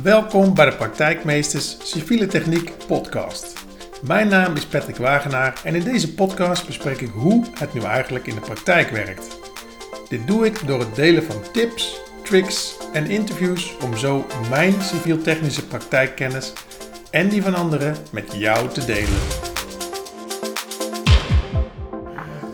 Welkom 0.00 0.54
bij 0.54 0.70
de 0.70 0.76
Praktijkmeesters 0.76 1.90
Civiele 1.90 2.26
Techniek 2.26 2.72
podcast. 2.86 3.64
Mijn 4.06 4.28
naam 4.28 4.54
is 4.56 4.66
Patrick 4.66 4.96
Wagenaar 4.96 5.60
en 5.64 5.74
in 5.74 5.84
deze 5.84 6.14
podcast 6.14 6.66
bespreek 6.66 7.00
ik 7.00 7.08
hoe 7.08 7.44
het 7.58 7.74
nu 7.74 7.80
eigenlijk 7.80 8.26
in 8.26 8.34
de 8.34 8.40
praktijk 8.40 8.88
werkt. 8.88 9.38
Dit 10.08 10.26
doe 10.26 10.46
ik 10.46 10.66
door 10.66 10.78
het 10.78 10.94
delen 10.94 11.22
van 11.22 11.52
tips, 11.52 12.00
tricks 12.22 12.76
en 12.92 13.06
interviews 13.06 13.76
om 13.84 13.96
zo 13.96 14.24
mijn 14.50 14.72
civiel-technische 14.72 15.66
praktijkkennis 15.66 16.52
en 17.10 17.28
die 17.28 17.42
van 17.42 17.54
anderen 17.54 17.94
met 18.12 18.32
jou 18.34 18.68
te 18.68 18.84
delen. 18.84 19.20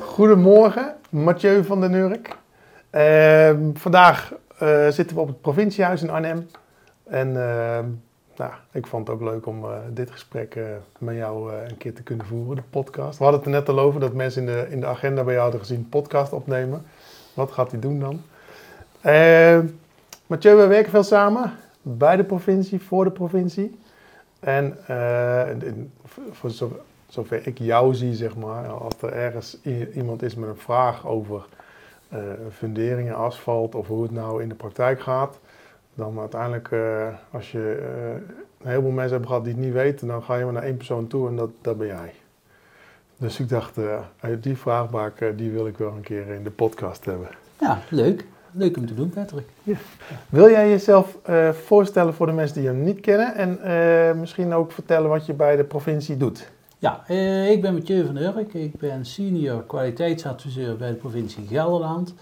Goedemorgen, 0.00 0.94
Mathieu 1.10 1.64
van 1.64 1.80
den 1.80 1.90
Nurk. 1.90 2.36
Ehm, 2.90 3.70
vandaag 3.74 4.32
eh, 4.58 4.88
zitten 4.88 5.16
we 5.16 5.22
op 5.22 5.28
het 5.28 5.40
provinciehuis 5.40 6.02
in 6.02 6.10
Arnhem. 6.10 6.48
En 7.08 7.28
ehm, 7.28 7.86
nou, 8.36 8.52
ik 8.72 8.86
vond 8.86 9.06
het 9.06 9.16
ook 9.16 9.22
leuk 9.22 9.46
om 9.46 9.64
eh, 9.64 9.70
dit 9.90 10.10
gesprek 10.10 10.54
eh, 10.54 10.64
met 10.98 11.16
jou 11.16 11.52
een 11.52 11.76
keer 11.76 11.94
te 11.94 12.02
kunnen 12.02 12.26
voeren, 12.26 12.56
de 12.56 12.62
podcast. 12.70 13.18
We 13.18 13.24
hadden 13.24 13.42
het 13.42 13.52
er 13.52 13.58
net 13.58 13.68
al 13.68 13.78
over 13.78 14.00
dat 14.00 14.12
mensen 14.12 14.40
in 14.40 14.46
de, 14.46 14.66
in 14.70 14.80
de 14.80 14.86
agenda 14.86 15.22
bij 15.22 15.32
jou 15.32 15.42
hadden 15.42 15.60
gezien 15.60 15.88
podcast 15.88 16.32
opnemen. 16.32 16.82
Wat 17.34 17.50
gaat 17.50 17.70
hij 17.70 17.80
doen 17.80 18.00
dan? 18.00 18.22
Ehm, 19.00 19.66
Mathieu, 20.26 20.56
we 20.56 20.66
werken 20.66 20.90
veel 20.90 21.02
samen 21.02 21.52
bij 21.82 22.16
de 22.16 22.24
provincie, 22.24 22.82
voor 22.82 23.04
de 23.04 23.10
provincie. 23.10 23.78
En 24.40 24.78
voor 26.30 26.50
zover 27.08 27.46
ik 27.46 27.58
jou 27.58 27.94
zie, 27.94 28.14
zeg 28.14 28.36
maar, 28.36 28.66
als 28.66 29.02
er 29.02 29.12
ergens 29.12 29.58
iemand 29.94 30.22
is 30.22 30.34
met 30.34 30.48
een 30.48 30.56
vraag 30.56 31.06
over 31.06 31.46
uh, 32.12 32.18
funderingen, 32.52 33.14
asfalt 33.14 33.74
of 33.74 33.86
hoe 33.86 34.02
het 34.02 34.10
nou 34.10 34.42
in 34.42 34.48
de 34.48 34.54
praktijk 34.54 35.00
gaat, 35.00 35.38
dan 35.98 36.18
uiteindelijk, 36.18 36.70
uh, 36.70 37.06
als 37.30 37.52
je 37.52 37.78
uh, 37.80 38.10
een 38.60 38.70
heleboel 38.70 38.90
mensen 38.90 39.16
hebt 39.16 39.26
gehad 39.26 39.44
die 39.44 39.52
het 39.52 39.62
niet 39.62 39.72
weten, 39.72 40.06
dan 40.06 40.22
ga 40.22 40.36
je 40.36 40.44
maar 40.44 40.52
naar 40.52 40.62
één 40.62 40.76
persoon 40.76 41.06
toe 41.06 41.28
en 41.28 41.36
dat, 41.36 41.50
dat 41.60 41.78
ben 41.78 41.86
jij. 41.86 42.12
Dus 43.16 43.40
ik 43.40 43.48
dacht, 43.48 43.76
die 44.40 44.56
vraagbaak 44.56 45.32
die 45.36 45.50
wil 45.50 45.66
ik 45.66 45.78
wel 45.78 45.92
een 45.92 46.00
keer 46.00 46.28
in 46.28 46.42
de 46.42 46.50
podcast 46.50 47.04
hebben. 47.04 47.28
Ja, 47.60 47.78
leuk. 47.90 48.24
Leuk 48.50 48.76
om 48.76 48.86
te 48.86 48.94
doen, 48.94 49.08
Patrick. 49.10 49.46
Ja. 49.62 49.76
Wil 50.28 50.50
jij 50.50 50.68
jezelf 50.68 51.18
voorstellen 51.52 52.14
voor 52.14 52.26
de 52.26 52.32
mensen 52.32 52.56
die 52.56 52.64
je 52.64 52.76
niet 52.76 53.00
kennen 53.00 53.34
en 53.34 54.20
misschien 54.20 54.52
ook 54.52 54.72
vertellen 54.72 55.08
wat 55.08 55.26
je 55.26 55.32
bij 55.32 55.56
de 55.56 55.64
provincie 55.64 56.16
doet? 56.16 56.50
Ja, 56.80 57.04
eh, 57.06 57.50
ik 57.50 57.62
ben 57.62 57.74
Mathieu 57.74 58.06
van 58.06 58.16
Urk. 58.16 58.54
Ik 58.54 58.78
ben 58.78 59.04
senior 59.04 59.64
kwaliteitsadviseur 59.64 60.76
bij 60.76 60.88
de 60.88 60.94
provincie 60.94 61.46
Gelderland. 61.46 62.14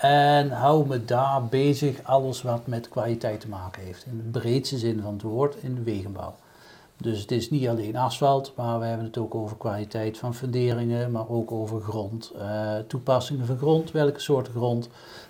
En 0.00 0.50
hou 0.50 0.86
me 0.86 1.04
daar 1.04 1.44
bezig 1.44 2.02
alles 2.02 2.42
wat 2.42 2.66
met 2.66 2.88
kwaliteit 2.88 3.40
te 3.40 3.48
maken 3.48 3.82
heeft. 3.82 4.06
In 4.06 4.30
de 4.30 4.38
breedste 4.38 4.78
zin 4.78 5.00
van 5.00 5.12
het 5.12 5.22
woord 5.22 5.56
in 5.60 5.74
de 5.74 5.82
wegenbouw. 5.82 6.34
Dus 6.96 7.20
het 7.20 7.30
is 7.30 7.50
niet 7.50 7.68
alleen 7.68 7.96
asfalt, 7.96 8.52
maar 8.56 8.78
we 8.78 8.84
hebben 8.84 9.06
het 9.06 9.18
ook 9.18 9.34
over 9.34 9.56
kwaliteit 9.56 10.18
van 10.18 10.34
funderingen, 10.34 11.10
maar 11.10 11.28
ook 11.28 11.52
over 11.52 11.80
grond. 11.80 12.32
Uh, 12.36 12.74
toepassingen 12.86 13.46
van 13.46 13.58
grond, 13.58 13.90
welke 13.90 14.20
soorten 14.20 14.52
grond, 14.52 14.88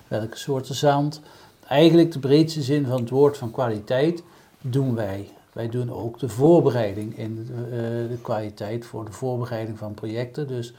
welke 0.09 0.37
soorten 0.39 0.75
zand. 0.75 1.21
Eigenlijk 1.69 2.13
de 2.13 2.19
breedste 2.19 2.63
zin 2.63 2.87
van 2.87 3.01
het 3.01 3.11
woord 3.11 3.37
van 3.37 3.51
kwaliteit 3.51 4.23
doen 4.61 4.95
wij. 4.95 5.29
Wij 5.53 5.69
doen 5.69 5.93
ook 5.93 6.19
de 6.19 6.29
voorbereiding 6.29 7.19
in 7.19 7.35
de, 7.35 7.53
uh, 7.53 8.11
de 8.11 8.19
kwaliteit 8.23 8.87
voor 8.87 9.05
de 9.05 9.13
voorbereiding 9.13 9.79
van 9.79 9.95
projecten. 9.95 10.49
Dus 10.49 10.73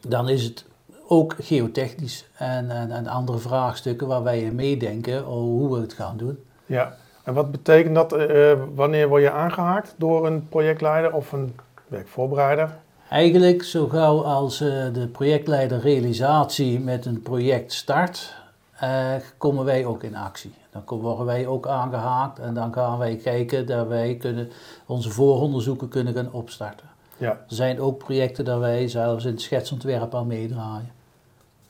dan 0.00 0.28
is 0.28 0.44
het 0.44 0.64
ook 1.12 1.36
geotechnisch 1.40 2.28
en, 2.34 2.70
en, 2.70 2.90
en 2.90 3.06
andere 3.06 3.38
vraagstukken 3.38 4.06
waar 4.06 4.22
wij 4.22 4.40
in 4.40 4.54
meedenken 4.54 5.22
hoe 5.22 5.74
we 5.74 5.80
het 5.80 5.92
gaan 5.92 6.16
doen. 6.16 6.38
Ja, 6.66 6.96
en 7.24 7.34
wat 7.34 7.50
betekent 7.50 7.94
dat? 7.94 8.12
Uh, 8.12 8.52
wanneer 8.74 9.08
word 9.08 9.22
je 9.22 9.30
aangehaakt 9.30 9.94
door 9.96 10.26
een 10.26 10.48
projectleider 10.48 11.12
of 11.12 11.32
een 11.32 11.54
werkvoorbereider? 11.88 12.76
Eigenlijk 13.08 13.62
zo 13.62 13.86
gauw 13.86 14.24
als 14.24 14.60
uh, 14.60 14.68
de 14.92 15.08
projectleider 15.12 15.80
realisatie 15.80 16.80
met 16.80 17.06
een 17.06 17.22
project 17.22 17.72
start, 17.72 18.34
uh, 18.82 19.14
komen 19.36 19.64
wij 19.64 19.84
ook 19.84 20.02
in 20.02 20.16
actie. 20.16 20.54
Dan 20.70 21.00
worden 21.00 21.26
wij 21.26 21.46
ook 21.46 21.66
aangehaakt 21.66 22.38
en 22.38 22.54
dan 22.54 22.72
gaan 22.72 22.98
wij 22.98 23.16
kijken 23.16 23.66
dat 23.66 23.86
wij 23.86 24.16
kunnen, 24.16 24.50
onze 24.86 25.10
vooronderzoeken 25.10 25.88
kunnen 25.88 26.14
gaan 26.14 26.32
opstarten. 26.32 26.86
Ja. 27.16 27.30
Er 27.30 27.54
zijn 27.54 27.80
ook 27.80 27.98
projecten 27.98 28.44
dat 28.44 28.58
wij 28.58 28.88
zelfs 28.88 29.24
in 29.24 29.30
het 29.30 29.40
schetsontwerp 29.40 30.14
aan 30.14 30.26
meedraaien. 30.26 30.98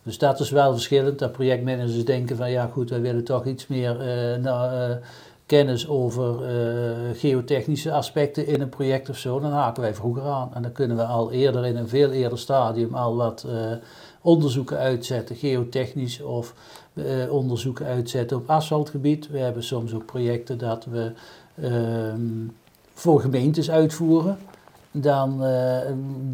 Dus 0.03 0.19
dat 0.19 0.41
is 0.41 0.51
wel 0.51 0.73
verschillend, 0.73 1.19
dat 1.19 1.33
projectmanagers 1.33 2.05
denken 2.05 2.37
van 2.37 2.51
ja 2.51 2.67
goed, 2.67 2.91
wij 2.91 3.01
willen 3.01 3.25
toch 3.25 3.45
iets 3.45 3.67
meer 3.67 3.97
nou, 4.43 4.91
uh, 4.91 4.97
kennis 5.47 5.89
over 5.89 6.35
uh, 6.35 6.97
geotechnische 7.15 7.93
aspecten 7.93 8.47
in 8.47 8.61
een 8.61 8.69
project 8.69 9.09
of 9.09 9.17
zo. 9.17 9.41
Dan 9.41 9.53
haken 9.53 9.83
wij 9.83 9.95
vroeger 9.95 10.23
aan 10.23 10.55
en 10.55 10.63
dan 10.63 10.73
kunnen 10.73 10.97
we 10.97 11.05
al 11.05 11.33
eerder 11.33 11.67
in 11.67 11.77
een 11.77 11.89
veel 11.89 12.11
eerder 12.11 12.39
stadium 12.39 12.95
al 12.95 13.17
wat 13.17 13.47
onderzoeken 14.21 14.79
uitzetten, 14.79 15.37
geotechnisch 15.37 16.23
of 16.23 16.55
onderzoeken 17.29 17.87
uitzetten 17.87 18.37
op 18.37 18.51
asfaltgebied. 18.51 19.29
We 19.29 19.39
hebben 19.39 19.63
soms 19.63 19.95
ook 19.95 20.07
projecten 20.07 20.59
dat 20.59 20.85
we 20.85 21.13
uh, 21.55 21.69
voor 22.95 23.21
gemeentes 23.21 23.71
uitvoeren. 23.71 24.39
Dan, 24.91 25.41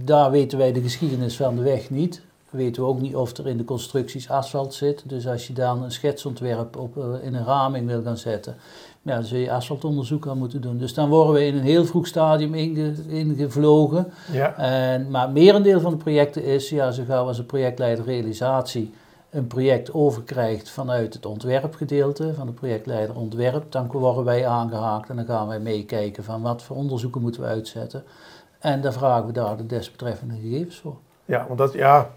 daar 0.04 0.30
weten 0.30 0.58
wij 0.58 0.72
de 0.72 0.82
geschiedenis 0.82 1.36
van 1.36 1.56
de 1.56 1.62
weg 1.62 1.90
niet. 1.90 2.22
Weten 2.56 2.82
we 2.82 2.88
ook 2.88 3.00
niet 3.00 3.16
of 3.16 3.36
er 3.36 3.46
in 3.46 3.56
de 3.56 3.64
constructies 3.64 4.30
asfalt 4.30 4.74
zit. 4.74 5.02
Dus 5.04 5.26
als 5.26 5.46
je 5.46 5.52
dan 5.52 5.82
een 5.82 5.92
schetsontwerp 5.92 6.76
op, 6.76 6.96
in 7.22 7.34
een 7.34 7.44
raming 7.44 7.86
wil 7.86 8.02
gaan 8.02 8.16
zetten, 8.16 8.56
ja, 9.02 9.14
dan 9.14 9.24
zul 9.24 9.38
je 9.38 9.52
asfaltonderzoek 9.52 10.26
aan 10.26 10.38
moeten 10.38 10.60
doen. 10.60 10.78
Dus 10.78 10.94
dan 10.94 11.08
worden 11.08 11.34
we 11.34 11.44
in 11.44 11.56
een 11.56 11.62
heel 11.62 11.84
vroeg 11.84 12.06
stadium 12.06 12.54
inge, 12.54 12.94
ingevlogen. 13.08 14.12
Ja. 14.32 14.56
En, 14.56 15.10
maar 15.10 15.30
merendeel 15.30 15.80
van 15.80 15.90
de 15.90 15.96
projecten 15.96 16.44
is, 16.44 16.68
ja, 16.68 16.90
zo 16.90 17.02
gauw 17.06 17.26
als 17.26 17.38
een 17.38 17.46
projectleider 17.46 18.04
realisatie 18.04 18.92
een 19.30 19.46
project 19.46 19.94
overkrijgt 19.94 20.70
vanuit 20.70 21.14
het 21.14 21.26
ontwerpgedeelte, 21.26 22.34
van 22.34 22.46
de 22.46 22.52
projectleider 22.52 23.16
ontwerp, 23.16 23.72
dan 23.72 23.86
worden 23.86 24.24
wij 24.24 24.46
aangehaakt 24.46 25.08
en 25.08 25.16
dan 25.16 25.24
gaan 25.24 25.46
wij 25.46 25.60
meekijken 25.60 26.24
van 26.24 26.42
wat 26.42 26.62
voor 26.62 26.76
onderzoeken 26.76 27.20
moeten 27.20 27.40
we 27.40 27.46
uitzetten. 27.46 28.04
En 28.58 28.80
dan 28.80 28.92
vragen 28.92 29.26
we 29.26 29.32
daar 29.32 29.56
de 29.56 29.66
desbetreffende 29.66 30.34
gegevens 30.34 30.76
voor. 30.76 30.96
Ja, 31.24 31.44
want 31.46 31.58
dat, 31.58 31.72
ja, 31.72 32.10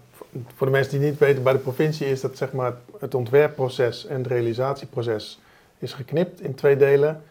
voor 0.54 0.66
de 0.66 0.72
mensen 0.72 0.98
die 0.98 1.08
niet 1.08 1.18
weten, 1.18 1.42
bij 1.42 1.52
de 1.52 1.58
provincie 1.58 2.06
is 2.06 2.20
dat 2.20 2.36
zeg 2.36 2.52
maar 2.52 2.74
het 2.98 3.14
ontwerpproces 3.14 4.06
en 4.06 4.16
het 4.16 4.26
realisatieproces 4.26 5.40
is 5.78 5.92
geknipt 5.92 6.40
in 6.40 6.54
twee 6.54 6.76
delen. 6.76 7.22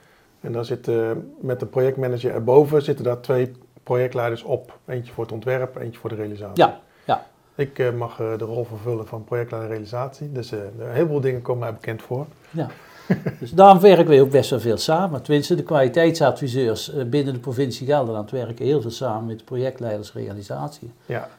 En 0.41 0.51
dan 0.51 0.65
zitten 0.65 1.33
met 1.39 1.59
de 1.59 1.65
projectmanager 1.65 2.33
erboven 2.33 2.81
zitten 2.81 3.05
daar 3.05 3.19
twee 3.19 3.51
projectleiders 3.83 4.43
op. 4.43 4.77
Eentje 4.85 5.13
voor 5.13 5.23
het 5.23 5.33
ontwerp, 5.33 5.75
eentje 5.75 5.99
voor 5.99 6.09
de 6.09 6.15
realisatie. 6.15 6.63
Ja, 6.63 6.79
ja. 7.05 7.25
Ik 7.55 7.79
uh, 7.79 7.91
mag 7.91 8.19
uh, 8.19 8.37
de 8.37 8.45
rol 8.45 8.65
vervullen 8.65 9.07
van 9.07 9.23
projectleider 9.23 9.71
realisatie. 9.71 10.31
Dus 10.31 10.51
uh, 10.51 10.59
een 10.79 10.91
heleboel 10.91 11.21
dingen 11.21 11.41
komen 11.41 11.61
mij 11.61 11.73
bekend 11.73 12.01
voor. 12.01 12.25
Ja. 12.49 12.67
dus 13.39 13.51
daarom 13.51 13.79
werken 13.79 14.07
we 14.07 14.21
ook 14.21 14.29
best 14.29 14.49
wel 14.49 14.59
veel 14.59 14.77
samen. 14.77 15.21
Tenminste, 15.21 15.55
de 15.55 15.63
kwaliteitsadviseurs 15.63 16.91
binnen 17.09 17.33
de 17.33 17.39
provincie 17.39 17.87
Gelderland 17.87 18.31
werken 18.31 18.65
heel 18.65 18.81
veel 18.81 18.91
samen 18.91 19.25
met 19.25 19.39
de 19.39 19.43
projectleiders 19.43 20.13
realisatie. 20.13 20.91
Ja. 21.05 21.29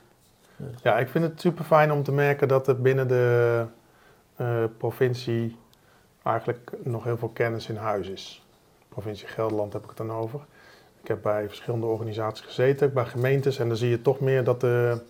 Ja, 0.82 0.98
ik 0.98 1.08
vind 1.08 1.24
het 1.24 1.40
super 1.40 1.64
fijn 1.64 1.92
om 1.92 2.02
te 2.02 2.12
merken 2.12 2.48
dat 2.48 2.68
er 2.68 2.80
binnen 2.80 3.08
de 3.08 3.64
provincie 4.76 5.56
eigenlijk 6.22 6.72
nog 6.82 7.04
heel 7.04 7.16
veel 7.16 7.28
kennis 7.28 7.68
in 7.68 7.76
huis 7.76 8.08
is. 8.08 8.44
Provincie 8.88 9.28
Gelderland 9.28 9.72
heb 9.72 9.82
ik 9.82 9.88
het 9.88 9.98
dan 9.98 10.12
over. 10.12 10.40
Ik 11.02 11.08
heb 11.08 11.22
bij 11.22 11.48
verschillende 11.48 11.86
organisaties 11.86 12.46
gezeten, 12.46 12.92
bij 12.92 13.04
gemeentes, 13.04 13.58
en 13.58 13.68
dan 13.68 13.76
zie 13.76 13.90
je 13.90 14.02
toch 14.02 14.20
meer 14.20 14.44
dat 14.44 14.60
de, 14.60 15.00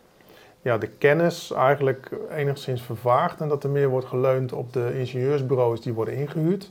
ja, 0.62 0.78
de 0.78 0.86
kennis 0.86 1.52
eigenlijk 1.52 2.10
enigszins 2.30 2.82
vervaagt 2.82 3.40
en 3.40 3.48
dat 3.48 3.64
er 3.64 3.70
meer 3.70 3.88
wordt 3.88 4.06
geleund 4.06 4.52
op 4.52 4.72
de 4.72 4.98
ingenieursbureaus 4.98 5.80
die 5.80 5.92
worden 5.92 6.14
ingehuurd. 6.14 6.70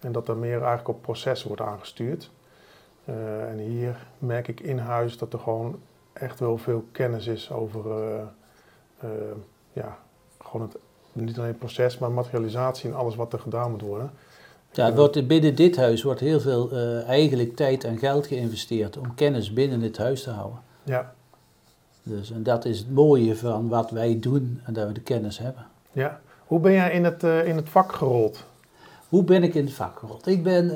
En 0.00 0.12
dat 0.12 0.28
er 0.28 0.36
meer 0.36 0.56
eigenlijk 0.56 0.88
op 0.88 1.02
processen 1.02 1.48
wordt 1.48 1.62
aangestuurd. 1.62 2.30
Uh, 3.04 3.50
en 3.50 3.58
hier 3.58 3.96
merk 4.18 4.48
ik 4.48 4.60
in 4.60 4.78
huis 4.78 5.18
dat 5.18 5.32
er 5.32 5.38
gewoon 5.38 5.80
echt 6.14 6.40
wel 6.40 6.58
veel 6.58 6.84
kennis 6.92 7.26
is 7.26 7.50
over 7.50 7.86
uh, 7.86 8.20
uh, 9.04 9.10
ja, 9.72 9.98
gewoon 10.38 10.66
het 10.66 10.76
niet 11.12 11.36
alleen 11.36 11.48
het 11.48 11.58
proces, 11.58 11.98
maar 11.98 12.10
materialisatie 12.10 12.90
en 12.90 12.96
alles 12.96 13.14
wat 13.14 13.32
er 13.32 13.38
gedaan 13.38 13.70
moet 13.70 13.80
worden. 13.80 14.10
Ja, 14.72 14.84
het 14.84 14.96
wordt, 14.96 15.26
binnen 15.26 15.54
dit 15.54 15.76
huis 15.76 16.02
wordt 16.02 16.20
heel 16.20 16.40
veel 16.40 16.72
uh, 16.72 17.08
eigenlijk 17.08 17.56
tijd 17.56 17.84
en 17.84 17.98
geld 17.98 18.26
geïnvesteerd 18.26 18.96
om 18.96 19.14
kennis 19.14 19.52
binnen 19.52 19.80
dit 19.80 19.96
huis 19.96 20.22
te 20.22 20.30
houden. 20.30 20.58
Ja. 20.82 21.14
Dus, 22.02 22.30
en 22.30 22.42
dat 22.42 22.64
is 22.64 22.78
het 22.78 22.90
mooie 22.90 23.36
van 23.36 23.68
wat 23.68 23.90
wij 23.90 24.18
doen 24.20 24.60
en 24.64 24.72
dat 24.72 24.86
we 24.86 24.92
de 24.92 25.00
kennis 25.00 25.38
hebben. 25.38 25.66
Ja. 25.92 26.20
Hoe 26.46 26.60
ben 26.60 26.72
jij 26.72 26.92
in 26.92 27.04
het, 27.04 27.22
in 27.22 27.56
het 27.56 27.68
vak 27.68 27.92
gerold? 27.92 28.44
Hoe 29.08 29.24
ben 29.24 29.42
ik 29.42 29.54
in 29.54 29.64
het 29.64 29.74
vak 29.74 29.98
gerold? 29.98 30.26
Ik 30.26 30.42
ben 30.42 30.70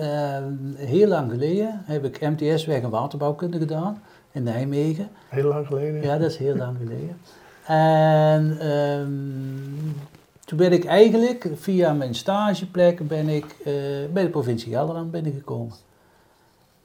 heel 0.76 1.08
lang 1.08 1.30
geleden, 1.30 1.82
heb 1.84 2.04
ik 2.04 2.20
MTS 2.20 2.64
Weg- 2.64 2.82
en 2.82 2.90
Waterbouwkunde 2.90 3.58
gedaan 3.58 4.02
in 4.32 4.42
Nijmegen. 4.42 5.08
Heel 5.28 5.48
lang 5.48 5.66
geleden? 5.66 6.02
Ja, 6.02 6.18
dat 6.18 6.30
is 6.30 6.36
heel 6.36 6.56
lang 6.56 6.76
geleden. 6.76 7.20
En 7.64 8.70
um, 8.72 9.96
toen 10.44 10.58
ben 10.58 10.72
ik 10.72 10.84
eigenlijk 10.84 11.48
via 11.54 11.92
mijn 11.92 12.14
stageplek 12.14 13.08
ben 13.08 13.28
ik, 13.28 13.44
eh, 13.64 13.72
bij 14.12 14.22
de 14.22 14.28
provincie 14.30 14.72
Gelderland 14.72 15.10
binnengekomen. 15.10 15.74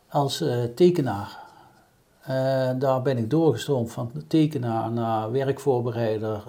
Als 0.09 0.41
uh, 0.41 0.63
tekenaar. 0.75 1.41
daar 2.79 3.01
ben 3.01 3.17
ik 3.17 3.29
doorgestroomd 3.29 3.91
van 3.91 4.11
tekenaar 4.27 4.91
naar 4.91 5.31
werkvoorbereider, 5.31 6.43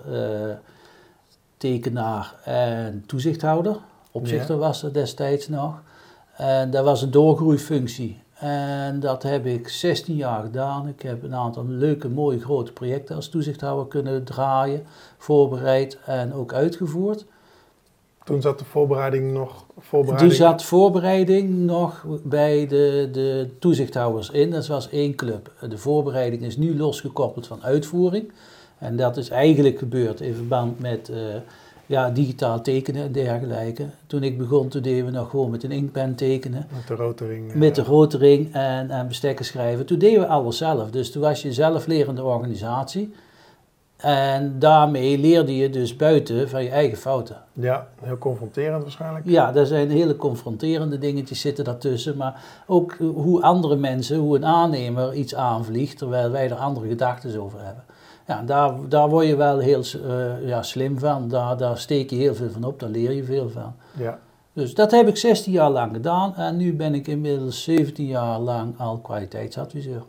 tekenaar 1.56 2.35
en 2.44 3.05
toezichthouder. 3.06 3.76
Opzichter 4.11 4.56
was 4.56 4.82
er 4.82 4.93
destijds 4.93 5.49
nog. 5.49 5.82
En 6.37 6.70
dat 6.70 6.85
was 6.85 7.02
een 7.02 7.11
doorgroeifunctie. 7.11 8.23
En 8.35 9.01
dat 9.01 9.23
heb 9.23 9.47
ik 9.47 9.69
16 9.69 10.17
jaar 10.17 10.43
gedaan. 10.43 10.89
Ik 10.89 11.03
heb 11.03 11.23
een 11.23 11.35
aantal 11.35 11.65
leuke, 11.67 12.09
mooie, 12.09 12.41
grote 12.41 12.73
projecten 12.73 13.17
als 13.17 13.29
toezichthouder 13.29 13.87
kunnen 13.87 14.25
draaien, 14.25 14.87
voorbereid 15.19 15.99
en 16.05 16.35
ook 16.35 16.53
uitgevoerd. 16.53 17.25
Toen 18.25 18.43
zat 18.43 18.59
de 18.59 18.65
voorbereiding 18.65 19.33
nog. 19.33 19.67
Voorbereiding... 19.79 20.31
Toen 20.31 20.47
zat 20.47 20.65
voorbereiding 20.65 21.51
nog 21.51 22.05
bij 22.23 22.67
de, 22.67 23.09
de 23.13 23.51
toezichthouders 23.59 24.31
in. 24.31 24.51
Dat 24.51 24.67
was 24.67 24.91
één 24.91 25.15
club. 25.15 25.53
De 25.69 25.79
voorbereiding 25.79 26.43
is 26.43 26.57
nu 26.57 26.77
losgekoppeld 26.77 27.47
van 27.47 27.63
uitvoering. 27.63 28.33
En 28.79 28.97
dat 28.97 29.17
is 29.17 29.29
eigenlijk 29.29 29.79
gebeurd 29.79 30.21
in 30.21 30.35
verband 30.35 30.79
met 30.81 31.09
uh, 31.09 31.17
ja, 31.87 32.11
digitaal 32.11 32.61
tekenen 32.61 33.03
en 33.03 33.13
dergelijke. 33.13 33.87
Toen 34.07 34.23
ik 34.23 34.39
begon, 34.39 34.69
toen 34.69 34.83
deden 34.83 35.05
we 35.05 35.11
nog 35.11 35.31
gewoon 35.31 35.51
met 35.51 35.65
een 35.65 35.73
inkpen 35.73 36.15
tekenen. 36.15 36.67
Met 36.73 36.87
de 36.87 36.95
rotering. 36.95 37.55
Met 37.55 37.75
de 37.75 37.83
rotering 37.83 38.53
en, 38.53 38.91
en 38.91 39.09
bestekken 39.09 39.45
schrijven. 39.45 39.87
Toen 39.87 39.99
deden 39.99 40.21
we 40.21 40.27
alles 40.27 40.57
zelf. 40.57 40.91
Dus 40.91 41.13
toen 41.13 41.23
was 41.23 41.43
je 41.43 41.53
zelflerende 41.53 42.23
organisatie. 42.23 43.15
En 43.97 44.59
daarmee 44.59 45.19
leerde 45.19 45.57
je 45.57 45.71
dus 45.71 45.97
buiten 45.97 46.49
van 46.49 46.63
je 46.63 46.71
eigen 46.71 46.99
fouten. 46.99 47.37
Ja, 47.53 47.89
heel 48.03 48.19
confronterend 48.19 48.83
waarschijnlijk. 48.83 49.27
Ja, 49.27 49.53
daar 49.53 49.67
zijn 49.67 49.91
hele 49.91 50.17
confronterende 50.17 50.99
dingetjes 50.99 51.41
zitten 51.41 51.65
daartussen. 51.65 52.17
Maar 52.17 52.43
ook 52.67 52.97
hoe 52.99 53.43
andere 53.43 53.77
mensen, 53.77 54.19
hoe 54.19 54.37
een 54.37 54.45
aannemer 54.45 55.15
iets 55.15 55.35
aanvliegt, 55.35 55.99
terwijl 55.99 56.31
wij 56.31 56.51
er 56.51 56.57
andere 56.57 56.89
gedachten 56.89 57.41
over 57.41 57.59
hebben. 57.65 57.85
Ja, 58.26 58.43
daar, 58.43 58.88
daar 58.88 59.09
word 59.09 59.26
je 59.26 59.37
wel 59.37 59.59
heel 59.59 59.82
uh, 59.97 60.49
ja, 60.49 60.62
slim 60.62 60.99
van. 60.99 61.29
Daar, 61.29 61.56
daar 61.56 61.79
steek 61.79 62.11
je 62.11 62.17
heel 62.17 62.35
veel 62.35 62.50
van 62.50 62.65
op, 62.65 62.81
daar 62.81 62.88
leer 62.88 63.12
je 63.12 63.25
veel 63.25 63.50
van. 63.50 63.75
Ja. 63.99 64.19
Dus 64.53 64.75
dat 64.75 64.91
heb 64.91 65.09
ik 65.09 65.17
16 65.17 65.53
jaar 65.53 65.71
lang 65.71 65.93
gedaan 65.93 66.37
en 66.37 66.56
nu 66.56 66.75
ben 66.75 66.94
ik 66.94 67.06
inmiddels 67.06 67.62
17 67.62 68.06
jaar 68.06 68.38
lang 68.38 68.79
al 68.79 68.99
kwaliteitsadviseur. 68.99 70.03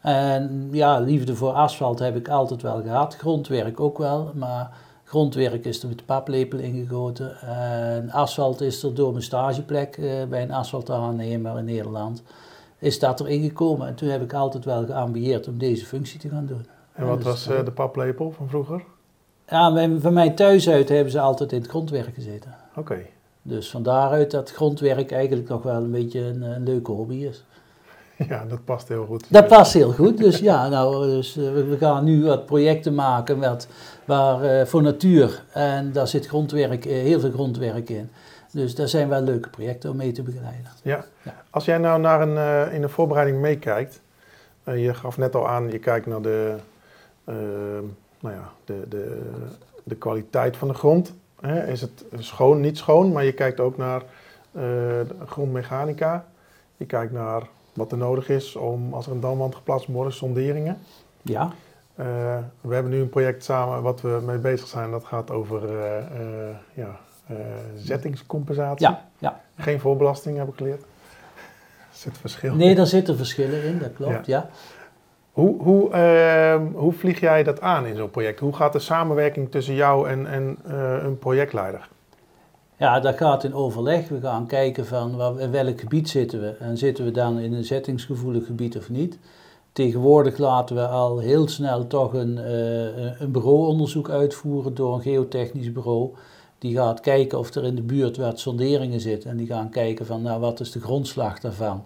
En 0.00 0.68
ja, 0.72 1.00
liefde 1.00 1.36
voor 1.36 1.52
asfalt 1.52 1.98
heb 1.98 2.16
ik 2.16 2.28
altijd 2.28 2.62
wel 2.62 2.82
gehad, 2.82 3.16
grondwerk 3.16 3.80
ook 3.80 3.98
wel, 3.98 4.30
maar 4.34 4.70
grondwerk 5.04 5.64
is 5.64 5.82
er 5.82 5.88
met 5.88 5.98
de 5.98 6.04
paplepel 6.04 6.58
ingegoten. 6.58 7.40
En 7.40 8.10
asfalt 8.10 8.60
is 8.60 8.82
er 8.82 8.94
door 8.94 9.10
mijn 9.10 9.24
stageplek 9.24 9.96
uh, 9.96 10.24
bij 10.24 10.42
een 10.42 10.52
asfaltaannemer 10.52 11.58
in 11.58 11.64
Nederland, 11.64 12.22
is 12.78 12.98
dat 12.98 13.20
erin 13.20 13.42
gekomen. 13.42 13.86
En 13.86 13.94
toen 13.94 14.08
heb 14.08 14.22
ik 14.22 14.32
altijd 14.32 14.64
wel 14.64 14.84
geambieerd 14.84 15.48
om 15.48 15.58
deze 15.58 15.86
functie 15.86 16.20
te 16.20 16.28
gaan 16.28 16.46
doen. 16.46 16.66
En 16.98 17.06
wat 17.06 17.22
was 17.22 17.48
uh, 17.48 17.64
de 17.64 17.70
paplepel 17.70 18.30
van 18.30 18.48
vroeger? 18.48 18.82
Ja, 19.48 19.98
van 19.98 20.12
mij 20.12 20.30
thuis 20.30 20.68
uit 20.68 20.88
hebben 20.88 21.12
ze 21.12 21.20
altijd 21.20 21.52
in 21.52 21.60
het 21.60 21.70
grondwerk 21.70 22.14
gezeten. 22.14 22.54
Oké. 22.76 22.98
Dus 23.42 23.70
van 23.70 23.82
daaruit 23.82 24.30
dat 24.30 24.52
grondwerk 24.52 25.12
eigenlijk 25.12 25.48
nog 25.48 25.62
wel 25.62 25.82
een 25.82 25.90
beetje 25.90 26.20
een, 26.20 26.42
een 26.42 26.62
leuke 26.62 26.92
hobby 26.92 27.14
is. 27.14 27.44
Ja, 28.28 28.44
dat 28.44 28.64
past 28.64 28.88
heel 28.88 29.06
goed. 29.06 29.24
Dat 29.28 29.46
past 29.46 29.72
heel 29.72 29.92
goed. 29.92 30.18
Dus 30.18 30.38
ja, 30.38 30.68
nou, 30.68 31.06
dus, 31.06 31.36
uh, 31.36 31.52
we 31.52 31.76
gaan 31.78 32.04
nu 32.04 32.24
wat 32.24 32.46
projecten 32.46 32.94
maken 32.94 33.38
met, 33.38 33.68
waar, 34.04 34.44
uh, 34.44 34.66
voor 34.66 34.82
natuur. 34.82 35.42
En 35.52 35.92
daar 35.92 36.08
zit 36.08 36.26
grondwerk, 36.26 36.84
uh, 36.84 36.92
heel 36.92 37.20
veel 37.20 37.30
grondwerk 37.30 37.88
in. 37.88 38.10
Dus 38.52 38.74
daar 38.74 38.88
zijn 38.88 39.08
wel 39.08 39.20
leuke 39.20 39.48
projecten 39.48 39.90
om 39.90 39.96
mee 39.96 40.12
te 40.12 40.22
begeleiden. 40.22 40.70
Ja. 40.82 41.04
ja. 41.22 41.34
Als 41.50 41.64
jij 41.64 41.78
nou 41.78 42.00
naar 42.00 42.20
een, 42.20 42.72
in 42.72 42.80
de 42.80 42.88
voorbereiding 42.88 43.40
meekijkt. 43.40 44.00
je 44.64 44.94
gaf 44.94 45.18
net 45.18 45.34
al 45.34 45.48
aan, 45.48 45.70
je 45.70 45.78
kijkt 45.78 46.06
naar 46.06 46.22
de 46.22 46.56
nou 48.20 48.34
ja, 48.34 48.50
de, 48.64 48.84
de, 48.88 49.22
de 49.84 49.94
kwaliteit 49.94 50.56
van 50.56 50.68
de 50.68 50.74
grond. 50.74 51.14
Hè? 51.40 51.66
Is 51.66 51.80
het 51.80 52.04
schoon, 52.18 52.60
niet 52.60 52.78
schoon, 52.78 53.12
maar 53.12 53.24
je 53.24 53.32
kijkt 53.32 53.60
ook 53.60 53.76
naar 53.76 54.02
uh, 54.52 54.64
grondmechanica. 55.26 56.26
Je 56.76 56.84
kijkt 56.84 57.12
naar 57.12 57.42
wat 57.72 57.92
er 57.92 57.98
nodig 57.98 58.28
is 58.28 58.56
om, 58.56 58.94
als 58.94 59.06
er 59.06 59.12
een 59.12 59.20
damwand 59.20 59.54
geplaatst 59.54 59.86
worden, 59.86 60.12
sonderingen. 60.12 60.78
Ja. 61.22 61.52
Uh, 62.00 62.06
we 62.60 62.74
hebben 62.74 62.92
nu 62.92 63.00
een 63.00 63.08
project 63.08 63.44
samen 63.44 63.82
wat 63.82 64.00
we 64.00 64.22
mee 64.26 64.38
bezig 64.38 64.66
zijn. 64.66 64.90
Dat 64.90 65.04
gaat 65.04 65.30
over 65.30 65.62
uh, 65.62 66.56
ja, 66.74 66.98
zettingscompensatie. 67.76 68.88
Ja, 68.88 69.08
ja. 69.18 69.40
Geen 69.56 69.80
voorbelasting, 69.80 70.38
heb 70.38 70.48
ik 70.48 70.54
geleerd. 70.56 70.82
Er 71.90 72.04
zit 72.04 72.18
verschil 72.18 72.54
Nee, 72.54 72.74
daar 72.74 72.86
zitten 72.86 73.16
verschillen 73.16 73.62
in, 73.62 73.78
dat 73.78 73.92
klopt, 73.92 74.26
ja. 74.26 74.38
ja. 74.38 74.50
Hoe, 75.38 75.62
hoe, 75.62 75.90
uh, 75.90 76.78
hoe 76.80 76.92
vlieg 76.92 77.20
jij 77.20 77.42
dat 77.42 77.60
aan 77.60 77.86
in 77.86 77.96
zo'n 77.96 78.10
project? 78.10 78.40
Hoe 78.40 78.52
gaat 78.52 78.72
de 78.72 78.78
samenwerking 78.78 79.50
tussen 79.50 79.74
jou 79.74 80.08
en, 80.08 80.26
en 80.26 80.58
uh, 80.66 81.02
een 81.02 81.18
projectleider? 81.18 81.88
Ja, 82.76 83.00
dat 83.00 83.16
gaat 83.16 83.44
in 83.44 83.54
overleg. 83.54 84.08
We 84.08 84.20
gaan 84.20 84.46
kijken 84.46 84.86
van 84.86 85.40
in 85.40 85.50
welk 85.50 85.80
gebied 85.80 86.08
zitten 86.08 86.40
we. 86.40 86.48
En 86.48 86.78
zitten 86.78 87.04
we 87.04 87.10
dan 87.10 87.38
in 87.38 87.52
een 87.52 87.64
zettingsgevoelig 87.64 88.46
gebied 88.46 88.76
of 88.76 88.90
niet? 88.90 89.18
Tegenwoordig 89.72 90.38
laten 90.38 90.76
we 90.76 90.86
al 90.86 91.18
heel 91.18 91.48
snel 91.48 91.86
toch 91.86 92.12
een, 92.12 92.38
uh, 92.38 93.20
een 93.20 93.32
bureauonderzoek 93.32 94.10
uitvoeren 94.10 94.74
door 94.74 94.94
een 94.94 95.02
geotechnisch 95.02 95.72
bureau. 95.72 96.10
Die 96.58 96.76
gaat 96.76 97.00
kijken 97.00 97.38
of 97.38 97.54
er 97.54 97.64
in 97.64 97.74
de 97.74 97.82
buurt 97.82 98.16
wat 98.16 98.40
sonderingen 98.40 99.00
zitten. 99.00 99.30
En 99.30 99.36
die 99.36 99.46
gaan 99.46 99.70
kijken 99.70 100.06
van 100.06 100.22
nou, 100.22 100.40
wat 100.40 100.60
is 100.60 100.72
de 100.72 100.80
grondslag 100.80 101.40
daarvan. 101.40 101.84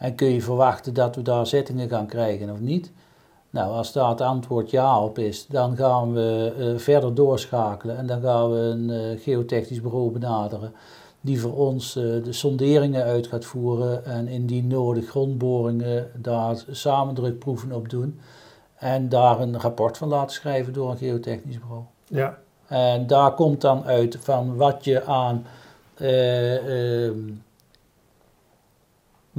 En 0.00 0.14
kun 0.14 0.28
je 0.28 0.42
verwachten 0.42 0.94
dat 0.94 1.16
we 1.16 1.22
daar 1.22 1.46
zettingen 1.46 1.88
gaan 1.88 2.06
krijgen 2.06 2.50
of 2.50 2.60
niet? 2.60 2.92
Nou, 3.50 3.72
als 3.72 3.92
daar 3.92 4.08
het 4.08 4.20
antwoord 4.20 4.70
ja 4.70 5.02
op 5.02 5.18
is, 5.18 5.46
dan 5.46 5.76
gaan 5.76 6.12
we 6.12 6.54
uh, 6.58 6.78
verder 6.78 7.14
doorschakelen 7.14 7.96
en 7.96 8.06
dan 8.06 8.20
gaan 8.20 8.50
we 8.50 8.58
een 8.58 8.88
uh, 8.88 9.20
geotechnisch 9.20 9.80
bureau 9.80 10.10
benaderen 10.10 10.72
die 11.20 11.40
voor 11.40 11.56
ons 11.56 11.96
uh, 11.96 12.24
de 12.24 12.32
sonderingen 12.32 13.04
uit 13.04 13.26
gaat 13.26 13.44
voeren 13.44 14.04
en 14.04 14.28
indien 14.28 14.66
nodig 14.66 15.08
grondboringen 15.08 16.10
daar 16.16 16.64
samendrukproeven 16.70 17.72
op 17.72 17.88
doen 17.88 18.20
en 18.76 19.08
daar 19.08 19.40
een 19.40 19.60
rapport 19.60 19.98
van 19.98 20.08
laten 20.08 20.34
schrijven 20.34 20.72
door 20.72 20.90
een 20.90 20.96
geotechnisch 20.96 21.58
bureau. 21.58 21.82
Ja. 22.04 22.38
En 22.66 23.06
daar 23.06 23.34
komt 23.34 23.60
dan 23.60 23.84
uit 23.84 24.18
van 24.20 24.56
wat 24.56 24.84
je 24.84 25.04
aan 25.04 25.46
ehm, 25.94 27.18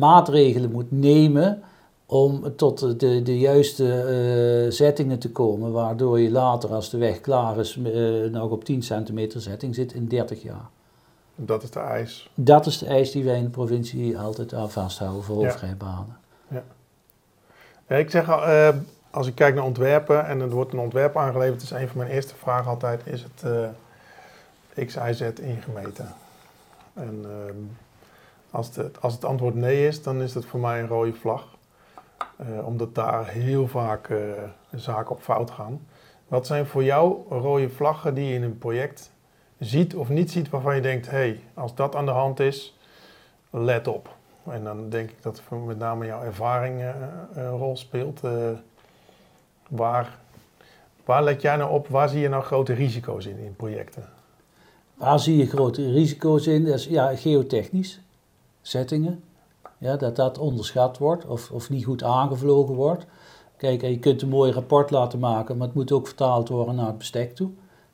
maatregelen 0.02 0.72
moet 0.72 0.92
nemen 0.92 1.64
om 2.06 2.56
tot 2.56 3.00
de, 3.00 3.22
de 3.22 3.40
juiste 3.40 3.84
uh, 3.84 4.72
zettingen 4.72 5.20
te 5.20 5.32
komen, 5.32 5.72
waardoor 5.72 6.20
je 6.20 6.32
later, 6.32 6.74
als 6.74 6.90
de 6.90 6.98
weg 6.98 7.22
klaar 7.22 7.58
is, 7.58 7.76
uh, 7.76 8.30
nog 8.30 8.50
op 8.50 8.64
10 8.64 8.84
centimeter 8.84 9.42
zetting 9.42 9.76
zit 9.76 9.94
in 9.94 10.08
30 10.08 10.42
jaar. 10.42 10.70
Dat 11.36 11.64
is 11.64 11.72
de 11.72 11.80
eis. 11.80 12.30
Dat 12.34 12.66
is 12.66 12.78
de 12.78 12.86
eis 12.86 13.12
die 13.12 13.24
wij 13.24 13.38
in 13.38 13.44
de 13.44 13.50
provincie 13.50 14.20
altijd 14.20 14.54
aan 14.54 14.72
vasthouden 14.72 15.24
voor 15.24 15.36
hoofdrijbanen. 15.36 16.18
Ja. 16.48 16.64
ja. 17.88 17.96
ik 17.96 18.10
zeg 18.10 18.30
al, 18.30 18.48
uh, 18.48 18.70
als 19.12 19.28
ik 19.28 19.36
kijk 19.36 19.56
naar 19.56 19.66
ontwerpen 19.66 20.26
en 20.26 20.40
er 20.40 20.50
wordt 20.50 20.74
een 20.74 20.80
ontwerp 20.80 21.18
aangeleverd, 21.18 21.62
is 21.62 21.72
een 21.72 21.88
van 21.88 21.98
mijn 21.98 22.10
eerste 22.10 22.36
vragen 22.36 22.72
altijd, 22.72 23.02
is 23.06 23.24
het 23.24 23.70
X, 24.88 24.96
Y, 24.96 25.14
Z 25.14 25.22
ingemeten? 25.42 26.14
En 26.94 27.20
ehm, 27.24 27.58
als 28.52 28.76
het, 28.76 29.02
als 29.02 29.14
het 29.14 29.26
antwoord 29.26 29.56
nee 29.56 29.88
is, 29.88 30.04
dan 30.04 30.22
is 30.22 30.34
het 30.34 30.46
voor 30.46 30.60
mij 30.60 30.80
een 30.80 30.88
rode 30.88 31.14
vlag. 31.14 31.48
Uh, 32.42 32.68
omdat 32.68 32.96
daar 32.96 33.28
heel 33.28 33.68
vaak 33.68 34.10
uh, 34.10 34.20
zaken 34.76 35.16
op 35.16 35.22
fout 35.22 35.52
gaan. 35.52 35.88
Wat 36.28 36.48
zijn 36.48 36.66
voor 36.66 36.84
jou 36.84 37.18
rode 37.30 37.70
vlaggen 37.70 38.14
die 38.14 38.26
je 38.26 38.36
in 38.36 38.44
een 38.44 38.58
project 38.58 39.12
ziet 39.60 39.96
of 39.96 40.10
niet 40.10 40.32
ziet 40.32 40.50
waarvan 40.50 40.76
je 40.76 40.82
denkt, 40.82 41.10
hé, 41.10 41.18
hey, 41.18 41.40
als 41.54 41.76
dat 41.76 41.96
aan 41.96 42.06
de 42.06 42.12
hand 42.12 42.40
is, 42.40 42.78
let 43.50 43.88
op. 43.88 44.16
En 44.44 44.64
dan 44.64 44.90
denk 44.90 45.10
ik 45.10 45.24
dat 45.24 45.42
met 45.66 45.78
name 45.78 46.06
jouw 46.06 46.24
ervaring 46.24 46.80
uh, 46.80 46.96
een 47.34 47.50
rol 47.50 47.78
speelt. 47.78 48.22
waar, 49.68 50.18
waar 51.06 51.24
let 51.24 51.42
jij 51.42 51.56
nou 51.56 51.72
op, 51.72 51.88
waar 51.88 52.10
zie 52.10 52.20
je 52.20 52.30
nou 52.30 52.44
grote 52.44 52.74
risico's 52.74 53.26
in 53.26 53.38
in 53.38 53.56
projecten? 53.56 54.10
Waar 54.94 55.20
zie 55.20 55.38
je 55.38 55.48
grote 55.48 55.92
risico's 55.92 56.48
in? 56.48 56.66
Dat 56.66 56.74
is 56.74 56.86
ja, 56.86 57.16
geotechnisch 57.16 58.02
zettingen. 58.62 59.24
Ja, 59.78 59.96
dat 59.96 60.16
dat 60.16 60.38
onderschat 60.38 60.98
wordt 60.98 61.26
of, 61.26 61.52
of 61.52 61.70
niet 61.70 61.86
goed 61.86 62.04
aangevlogen 62.04 62.76
wordt. 62.76 63.06
Kijk, 63.58 63.82
je 63.82 64.00
kunt 64.00 64.22
een 64.22 64.30
mooi 64.30 64.52
rapport 64.52 64.92
laten 64.92 65.20
maken, 65.20 65.58
maar 65.58 65.68
het 65.68 65.76
moet 65.76 65.92
ook 65.92 66.08
vertaald 66.08 66.50
worden 66.50 66.76
naar 66.76 66.88
het 66.88 66.98
bestek 66.98 67.36
toe. 67.36 67.50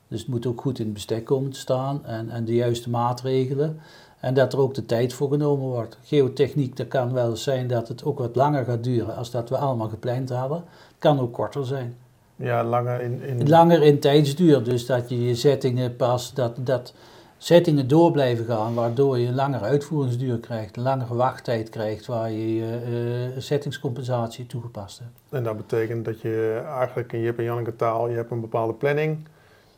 Dus 0.08 0.20
het 0.20 0.28
moet 0.28 0.46
ook 0.46 0.60
goed 0.60 0.78
in 0.78 0.84
het 0.84 0.94
bestek 0.94 1.24
komen 1.24 1.50
te 1.50 1.58
staan 1.58 2.04
en, 2.04 2.30
en 2.30 2.44
de 2.44 2.54
juiste 2.54 2.90
maatregelen. 2.90 3.80
En 4.20 4.34
dat 4.34 4.52
er 4.52 4.58
ook 4.58 4.74
de 4.74 4.86
tijd 4.86 5.12
voor 5.12 5.30
genomen 5.30 5.66
wordt. 5.66 5.98
Geotechniek, 6.02 6.76
dat 6.76 6.88
kan 6.88 7.12
wel 7.12 7.36
zijn 7.36 7.68
dat 7.68 7.88
het 7.88 8.04
ook 8.04 8.18
wat 8.18 8.36
langer 8.36 8.64
gaat 8.64 8.84
duren 8.84 9.16
als 9.16 9.30
dat 9.30 9.48
we 9.48 9.56
allemaal 9.56 9.88
gepland 9.88 10.30
hadden. 10.30 10.58
Het 10.58 10.96
kan 10.98 11.20
ook 11.20 11.32
korter 11.32 11.66
zijn. 11.66 11.96
Ja, 12.36 12.64
langer 12.64 13.00
in... 13.00 13.22
in... 13.22 13.48
Langer 13.48 13.82
in 13.82 14.00
tijdsduur, 14.00 14.62
dus 14.62 14.86
dat 14.86 15.08
je 15.08 15.24
je 15.26 15.34
settingen 15.34 15.96
pas, 15.96 16.34
dat, 16.34 16.56
dat 16.60 16.92
settingen 17.38 17.88
door 17.88 18.10
blijven 18.10 18.44
gaan, 18.44 18.74
waardoor 18.74 19.18
je 19.18 19.26
een 19.26 19.34
langere 19.34 19.64
uitvoeringsduur 19.64 20.38
krijgt, 20.38 20.76
een 20.76 20.82
langere 20.82 21.14
wachttijd 21.14 21.68
krijgt, 21.68 22.06
waar 22.06 22.30
je 22.30 22.54
je 22.54 23.32
uh, 23.34 23.40
settingscompensatie 23.40 24.46
toegepast 24.46 24.98
hebt. 24.98 25.18
En 25.28 25.44
dat 25.44 25.56
betekent 25.56 26.04
dat 26.04 26.20
je 26.20 26.62
eigenlijk 26.66 27.12
in 27.12 27.20
Jip 27.20 27.38
en 27.38 27.44
Janneke 27.44 27.76
taal, 27.76 28.08
je 28.08 28.16
hebt 28.16 28.30
een 28.30 28.40
bepaalde 28.40 28.72
planning. 28.72 29.26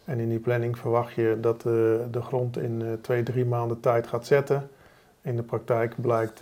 En 0.05 0.19
in 0.19 0.29
die 0.29 0.39
planning 0.39 0.79
verwacht 0.79 1.15
je 1.15 1.39
dat 1.41 1.57
uh, 1.57 1.73
de 2.11 2.23
grond 2.23 2.59
in 2.59 2.81
uh, 2.81 2.93
twee, 3.01 3.23
drie 3.23 3.45
maanden 3.45 3.81
tijd 3.81 4.07
gaat 4.07 4.27
zetten. 4.27 4.69
In 5.23 5.37
de 5.37 5.43
praktijk 5.43 5.95
blijkt 6.01 6.41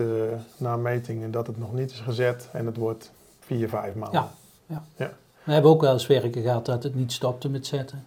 na 0.57 0.77
metingen 0.77 1.31
dat 1.31 1.47
het 1.47 1.59
nog 1.59 1.73
niet 1.73 1.91
is 1.91 2.01
gezet 2.01 2.49
en 2.53 2.67
het 2.67 2.77
wordt 2.77 3.13
vier, 3.41 3.69
vijf 3.69 3.95
maanden. 3.95 4.21
Ja, 4.21 4.31
ja. 4.67 4.85
ja. 4.97 5.13
We 5.45 5.53
hebben 5.53 5.71
ook 5.71 5.81
wel 5.81 5.93
eens 5.93 6.07
werken 6.07 6.43
gehad 6.43 6.67
dat 6.67 6.83
het 6.83 6.95
niet 6.95 7.13
stopte 7.13 7.49
met 7.49 7.67
zetten. 7.67 8.05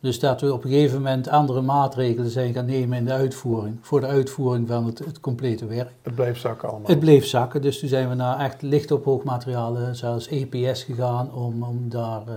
Dus 0.00 0.18
dat 0.18 0.40
we 0.40 0.52
op 0.52 0.64
een 0.64 0.70
gegeven 0.70 0.96
moment 0.96 1.28
andere 1.28 1.60
maatregelen 1.60 2.30
zijn 2.30 2.54
gaan 2.54 2.66
nemen 2.66 2.98
in 2.98 3.04
de 3.04 3.12
uitvoering, 3.12 3.78
voor 3.80 4.00
de 4.00 4.06
uitvoering 4.06 4.68
van 4.68 4.86
het, 4.86 4.98
het 4.98 5.20
complete 5.20 5.66
werk. 5.66 5.92
Het 6.02 6.14
bleef 6.14 6.38
zakken 6.38 6.68
allemaal? 6.68 6.88
Het 6.88 7.00
bleef 7.00 7.26
zakken, 7.26 7.62
dus 7.62 7.78
toen 7.78 7.88
zijn 7.88 8.08
we 8.08 8.14
naar 8.14 8.40
echt 8.40 8.62
licht 8.62 8.90
op 8.90 9.04
hoogmaterialen, 9.04 9.96
zoals 9.96 10.28
EPS 10.28 10.82
gegaan, 10.82 11.32
om, 11.34 11.62
om 11.62 11.88
daar 11.88 12.22
uh, 12.28 12.34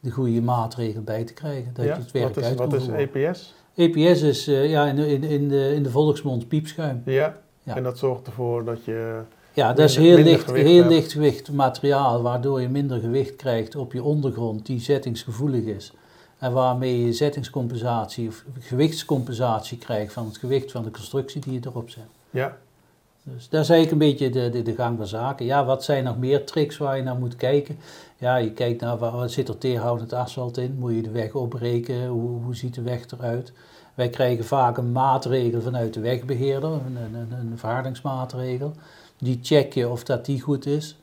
de 0.00 0.10
goede 0.10 0.42
maatregelen 0.42 1.04
bij 1.04 1.24
te 1.24 1.32
krijgen. 1.32 1.70
Dat 1.74 1.84
ja? 1.84 1.94
je 1.94 2.00
het 2.00 2.10
werk 2.10 2.34
wat 2.34 2.44
is, 2.44 2.54
wat 2.54 2.72
is 2.72 2.88
EPS? 2.88 3.54
EPS 3.74 4.22
is 4.22 4.48
uh, 4.48 4.70
ja, 4.70 4.86
in, 4.86 4.98
in, 4.98 5.22
in, 5.22 5.48
de, 5.48 5.74
in 5.74 5.82
de 5.82 5.90
volksmond 5.90 6.48
piepschuim. 6.48 7.02
Ja? 7.04 7.36
ja, 7.62 7.76
en 7.76 7.82
dat 7.82 7.98
zorgt 7.98 8.26
ervoor 8.26 8.64
dat 8.64 8.84
je... 8.84 9.20
Ja, 9.54 9.72
dat 9.72 9.88
is 9.88 9.96
heel, 9.96 10.18
licht, 10.18 10.52
heel 10.52 10.84
lichtgewicht 10.84 11.52
materiaal, 11.52 12.22
waardoor 12.22 12.60
je 12.60 12.68
minder 12.68 13.00
gewicht 13.00 13.36
krijgt 13.36 13.76
op 13.76 13.92
je 13.92 14.02
ondergrond 14.02 14.66
die 14.66 14.80
zettingsgevoelig 14.80 15.64
is. 15.64 15.92
En 16.42 16.52
waarmee 16.52 17.04
je 17.04 17.12
zettingscompensatie 17.12 18.28
of 18.28 18.44
gewichtscompensatie 18.58 19.78
krijgt 19.78 20.12
van 20.12 20.26
het 20.26 20.36
gewicht 20.36 20.70
van 20.70 20.82
de 20.82 20.90
constructie 20.90 21.40
die 21.40 21.52
je 21.52 21.60
erop 21.64 21.90
zet. 21.90 22.04
Ja. 22.30 22.56
Dus 23.22 23.48
dat 23.48 23.62
is 23.62 23.68
eigenlijk 23.68 23.90
een 23.90 24.10
beetje 24.10 24.30
de, 24.30 24.50
de, 24.50 24.62
de 24.62 24.74
gang 24.74 24.96
van 24.96 25.06
zaken. 25.06 25.46
Ja, 25.46 25.64
wat 25.64 25.84
zijn 25.84 26.04
nog 26.04 26.18
meer 26.18 26.44
tricks 26.44 26.76
waar 26.76 26.96
je 26.96 27.02
naar 27.02 27.16
moet 27.16 27.36
kijken? 27.36 27.78
Ja, 28.18 28.36
je 28.36 28.52
kijkt 28.52 28.80
naar 28.80 28.98
waar 28.98 29.30
zit 29.30 29.48
er 29.48 29.58
teerhoudend 29.58 30.12
asfalt 30.12 30.58
in? 30.58 30.76
Moet 30.78 30.94
je 30.94 31.02
de 31.02 31.10
weg 31.10 31.34
opbreken? 31.34 32.06
Hoe, 32.06 32.42
hoe 32.42 32.56
ziet 32.56 32.74
de 32.74 32.82
weg 32.82 33.10
eruit? 33.10 33.52
Wij 33.94 34.08
krijgen 34.08 34.44
vaak 34.44 34.76
een 34.76 34.92
maatregel 34.92 35.60
vanuit 35.60 35.94
de 35.94 36.00
wegbeheerder, 36.00 36.70
een, 36.70 36.96
een, 36.96 37.32
een 37.32 37.58
verhardingsmaatregel. 37.58 38.72
Die 39.18 39.38
check 39.42 39.72
je 39.72 39.88
of 39.88 40.04
dat 40.04 40.24
die 40.24 40.40
goed 40.40 40.66
is. 40.66 40.96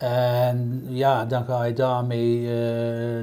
En 0.00 0.84
ja, 0.88 1.24
dan 1.24 1.44
ga 1.44 1.64
je 1.64 1.72
daarmee 1.72 2.40
uh, 2.40 2.46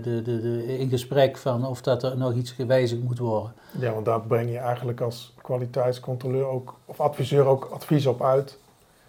de, 0.03 0.21
de, 0.23 0.41
de, 0.41 0.77
in 0.77 0.89
gesprek 0.89 1.37
van 1.37 1.65
of 1.65 1.81
dat 1.81 2.03
er 2.03 2.17
nog 2.17 2.33
iets 2.33 2.51
gewijzigd 2.51 3.03
moet 3.03 3.17
worden. 3.17 3.53
Ja, 3.79 3.93
want 3.93 4.05
daar 4.05 4.21
breng 4.21 4.51
je 4.51 4.57
eigenlijk 4.57 5.01
als 5.01 5.33
kwaliteitscontroleur 5.41 6.45
ook, 6.45 6.75
of 6.85 6.99
adviseur 6.99 7.45
ook 7.45 7.69
advies 7.73 8.05
op 8.05 8.23
uit. 8.23 8.57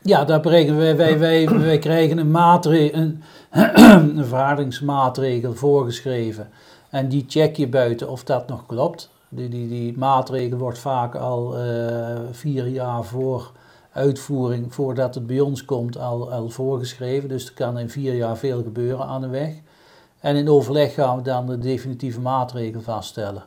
Ja, 0.03 0.25
daar 0.25 0.41
brengen 0.41 0.77
wij, 0.77 0.97
wij, 0.97 1.19
wij, 1.19 1.49
wij 1.49 1.79
krijgen 1.79 2.19
een, 2.19 2.31
maatregel, 2.31 2.99
een, 2.99 3.23
een 4.25 5.57
voorgeschreven. 5.57 6.49
En 6.91 7.09
die 7.09 7.25
check 7.29 7.57
je 7.57 7.69
buiten 7.69 8.09
of 8.09 8.25
dat 8.25 8.49
nog 8.49 8.67
klopt. 8.67 9.11
Die, 9.29 9.49
die, 9.49 9.69
die 9.69 9.99
maatregel 9.99 10.59
wordt 10.59 10.79
vaak 10.79 11.15
al 11.15 11.65
uh, 11.65 12.19
vier 12.31 12.67
jaar 12.67 13.05
voor 13.05 13.53
uitvoering 13.99 14.75
voordat 14.75 15.15
het 15.15 15.27
bij 15.27 15.41
ons 15.41 15.65
komt 15.65 15.99
al, 15.99 16.33
al 16.33 16.49
voorgeschreven. 16.49 17.29
Dus 17.29 17.47
er 17.47 17.53
kan 17.53 17.79
in 17.79 17.91
vier 17.91 18.15
jaar 18.15 18.37
veel 18.37 18.63
gebeuren 18.63 19.07
aan 19.07 19.21
de 19.21 19.29
weg. 19.29 19.55
En 20.21 20.37
in 20.37 20.49
overleg 20.49 20.95
gaan 20.95 21.17
we 21.17 21.23
dan 21.23 21.47
de 21.47 21.59
definitieve 21.59 22.21
maatregelen 22.21 22.83
vaststellen. 22.83 23.45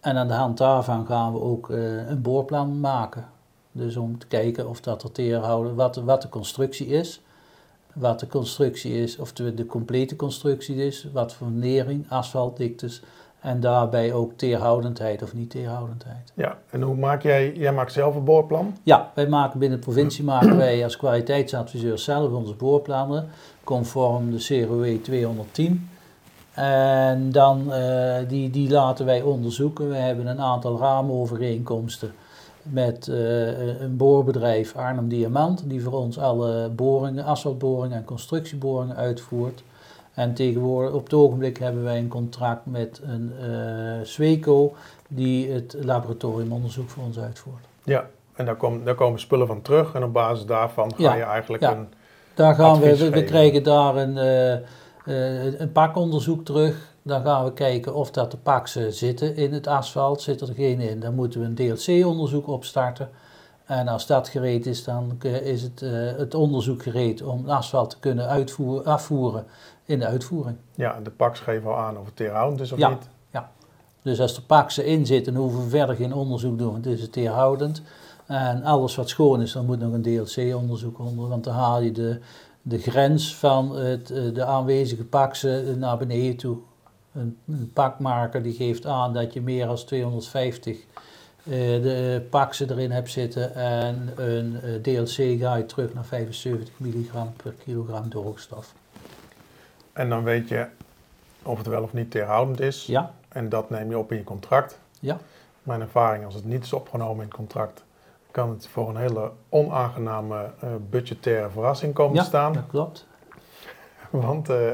En 0.00 0.16
aan 0.16 0.28
de 0.28 0.34
hand 0.34 0.58
daarvan 0.58 1.06
gaan 1.06 1.32
we 1.32 1.40
ook 1.40 1.70
uh, 1.70 2.08
een 2.08 2.22
boorplan 2.22 2.80
maken. 2.80 3.28
Dus 3.72 3.96
om 3.96 4.18
te 4.18 4.26
kijken 4.26 4.68
of 4.68 4.80
dat 4.80 5.02
er 5.02 5.12
teerhouden, 5.12 5.74
wat, 5.74 5.96
wat 5.96 6.22
de 6.22 6.28
constructie 6.28 6.86
is. 6.86 7.20
Wat 7.92 8.20
de 8.20 8.26
constructie 8.26 9.02
is, 9.02 9.18
of 9.18 9.32
de, 9.32 9.54
de 9.54 9.66
complete 9.66 10.16
constructie 10.16 10.86
is, 10.86 11.08
wat 11.12 11.32
voor 11.32 11.50
nering, 11.50 12.10
asfaltdiktes, 12.10 13.02
en 13.40 13.60
daarbij 13.60 14.12
ook 14.12 14.32
teerhoudendheid 14.36 15.22
of 15.22 15.34
niet 15.34 15.50
teerhoudendheid. 15.50 16.32
Ja, 16.34 16.58
en 16.70 16.82
hoe 16.82 16.96
maak 16.96 17.22
jij, 17.22 17.52
jij 17.52 17.72
maakt 17.72 17.92
zelf 17.92 18.14
een 18.14 18.24
boorplan? 18.24 18.76
Ja, 18.82 19.10
wij 19.14 19.28
maken 19.28 19.58
binnen 19.58 19.78
de 19.78 19.84
provincie 19.84 20.24
maken 20.24 20.56
wij 20.56 20.84
als 20.84 20.96
kwaliteitsadviseur 20.96 21.98
zelf 21.98 22.32
onze 22.32 22.54
boorplannen, 22.54 23.28
conform 23.64 24.30
de 24.30 24.38
CROE 24.38 25.00
210. 25.00 25.88
En 26.54 27.32
dan, 27.32 27.64
uh, 27.68 28.16
die, 28.28 28.50
die 28.50 28.70
laten 28.70 29.06
wij 29.06 29.22
onderzoeken. 29.22 29.88
We 29.88 29.96
hebben 29.96 30.26
een 30.26 30.40
aantal 30.40 30.78
raamovereenkomsten 30.78 32.12
met 32.62 33.06
uh, 33.06 33.80
een 33.80 33.96
boorbedrijf 33.96 34.76
Arnhem 34.76 35.08
Diamant, 35.08 35.62
die 35.66 35.82
voor 35.82 35.92
ons 35.92 36.18
alle 36.18 36.68
boringen, 36.68 37.24
asfaltboringen 37.24 37.96
en 37.96 38.04
constructieboringen 38.04 38.96
uitvoert. 38.96 39.62
En 40.14 40.34
tegenwoordig, 40.34 40.92
op 40.92 41.04
het 41.04 41.14
ogenblik 41.14 41.58
hebben 41.58 41.82
wij 41.82 41.98
een 41.98 42.08
contract 42.08 42.66
met 42.66 43.00
een 43.04 43.32
uh, 43.40 43.92
Sweco 44.02 44.74
die 45.08 45.50
het 45.50 45.76
laboratoriumonderzoek 45.82 46.88
voor 46.88 47.04
ons 47.04 47.18
uitvoert. 47.18 47.64
Ja, 47.84 48.06
en 48.34 48.44
daar, 48.44 48.56
kom, 48.56 48.84
daar 48.84 48.94
komen 48.94 49.20
spullen 49.20 49.46
van 49.46 49.62
terug 49.62 49.94
en 49.94 50.02
op 50.02 50.12
basis 50.12 50.46
daarvan 50.46 50.94
ga 50.96 51.14
je 51.14 51.22
eigenlijk 51.22 51.62
ja. 51.62 51.72
een. 51.72 51.88
Daar 52.34 52.54
gaan 52.54 52.80
we, 52.80 53.10
we, 53.10 53.24
krijgen 53.24 53.62
daar 53.62 53.96
een, 53.96 54.16
uh, 54.16 54.52
uh, 55.06 55.60
een 55.60 55.72
pakonderzoek 55.72 56.44
terug. 56.44 56.88
Dan 57.02 57.22
gaan 57.22 57.44
we 57.44 57.52
kijken 57.52 57.94
of 57.94 58.10
dat 58.10 58.30
de 58.30 58.36
paksen 58.36 58.92
zitten 58.92 59.36
in 59.36 59.52
het 59.52 59.66
asfalt. 59.66 60.22
Zit 60.22 60.40
er 60.40 60.54
geen 60.54 60.80
in, 60.80 61.00
dan 61.00 61.14
moeten 61.14 61.40
we 61.40 61.46
een 61.46 61.54
DLC-onderzoek 61.54 62.48
opstarten. 62.48 63.10
En 63.64 63.88
als 63.88 64.06
dat 64.06 64.28
gereed 64.28 64.66
is, 64.66 64.84
dan 64.84 65.18
is 65.42 65.62
het, 65.62 65.80
het 66.16 66.34
onderzoek 66.34 66.82
gereed 66.82 67.22
om 67.22 67.48
asfalt 67.48 67.90
te 67.90 67.98
kunnen 67.98 68.28
uitvoeren, 68.28 68.84
afvoeren 68.84 69.44
in 69.90 69.98
de 69.98 70.06
uitvoering. 70.06 70.56
Ja, 70.74 71.00
de 71.02 71.10
PAX 71.10 71.40
geven 71.40 71.70
al 71.70 71.76
aan 71.76 71.98
of 71.98 72.06
het 72.06 72.16
teerhoudend 72.16 72.60
is 72.60 72.72
of 72.72 72.78
niet. 72.78 73.08
Ja, 73.30 73.50
dus 74.02 74.20
als 74.20 74.34
de 74.34 74.42
PAX 74.42 74.76
erin 74.76 75.06
zit, 75.06 75.24
dan 75.24 75.34
hoeven 75.34 75.62
we 75.62 75.68
verder 75.68 75.96
geen 75.96 76.14
onderzoek 76.14 76.58
doen, 76.58 76.72
want 76.72 76.84
het 76.84 76.94
is 76.94 77.00
het 77.00 77.12
teerhoudend. 77.12 77.82
En 78.26 78.62
alles 78.62 78.94
wat 78.94 79.08
schoon 79.08 79.40
is, 79.42 79.52
dan 79.52 79.66
moet 79.66 79.78
nog 79.78 79.92
een 79.92 80.02
DLC-onderzoek 80.02 80.98
onder, 80.98 81.28
want 81.28 81.44
dan 81.44 81.54
haal 81.54 81.80
je 81.80 81.92
de, 81.92 82.20
de 82.62 82.78
grens 82.78 83.36
van 83.36 83.76
het, 83.76 84.10
eh, 84.10 84.34
de 84.34 84.44
aanwezige 84.44 85.04
paksen 85.04 85.78
naar 85.78 85.96
beneden 85.96 86.36
toe. 86.36 86.56
Een, 87.12 87.38
een 87.46 87.70
pakmaker 87.72 88.42
die 88.42 88.52
geeft 88.52 88.86
aan 88.86 89.12
dat 89.12 89.32
je 89.32 89.40
meer 89.40 89.66
dan 89.66 89.76
250 89.76 90.76
uh, 91.44 91.54
de 91.82 92.26
paksen 92.30 92.70
erin 92.70 92.90
hebt 92.90 93.10
zitten 93.10 93.54
en 93.54 94.12
een 94.16 94.60
eh, 94.60 94.74
DLC 94.74 95.40
ga 95.40 95.54
je 95.54 95.66
terug 95.66 95.94
naar 95.94 96.04
75 96.04 96.74
milligram 96.76 97.32
per 97.42 97.52
kilogram 97.64 98.08
droogstof. 98.08 98.74
En 99.92 100.08
dan 100.08 100.24
weet 100.24 100.48
je 100.48 100.66
of 101.42 101.58
het 101.58 101.66
wel 101.66 101.82
of 101.82 101.92
niet 101.92 102.10
teerhoudend 102.10 102.60
is. 102.60 102.86
Ja. 102.86 103.12
En 103.28 103.48
dat 103.48 103.70
neem 103.70 103.90
je 103.90 103.98
op 103.98 104.12
in 104.12 104.18
je 104.18 104.24
contract. 104.24 104.78
Ja. 105.00 105.18
Mijn 105.62 105.80
ervaring, 105.80 106.24
als 106.24 106.34
het 106.34 106.44
niet 106.44 106.64
is 106.64 106.72
opgenomen 106.72 107.16
in 107.16 107.28
het 107.28 107.36
contract, 107.36 107.84
kan 108.30 108.50
het 108.50 108.66
voor 108.66 108.88
een 108.88 108.96
hele 108.96 109.30
onaangename 109.48 110.50
uh, 110.64 110.70
budgettaire 110.90 111.50
verrassing 111.50 111.94
komen 111.94 112.14
ja, 112.14 112.22
te 112.22 112.28
staan. 112.28 112.52
dat 112.52 112.66
klopt. 112.68 113.06
Want 114.10 114.50
uh, 114.50 114.72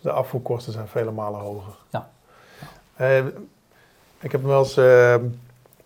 de 0.00 0.10
afvoerkosten 0.10 0.72
zijn 0.72 0.88
vele 0.88 1.10
malen 1.10 1.40
hoger. 1.40 1.74
Ja. 1.90 2.10
Uh, 3.00 3.26
ik 4.20 4.32
heb 4.32 4.42
wel 4.42 4.58
eens 4.58 4.80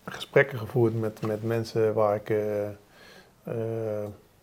gesprekken 0.05 0.57
gevoerd 0.57 0.99
met, 0.99 1.21
met 1.25 1.43
mensen 1.43 1.93
waar 1.93 2.15
ik, 2.15 2.29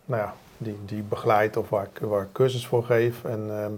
nou 0.05 0.21
ja, 0.21 0.33
die, 0.57 0.77
die 0.85 1.01
begeleid 1.01 1.57
of 1.57 1.69
waar 1.69 1.87
ik, 1.93 1.99
waar 1.99 2.21
ik 2.21 2.31
cursus 2.31 2.67
voor 2.67 2.83
geef. 2.83 3.23
En 3.23 3.59
ehm, 3.59 3.73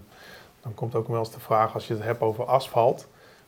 dan 0.65 0.73
komt 0.73 0.95
ook 0.95 1.07
wel 1.07 1.19
eens 1.19 1.31
de 1.31 1.39
vraag, 1.39 1.73
als 1.73 1.87
je 1.87 1.93
het 1.93 2.03
hebt 2.03 2.21
over 2.21 2.45
asfalt, 2.45 3.07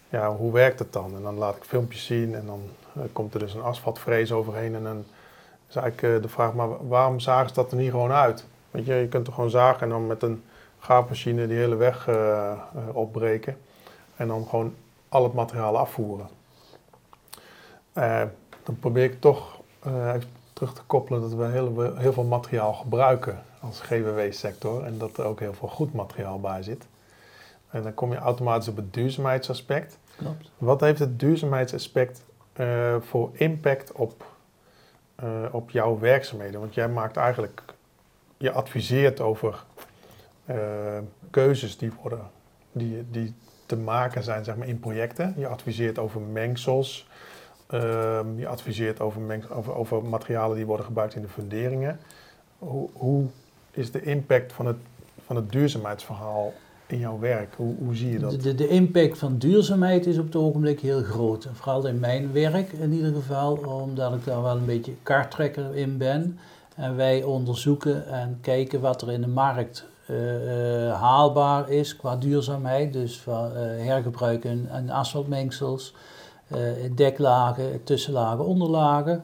ja, 0.09 0.35
hoe 0.35 0.51
werkt 0.51 0.79
het 0.79 0.93
dan? 0.93 1.15
En 1.15 1.21
dan 1.21 1.37
laat 1.37 1.55
ik 1.55 1.63
filmpjes 1.63 2.05
zien 2.05 2.35
en 2.35 2.45
dan 2.45 2.61
uh, 2.97 3.03
komt 3.13 3.33
er 3.33 3.39
dus 3.39 3.53
een 3.53 3.61
asfaltvrees 3.61 4.31
overheen. 4.31 4.75
En 4.75 4.83
dan 4.83 5.05
is 5.69 5.75
eigenlijk 5.75 6.15
uh, 6.15 6.21
de 6.21 6.29
vraag, 6.29 6.53
maar 6.53 6.87
waarom 6.87 7.19
zagen 7.19 7.47
ze 7.47 7.53
dat 7.53 7.71
er 7.71 7.77
niet 7.77 7.91
gewoon 7.91 8.11
uit? 8.11 8.45
Weet 8.71 8.85
je, 8.85 8.93
je 8.93 9.07
kunt 9.07 9.27
er 9.27 9.33
gewoon 9.33 9.49
zagen 9.49 9.81
en 9.81 9.89
dan 9.89 10.07
met 10.07 10.23
een 10.23 10.43
gaafmachine 10.79 11.47
die 11.47 11.57
hele 11.57 11.75
weg 11.75 12.07
uh, 12.07 12.51
opbreken. 12.91 13.57
En 14.15 14.27
dan 14.27 14.45
gewoon 14.49 14.75
al 15.09 15.23
het 15.23 15.33
materiaal 15.33 15.77
afvoeren. 15.77 16.27
dan 18.63 18.79
probeer 18.79 19.03
ik 19.03 19.19
toch 19.19 19.59
terug 20.53 20.73
te 20.73 20.81
koppelen 20.87 21.21
dat 21.21 21.33
we 21.33 21.45
heel, 21.45 21.93
heel 21.95 22.13
veel 22.13 22.23
materiaal 22.23 22.73
gebruiken 22.73 23.43
als 23.59 23.81
GWW-sector. 23.81 24.83
En 24.83 24.97
dat 24.97 25.17
er 25.17 25.25
ook 25.25 25.39
heel 25.39 25.53
veel 25.53 25.67
goed 25.67 25.93
materiaal 25.93 26.39
bij 26.39 26.63
zit. 26.63 26.87
En 27.77 27.83
dan 27.83 27.93
kom 27.93 28.11
je 28.11 28.17
automatisch 28.17 28.67
op 28.67 28.75
het 28.75 28.93
duurzaamheidsaspect. 28.93 29.97
Klopt. 30.15 30.51
Wat 30.57 30.81
heeft 30.81 30.99
het 30.99 31.19
duurzaamheidsaspect 31.19 32.25
uh, 32.59 32.95
voor 32.99 33.29
impact 33.33 33.91
op, 33.91 34.25
uh, 35.23 35.29
op 35.51 35.69
jouw 35.69 35.99
werkzaamheden? 35.99 36.59
Want 36.59 36.73
jij 36.73 36.89
maakt 36.89 37.17
eigenlijk, 37.17 37.63
je 38.37 38.51
adviseert 38.51 39.21
over 39.21 39.63
uh, 40.45 40.55
keuzes 41.29 41.77
die 41.77 41.91
worden 42.01 42.29
die, 42.71 43.05
die 43.11 43.33
te 43.65 43.77
maken 43.77 44.23
zijn 44.23 44.43
zeg 44.43 44.55
maar, 44.55 44.67
in 44.67 44.79
projecten. 44.79 45.33
Je 45.37 45.47
adviseert 45.47 45.99
over 45.99 46.21
mengsels. 46.21 47.07
Ehm, 47.67 48.39
je 48.39 48.47
adviseert 48.47 48.99
over, 48.99 49.21
mengs 49.21 49.49
over, 49.49 49.75
over 49.75 50.03
materialen 50.03 50.55
die 50.55 50.65
worden 50.65 50.85
gebruikt 50.85 51.15
in 51.15 51.21
de 51.21 51.27
funderingen. 51.27 51.99
Hoe, 52.57 52.89
hoe 52.93 53.25
is 53.71 53.91
de 53.91 54.01
impact 54.01 54.53
van 54.53 54.65
het, 54.65 54.77
van 55.25 55.35
het 55.35 55.51
duurzaamheidsverhaal 55.51 56.53
in 56.87 56.99
jouw 56.99 57.19
werk? 57.19 57.53
Hoe, 57.55 57.75
hoe 57.77 57.95
zie 57.95 58.11
je 58.11 58.19
dat? 58.19 58.41
De, 58.41 58.55
de 58.55 58.67
impact 58.67 59.17
van 59.17 59.37
duurzaamheid 59.37 60.05
is 60.05 60.17
op 60.17 60.25
het 60.25 60.35
ogenblik 60.35 60.79
heel 60.79 61.03
groot. 61.03 61.47
Vooral 61.53 61.87
in 61.87 61.99
mijn 61.99 62.31
werk 62.31 62.71
in 62.71 62.93
ieder 62.93 63.13
geval, 63.13 63.55
omdat 63.55 64.13
ik 64.13 64.25
daar 64.25 64.41
wel 64.41 64.57
een 64.57 64.65
beetje 64.65 64.93
kaarttrekker 65.03 65.75
in 65.75 65.97
ben. 65.97 66.39
En 66.75 66.95
wij 66.95 67.23
onderzoeken 67.23 68.07
en 68.07 68.37
kijken 68.41 68.81
wat 68.81 69.01
er 69.01 69.11
in 69.11 69.21
de 69.21 69.27
markt 69.27 69.85
uh, 70.09 71.01
haalbaar 71.01 71.69
is 71.69 71.95
qua 71.95 72.15
duurzaamheid. 72.15 72.93
Dus 72.93 73.19
van 73.19 73.51
uh, 73.51 73.57
hergebruik 73.85 74.45
en, 74.45 74.89
asfaltmengsels, 74.89 75.93
deklagen, 76.95 77.83
tussenlagen, 77.83 78.45
onderlagen. 78.45 79.23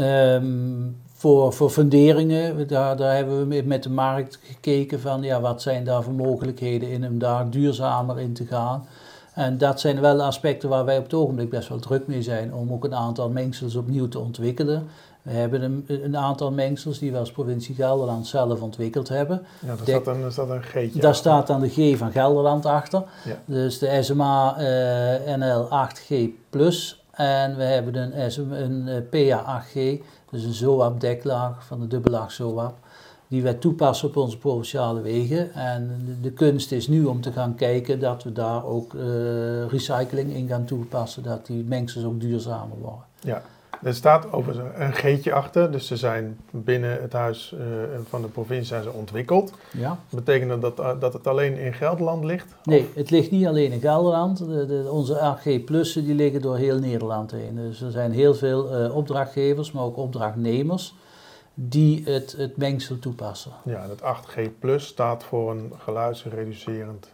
Um, 0.00 0.96
voor, 1.16 1.52
voor 1.52 1.70
funderingen, 1.70 2.68
daar, 2.68 2.96
daar 2.96 3.14
hebben 3.14 3.48
we 3.48 3.62
met 3.64 3.82
de 3.82 3.90
markt 3.90 4.38
gekeken 4.42 5.00
van 5.00 5.22
ja, 5.22 5.40
wat 5.40 5.62
zijn 5.62 5.84
daar 5.84 6.02
voor 6.02 6.12
mogelijkheden 6.12 6.88
in 6.88 7.06
om 7.06 7.18
daar 7.18 7.50
duurzamer 7.50 8.20
in 8.20 8.32
te 8.32 8.46
gaan. 8.46 8.86
En 9.34 9.58
dat 9.58 9.80
zijn 9.80 10.00
wel 10.00 10.22
aspecten 10.22 10.68
waar 10.68 10.84
wij 10.84 10.98
op 10.98 11.02
het 11.02 11.14
ogenblik 11.14 11.50
best 11.50 11.68
wel 11.68 11.78
druk 11.78 12.06
mee 12.06 12.22
zijn 12.22 12.54
om 12.54 12.72
ook 12.72 12.84
een 12.84 12.94
aantal 12.94 13.28
mengsels 13.30 13.74
opnieuw 13.74 14.08
te 14.08 14.18
ontwikkelen. 14.18 14.88
We 15.22 15.32
hebben 15.32 15.62
een, 15.62 15.84
een, 15.86 16.16
aantal 16.16 16.50
mengsels 16.50 16.98
die 16.98 17.12
we 17.12 17.18
als 17.18 17.32
provincie 17.32 17.74
Gelderland 17.74 18.26
zelf 18.26 18.60
ontwikkeld 18.60 19.08
hebben. 19.08 19.42
Ja, 19.60 19.66
daar, 19.66 19.78
staat, 19.86 20.06
een, 20.06 20.32
staat 20.32 20.50
een 20.50 20.62
G'tje 20.62 21.00
Daar 21.00 21.14
staat 21.14 21.46
dan 21.46 21.60
de 21.60 21.68
G 21.68 21.98
van 21.98 22.12
Gelderland 22.12 22.66
achter. 22.66 23.02
Ja. 23.24 23.36
Dus 23.44 23.78
de 23.78 24.02
SMA 24.02 24.56
uh, 24.58 25.36
NL 25.36 25.68
8G 25.88 26.14
Plus. 26.50 27.04
En 27.16 27.56
we 27.56 27.62
hebben 27.62 27.94
een, 27.94 28.30
SM, 28.30 28.52
een 28.52 28.86
uh, 29.12 29.30
PA 29.30 29.62
8G, 29.62 30.02
dus 30.30 30.44
een 30.44 30.52
ZOAP-deklaag 30.52 31.64
van 31.64 31.80
de 31.80 31.86
dubbelaag 31.86 32.32
ZOAP. 32.32 32.74
Die 33.28 33.42
wij 33.42 33.54
toepassen 33.54 34.08
op 34.08 34.16
onze 34.16 34.38
provinciale 34.38 35.00
wegen. 35.00 35.52
En 35.52 36.00
de, 36.22 36.30
kunst 36.30 36.72
is 36.72 36.88
nu 36.88 37.04
om 37.04 37.20
te 37.20 37.32
gaan 37.32 37.54
kijken 37.54 38.00
dat 38.00 38.22
we 38.22 38.32
daar 38.32 38.64
ook 38.64 38.92
uh, 38.92 39.02
recycling 39.66 40.32
in 40.32 40.48
gaan 40.48 40.64
toepassen. 40.64 41.22
Dat 41.22 41.46
die 41.46 41.64
mengsels 41.64 42.04
ook 42.04 42.20
duurzamer 42.20 42.78
worden. 42.80 43.04
Ja. 43.20 43.42
Er 43.82 43.94
staat 43.94 44.32
over 44.32 44.80
een 44.80 44.92
geetje 44.92 45.32
achter, 45.32 45.70
dus 45.70 45.86
ze 45.86 45.96
zijn 45.96 46.38
binnen 46.50 47.00
het 47.00 47.12
huis 47.12 47.54
uh, 47.54 47.60
van 48.08 48.22
de 48.22 48.28
provincie 48.28 48.66
zijn 48.66 48.82
ze 48.82 48.92
ontwikkeld. 48.92 49.52
Ja. 49.72 49.98
Betekent 50.10 50.62
dat 50.62 50.76
dat 50.76 51.12
het 51.12 51.26
alleen 51.26 51.56
in 51.56 51.72
Gelderland 51.72 52.24
ligt? 52.24 52.54
Nee, 52.64 52.80
of? 52.80 52.94
het 52.94 53.10
ligt 53.10 53.30
niet 53.30 53.46
alleen 53.46 53.72
in 53.72 53.80
Gelderland. 53.80 54.38
De, 54.38 54.66
de, 54.66 54.88
onze 54.90 55.20
AG 55.20 55.64
Plussen 55.64 56.04
die 56.04 56.14
liggen 56.14 56.42
door 56.42 56.56
heel 56.56 56.78
Nederland 56.78 57.30
heen. 57.30 57.54
Dus 57.54 57.80
er 57.80 57.90
zijn 57.90 58.12
heel 58.12 58.34
veel 58.34 58.84
uh, 58.84 58.96
opdrachtgevers, 58.96 59.72
maar 59.72 59.84
ook 59.84 59.96
opdrachtnemers 59.96 60.94
die 61.54 62.02
het, 62.04 62.34
het 62.36 62.56
mengsel 62.56 62.98
toepassen. 62.98 63.52
Ja, 63.64 63.88
het 63.88 64.00
8G 64.00 64.58
Plus 64.58 64.86
staat 64.86 65.24
voor 65.24 65.50
een 65.50 65.72
geluidsreducerend 65.78 67.08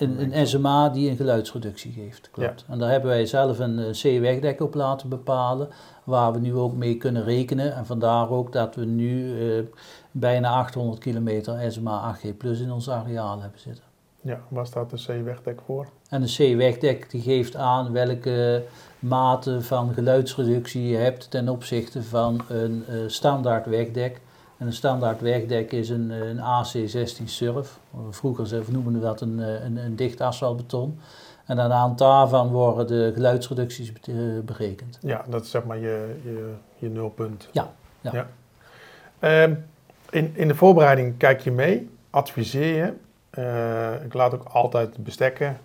een, 0.00 0.34
een 0.34 0.46
SMA 0.46 0.88
die 0.88 1.10
een 1.10 1.16
geluidsreductie 1.16 1.92
geeft, 1.92 2.30
klopt. 2.30 2.64
En 2.68 2.78
daar 2.78 2.90
hebben 2.90 3.10
wij 3.10 3.26
zelf 3.26 3.58
een 3.58 3.90
C-wegdek 3.90 4.60
op 4.60 4.74
laten 4.74 5.08
bepalen, 5.08 5.68
waar 6.04 6.32
we 6.32 6.38
nu 6.38 6.54
ook 6.54 6.74
mee 6.74 6.96
kunnen 6.96 7.24
rekenen. 7.24 7.74
En 7.74 7.86
vandaar 7.86 8.30
ook 8.30 8.52
dat 8.52 8.74
we 8.74 8.84
nu 8.84 9.38
uh, 9.38 9.62
bijna 10.10 10.48
800 10.48 10.98
kilometer 10.98 11.72
SMA 11.72 12.16
8G 12.16 12.36
Plus 12.36 12.60
in 12.60 12.72
ons 12.72 12.90
areaal 12.90 13.40
hebben 13.40 13.60
zitten. 13.60 13.84
Ja, 14.22 14.40
waar 14.48 14.66
staat 14.66 14.90
de 14.90 14.96
C-wegdek 14.96 15.60
voor? 15.66 15.86
En 16.08 16.20
de 16.20 16.26
C-wegdek 16.26 17.10
die 17.10 17.22
geeft 17.22 17.56
aan 17.56 17.92
welke 17.92 18.64
mate 18.98 19.62
van 19.62 19.94
geluidsreductie 19.94 20.88
je 20.88 20.96
hebt 20.96 21.30
ten 21.30 21.48
opzichte 21.48 22.02
van 22.02 22.40
een 22.48 22.84
uh, 22.90 22.96
standaard 23.06 23.66
wegdek. 23.66 24.20
En 24.60 24.66
een 24.66 24.72
standaard 24.72 25.20
wegdek 25.20 25.72
is 25.72 25.88
een, 25.88 26.10
een 26.10 26.38
AC16 26.38 27.24
surf. 27.24 27.78
Vroeger 28.10 28.62
noemen 28.70 28.92
we 28.92 29.00
dat 29.00 29.20
een, 29.20 29.38
een, 29.38 29.76
een 29.76 29.96
dicht 29.96 30.20
asfaltbeton. 30.20 30.98
En 31.46 31.60
aan 31.60 31.68
de 31.68 31.74
hand 31.74 31.98
daarvan 31.98 32.48
worden 32.48 32.86
de 32.86 33.10
geluidsreducties 33.14 33.92
berekend. 34.44 34.98
Ja, 35.00 35.24
dat 35.28 35.44
is 35.44 35.50
zeg 35.50 35.64
maar 35.64 35.78
je, 35.78 36.20
je, 36.24 36.52
je 36.76 36.88
nulpunt. 36.88 37.48
Ja. 37.52 37.72
ja. 38.00 38.12
ja. 38.12 38.26
Uh, 39.48 39.56
in, 40.10 40.32
in 40.34 40.48
de 40.48 40.54
voorbereiding 40.54 41.16
kijk 41.16 41.40
je 41.40 41.50
mee, 41.50 41.90
adviseer 42.10 42.76
je. 42.76 42.92
Uh, 43.38 44.04
ik 44.04 44.14
laat 44.14 44.34
ook 44.34 44.44
altijd 44.44 45.04
bestekken 45.04 45.58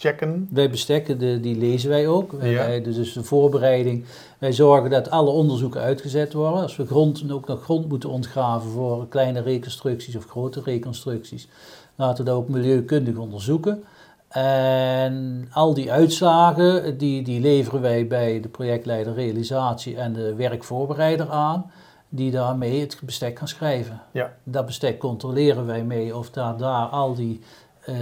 checken? 0.00 0.48
Wij 0.50 0.70
bestekken, 0.70 1.18
de, 1.18 1.40
die 1.40 1.56
lezen 1.56 1.88
wij 1.88 2.08
ook. 2.08 2.32
Wij, 2.32 2.82
dus 2.82 3.12
de 3.12 3.24
voorbereiding. 3.24 4.04
Wij 4.38 4.52
zorgen 4.52 4.90
dat 4.90 5.10
alle 5.10 5.30
onderzoeken 5.30 5.80
uitgezet 5.80 6.32
worden. 6.32 6.62
Als 6.62 6.76
we 6.76 6.86
grond, 6.86 7.32
ook 7.32 7.46
nog 7.46 7.62
grond 7.62 7.88
moeten 7.88 8.10
ontgraven 8.10 8.70
voor 8.70 9.08
kleine 9.08 9.40
reconstructies 9.40 10.16
of 10.16 10.26
grote 10.26 10.60
reconstructies, 10.64 11.48
laten 11.94 12.24
we 12.24 12.30
dat 12.30 12.38
ook 12.38 12.48
milieukundig 12.48 13.16
onderzoeken. 13.16 13.84
En 14.28 15.48
al 15.52 15.74
die 15.74 15.92
uitslagen, 15.92 16.98
die, 16.98 17.22
die 17.22 17.40
leveren 17.40 17.80
wij 17.80 18.06
bij 18.06 18.40
de 18.40 18.48
projectleider 18.48 19.14
realisatie 19.14 19.96
en 19.96 20.12
de 20.12 20.34
werkvoorbereider 20.34 21.30
aan, 21.30 21.70
die 22.08 22.30
daarmee 22.30 22.80
het 22.80 23.00
bestek 23.04 23.38
gaan 23.38 23.48
schrijven. 23.48 24.00
Ja. 24.12 24.32
Dat 24.44 24.66
bestek 24.66 24.98
controleren 24.98 25.66
wij 25.66 25.84
mee 25.84 26.16
of 26.16 26.30
daar, 26.30 26.56
daar 26.56 26.86
al 26.86 27.14
die 27.14 27.40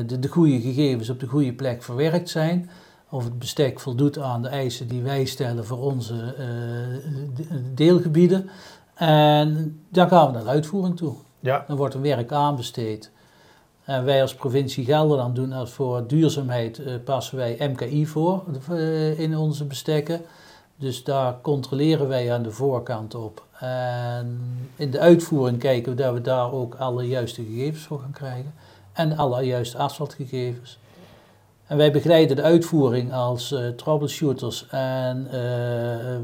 de, 0.06 0.18
de 0.18 0.28
goede 0.28 0.60
gegevens 0.60 1.10
op 1.10 1.20
de 1.20 1.26
goede 1.26 1.52
plek 1.52 1.82
verwerkt 1.82 2.28
zijn. 2.28 2.70
Of 3.10 3.24
het 3.24 3.38
bestek 3.38 3.80
voldoet 3.80 4.18
aan 4.18 4.42
de 4.42 4.48
eisen 4.48 4.88
die 4.88 5.02
wij 5.02 5.24
stellen 5.24 5.66
voor 5.66 5.78
onze 5.78 6.14
uh, 6.14 7.46
deelgebieden. 7.74 8.50
En 8.94 9.80
dan 9.88 10.08
gaan 10.08 10.26
we 10.26 10.32
naar 10.32 10.42
de 10.42 10.48
uitvoering 10.48 10.96
toe. 10.96 11.14
Ja. 11.40 11.64
Dan 11.66 11.76
wordt 11.76 11.94
een 11.94 12.02
werk 12.02 12.32
aanbesteed. 12.32 13.10
En 13.84 14.04
wij 14.04 14.22
als 14.22 14.34
provincie 14.34 14.84
Gelderland 14.84 15.34
doen 15.34 15.52
als 15.52 15.70
voor 15.70 16.06
duurzaamheid 16.06 16.78
uh, 16.78 16.94
passen 17.04 17.36
wij 17.36 17.70
MKI 17.72 18.06
voor 18.06 18.44
uh, 18.70 19.18
in 19.18 19.36
onze 19.36 19.64
bestekken. 19.64 20.20
Dus 20.76 21.04
daar 21.04 21.40
controleren 21.40 22.08
wij 22.08 22.32
aan 22.32 22.42
de 22.42 22.50
voorkant 22.50 23.14
op. 23.14 23.46
En 23.58 24.40
in 24.76 24.90
de 24.90 24.98
uitvoering 24.98 25.58
kijken 25.58 25.96
we 25.96 26.02
dat 26.02 26.14
we 26.14 26.20
daar 26.20 26.52
ook 26.52 26.74
alle 26.74 27.08
juiste 27.08 27.44
gegevens 27.44 27.82
voor 27.82 28.00
gaan 28.00 28.12
krijgen 28.12 28.52
en 28.98 29.16
alle 29.16 29.42
juiste 29.42 29.78
asfaltgegevens. 29.78 30.78
En 31.66 31.76
wij 31.76 31.92
begeleiden 31.92 32.36
de 32.36 32.42
uitvoering 32.42 33.12
als 33.12 33.52
uh, 33.52 33.68
troubleshooters 33.68 34.66
en 34.70 35.24
uh, 35.24 35.32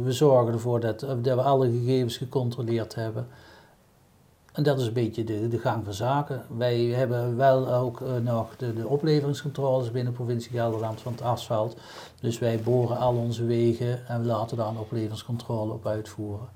we 0.04 0.12
zorgen 0.12 0.52
ervoor 0.52 0.80
dat, 0.80 1.00
dat, 1.00 1.18
we 1.22 1.42
alle 1.42 1.70
gegevens 1.70 2.16
gecontroleerd 2.16 2.94
hebben. 2.94 3.26
En 4.52 4.62
dat 4.62 4.80
is 4.80 4.86
een 4.86 4.92
beetje 4.92 5.24
de, 5.24 5.48
de 5.48 5.58
gang 5.58 5.84
van 5.84 5.92
zaken. 5.92 6.42
Wij 6.56 6.80
hebben 6.80 7.36
wel 7.36 7.72
ook 7.72 8.02
nog 8.22 8.56
de, 8.56 8.74
de 8.74 8.86
opleveringscontroles 8.86 9.90
binnen 9.90 10.12
de 10.12 10.18
provincie 10.18 10.50
Gelderland 10.50 11.00
van 11.00 11.12
het 11.12 11.22
asfalt. 11.22 11.76
Dus 12.20 12.38
wij 12.38 12.60
boren 12.60 12.98
al 12.98 13.14
onze 13.14 13.44
wegen 13.44 14.06
en 14.06 14.26
laten 14.26 14.56
daar 14.56 14.68
een 14.68 14.78
opleveringscontrole 14.78 15.72
op 15.72 15.86
uitvoeren. 15.86 16.48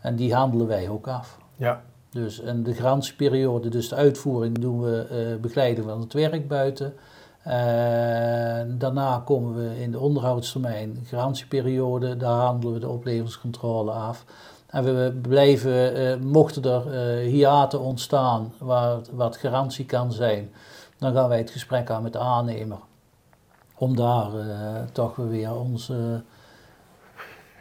En 0.00 0.16
die 0.16 0.34
handelen 0.34 0.66
wij 0.66 0.88
ook 0.88 1.08
af. 1.08 1.38
Ja. 1.56 1.82
Dus 2.22 2.40
en 2.40 2.62
de 2.62 2.74
garantieperiode, 2.74 3.68
dus 3.68 3.88
de 3.88 3.94
uitvoering, 3.94 4.58
doen 4.58 4.80
we 4.80 5.06
uh, 5.12 5.40
begeleiden 5.40 5.84
van 5.84 6.00
het 6.00 6.12
werk 6.12 6.48
buiten. 6.48 6.94
Daarna 8.78 9.22
komen 9.24 9.54
we 9.54 9.80
in 9.80 9.90
de 9.90 9.98
onderhoudstermijn, 9.98 10.98
garantieperiode, 11.04 12.16
daar 12.16 12.40
handelen 12.40 12.74
we 12.74 12.80
de 12.80 12.88
opleveringscontrole 12.88 13.90
af. 13.90 14.24
En 14.66 14.84
we 14.84 15.18
blijven, 15.22 15.96
uh, 15.96 16.16
mochten 16.16 16.64
er 16.64 17.16
hiaten 17.18 17.80
ontstaan 17.80 18.52
waar 18.58 18.98
wat 19.12 19.36
garantie 19.36 19.84
kan 19.84 20.12
zijn, 20.12 20.50
dan 20.98 21.12
gaan 21.12 21.28
wij 21.28 21.38
het 21.38 21.50
gesprek 21.50 21.90
aan 21.90 22.02
met 22.02 22.12
de 22.12 22.18
aannemer. 22.18 22.78
Om 23.74 23.96
daar 23.96 24.30
toch 24.92 25.16
weer 25.16 25.54
onze 25.54 26.22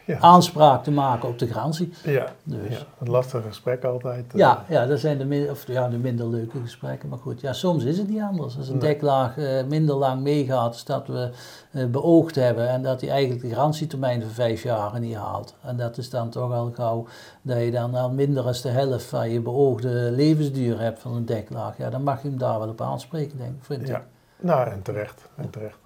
ja. 0.08 0.20
aanspraak 0.20 0.84
te 0.84 0.91
maken 0.91 1.30
op 1.30 1.39
de 1.39 1.48
garantie. 1.48 1.93
Ja, 2.04 2.26
dus. 2.43 2.78
ja 2.78 2.86
een 3.00 3.10
lastig 3.10 3.43
gesprek 3.43 3.84
altijd. 3.84 4.34
Eh. 4.34 4.39
Ja, 4.39 4.65
ja, 4.70 4.86
dat 4.86 5.00
zijn 5.00 5.17
de, 5.17 5.26
min, 5.26 5.50
of, 5.50 5.67
ja, 5.67 5.89
de 5.89 5.98
minder 5.98 6.28
leuke 6.28 6.60
gesprekken. 6.60 7.10
Maar 7.10 7.17
goed, 7.17 7.41
ja, 7.41 7.54
soms 7.54 7.84
is 7.84 7.98
het 7.98 8.10
niet 8.10 8.22
anders. 8.22 8.58
Als 8.58 8.70
een 8.70 8.80
deklaag 8.80 9.38
uh, 9.38 9.63
minder 9.63 9.96
lang 9.96 10.22
meegaat 10.22 10.67
als 10.67 10.86
dat 10.86 11.08
we 11.08 11.30
uh, 11.72 11.86
beoogd 11.86 12.36
hebben 12.36 12.70
en 12.70 12.82
dat 12.82 13.02
hij 13.02 13.10
eigenlijk 13.10 13.41
de 13.41 13.50
garantietermijn 13.50 14.22
van 14.22 14.32
vijf 14.32 14.63
jaar 14.63 15.00
niet 15.00 15.15
haalt. 15.15 15.56
En 15.62 15.78
dat 15.78 15.98
is 15.98 16.10
dan 16.10 16.30
toch 16.30 16.52
al 16.52 16.72
gauw 16.74 17.08
dat 17.41 17.60
je 17.60 17.72
dan 17.72 17.96
al 17.96 18.12
minder 18.12 18.43
dan 18.43 18.62
de 18.62 18.70
helft 18.70 19.06
van 19.06 19.30
je 19.30 19.41
beoogde 19.41 20.12
levensduur 20.12 20.80
hebt 20.80 21.00
van 21.00 21.15
een 21.15 21.26
deklaag. 21.26 21.78
Ja, 21.78 21.89
dan 21.89 22.04
mag 22.04 22.22
je 22.22 22.28
hem 22.28 22.38
daar 22.38 22.60
wel 22.60 22.70
op 22.70 22.82
aanspreken, 22.82 23.38
denk 23.38 23.56
ik, 23.56 23.63
vind 23.63 23.88
ja. 23.88 24.06
Nou, 24.39 24.70
en 24.70 24.82
terecht. 24.82 25.30
En 25.36 25.50
terecht. 25.50 25.78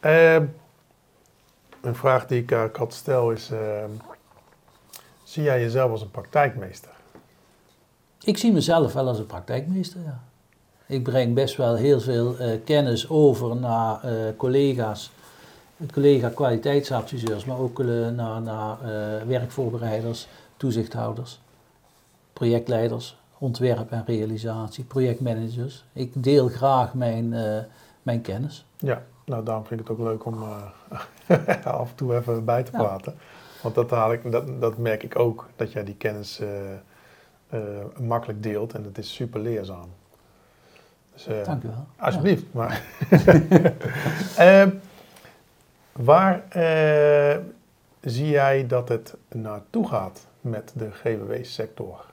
Uh, 0.00 0.48
een 1.86 1.94
vraag 1.94 2.26
die 2.26 2.42
ik 2.42 2.50
uh, 2.50 2.64
had 2.72 2.94
stel 2.94 3.30
is: 3.30 3.50
uh, 3.50 3.58
zie 5.24 5.42
jij 5.42 5.60
jezelf 5.60 5.90
als 5.90 6.02
een 6.02 6.10
praktijkmeester? 6.10 6.90
Ik 8.24 8.36
zie 8.38 8.52
mezelf 8.52 8.92
wel 8.92 9.08
als 9.08 9.18
een 9.18 9.26
praktijkmeester, 9.26 10.00
ja. 10.00 10.20
Ik 10.86 11.02
breng 11.02 11.34
best 11.34 11.56
wel 11.56 11.74
heel 11.74 12.00
veel 12.00 12.38
eh, 12.38 12.60
kennis 12.64 13.08
over 13.08 13.56
naar 13.56 14.04
uh, 14.04 14.12
collega's, 14.36 15.10
collega 15.92 16.28
kwaliteitsadviseurs, 16.28 17.44
maar 17.44 17.58
ook 17.58 17.78
naar, 18.14 18.42
naar 18.42 18.78
werkvoorbereiders, 19.26 20.28
toezichthouders, 20.56 21.40
projectleiders, 22.32 23.16
ontwerp 23.38 23.90
en 23.92 24.02
realisatie, 24.06 24.84
projectmanagers. 24.84 25.84
Ik 25.92 26.22
deel 26.22 26.48
graag 26.48 26.94
mijn, 26.94 27.34
mijn 28.02 28.20
kennis. 28.20 28.64
Ja, 28.76 29.02
nou 29.26 29.44
daarom 29.44 29.66
vind 29.66 29.80
ik 29.80 29.88
het 29.88 29.98
ook 29.98 30.04
leuk 30.04 30.24
om 30.24 30.42
af 31.64 31.90
en 31.90 31.94
toe 31.94 32.16
even 32.16 32.44
bij 32.44 32.62
te 32.62 32.70
praten. 32.70 33.14
Want 33.62 33.74
dat, 33.74 33.90
haal 33.90 34.12
ik, 34.12 34.30
dat, 34.30 34.60
dat 34.60 34.78
merk 34.78 35.02
ik 35.02 35.18
ook, 35.18 35.48
dat 35.56 35.72
jij 35.72 35.84
die 35.84 35.96
kennis 35.96 36.40
makkelijk 37.98 38.42
deelt 38.42 38.74
en 38.74 38.84
het 38.84 38.98
is 38.98 39.14
super 39.14 39.40
leerzaam. 39.40 39.88
Dus, 41.16 41.28
uh, 41.28 41.44
Dank 41.44 41.62
u 41.62 41.68
wel. 41.68 41.86
Alsjeblieft. 41.96 42.42
Ja. 42.42 42.48
Maar 42.50 42.82
uh, 44.38 44.72
waar 46.08 46.42
uh, 46.56 47.36
zie 48.00 48.28
jij 48.28 48.66
dat 48.66 48.88
het 48.88 49.14
naartoe 49.28 49.88
gaat 49.88 50.26
met 50.40 50.72
de 50.74 50.90
GWW-sector? 50.90 52.04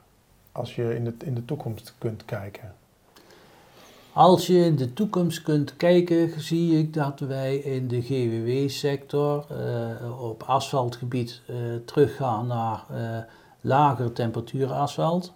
Als 0.51 0.75
je 0.75 0.95
in 0.95 1.03
de, 1.03 1.13
in 1.23 1.33
de 1.33 1.45
toekomst 1.45 1.95
kunt 1.97 2.25
kijken. 2.25 2.73
Als 4.13 4.47
je 4.47 4.65
in 4.65 4.75
de 4.75 4.93
toekomst 4.93 5.41
kunt 5.41 5.75
kijken, 5.75 6.41
zie 6.41 6.79
ik 6.79 6.93
dat 6.93 7.19
wij 7.19 7.55
in 7.55 7.87
de 7.87 8.01
GWW-sector 8.01 9.45
op 10.19 10.43
asfaltgebied 10.43 11.41
teruggaan 11.85 12.47
naar 12.47 12.85
lager 13.61 14.13
temperatuur 14.13 14.71
asfalt. 14.71 15.33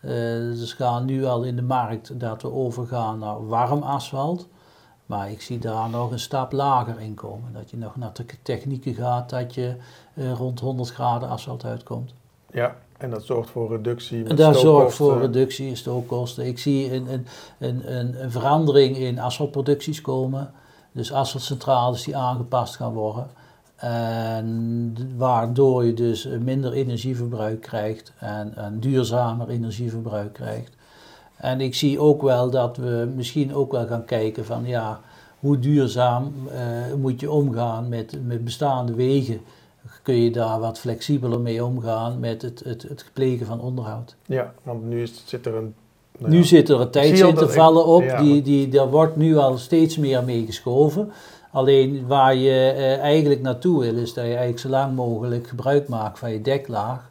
Uh, 0.00 0.10
dus 0.10 0.72
gaan 0.72 1.04
nu 1.04 1.24
al 1.24 1.42
in 1.42 1.56
de 1.56 1.62
markt 1.62 2.20
dat 2.20 2.42
we 2.42 2.52
overgaan 2.52 3.18
naar 3.18 3.46
warm 3.46 3.82
asfalt. 3.82 4.48
Maar 5.06 5.30
ik 5.30 5.42
zie 5.42 5.58
daar 5.58 5.88
nog 5.88 6.10
een 6.10 6.18
stap 6.18 6.52
lager 6.52 7.00
in 7.00 7.14
komen. 7.14 7.52
Dat 7.52 7.70
je 7.70 7.76
nog 7.76 7.96
naar 7.96 8.12
de 8.12 8.24
technieken 8.42 8.94
gaat 8.94 9.30
dat 9.30 9.54
je 9.54 9.76
uh, 10.14 10.32
rond 10.32 10.60
100 10.60 10.90
graden 10.90 11.28
asfalt 11.28 11.64
uitkomt. 11.64 12.14
Ja, 12.50 12.76
en 13.02 13.10
dat 13.10 13.24
zorgt 13.24 13.50
voor 13.50 13.70
reductie. 13.70 14.24
En 14.24 14.36
dat 14.36 14.58
zorgt 14.58 14.94
voor 14.94 15.20
reductie 15.20 15.66
in 15.66 15.76
stookkosten. 15.76 16.46
Ik 16.46 16.58
zie 16.58 16.94
een, 16.94 17.06
een, 17.12 17.26
een, 17.58 17.96
een, 18.22 18.30
verandering 18.30 18.96
in 18.96 19.18
asfaltproducties 19.18 20.00
komen. 20.00 20.50
Dus 20.92 21.12
asfaltcentrales 21.12 22.04
die 22.04 22.16
aangepast 22.16 22.76
gaan 22.76 22.92
worden. 22.92 23.26
En 23.76 24.96
waardoor 25.16 25.84
je 25.84 25.94
dus 25.94 26.28
minder 26.40 26.72
energieverbruik 26.72 27.60
krijgt 27.60 28.12
en 28.18 28.52
een 28.54 28.80
duurzamer 28.80 29.48
energieverbruik 29.48 30.32
krijgt. 30.32 30.72
En 31.36 31.60
ik 31.60 31.74
zie 31.74 31.98
ook 31.98 32.22
wel 32.22 32.50
dat 32.50 32.76
we 32.76 33.12
misschien 33.16 33.54
ook 33.54 33.72
wel 33.72 33.86
gaan 33.86 34.04
kijken 34.04 34.44
van 34.44 34.66
ja, 34.66 35.00
hoe 35.38 35.58
duurzaam 35.58 36.32
uh, 36.46 36.94
moet 36.94 37.20
je 37.20 37.30
omgaan 37.30 37.88
met, 37.88 38.18
met 38.26 38.44
bestaande 38.44 38.94
wegen. 38.94 39.40
Kun 40.02 40.14
je 40.14 40.30
daar 40.30 40.60
wat 40.60 40.78
flexibeler 40.78 41.40
mee 41.40 41.64
omgaan 41.64 42.20
met 42.20 42.42
het, 42.42 42.62
het, 42.64 42.82
het 42.82 43.10
plegen 43.12 43.46
van 43.46 43.60
onderhoud. 43.60 44.16
Ja, 44.26 44.52
want 44.62 44.84
nu 44.84 45.02
is, 45.02 45.22
zit 45.26 45.46
er 45.46 45.54
een 45.54 45.74
nou 46.18 46.34
nu 46.34 46.44
zit 46.44 46.68
er 46.68 46.80
een 46.80 46.90
tijdsintervallen 46.90 47.86
op, 47.86 48.04
die, 48.18 48.42
die, 48.42 48.68
daar 48.68 48.90
wordt 48.90 49.16
nu 49.16 49.36
al 49.36 49.58
steeds 49.58 49.96
meer 49.96 50.24
mee 50.24 50.46
geschoven. 50.46 51.12
Alleen 51.50 52.06
waar 52.06 52.34
je 52.34 52.74
uh, 52.76 52.98
eigenlijk 52.98 53.40
naartoe 53.40 53.80
wil, 53.80 53.96
is 53.96 54.14
dat 54.14 54.24
je 54.24 54.30
eigenlijk 54.30 54.58
zo 54.58 54.68
lang 54.68 54.94
mogelijk 54.94 55.48
gebruik 55.48 55.88
maakt 55.88 56.18
van 56.18 56.32
je 56.32 56.40
deklaag. 56.40 57.10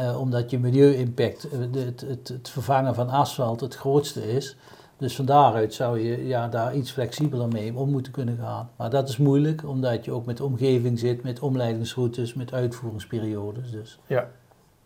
Uh, 0.00 0.20
omdat 0.20 0.50
je 0.50 0.58
milieu-impact, 0.58 1.46
uh, 1.52 1.84
het, 1.84 2.00
het, 2.00 2.28
het, 2.28 2.48
vervangen 2.48 2.94
van 2.94 3.08
asfalt, 3.08 3.60
het 3.60 3.74
grootste 3.74 4.32
is. 4.32 4.56
Dus 5.00 5.16
van 5.16 5.24
daaruit 5.24 5.74
zou 5.74 6.00
je 6.00 6.26
ja, 6.26 6.48
daar 6.48 6.74
iets 6.74 6.90
flexibeler 6.90 7.48
mee 7.48 7.74
om 7.74 7.90
moeten 7.90 8.12
kunnen 8.12 8.38
gaan. 8.42 8.70
Maar 8.76 8.90
dat 8.90 9.08
is 9.08 9.16
moeilijk, 9.16 9.64
omdat 9.66 10.04
je 10.04 10.12
ook 10.12 10.26
met 10.26 10.40
omgeving 10.40 10.98
zit, 10.98 11.22
met 11.22 11.40
omleidingsroutes, 11.40 12.34
met 12.34 12.52
uitvoeringsperiodes. 12.52 13.70
Dus. 13.70 13.98
Ja. 14.06 14.28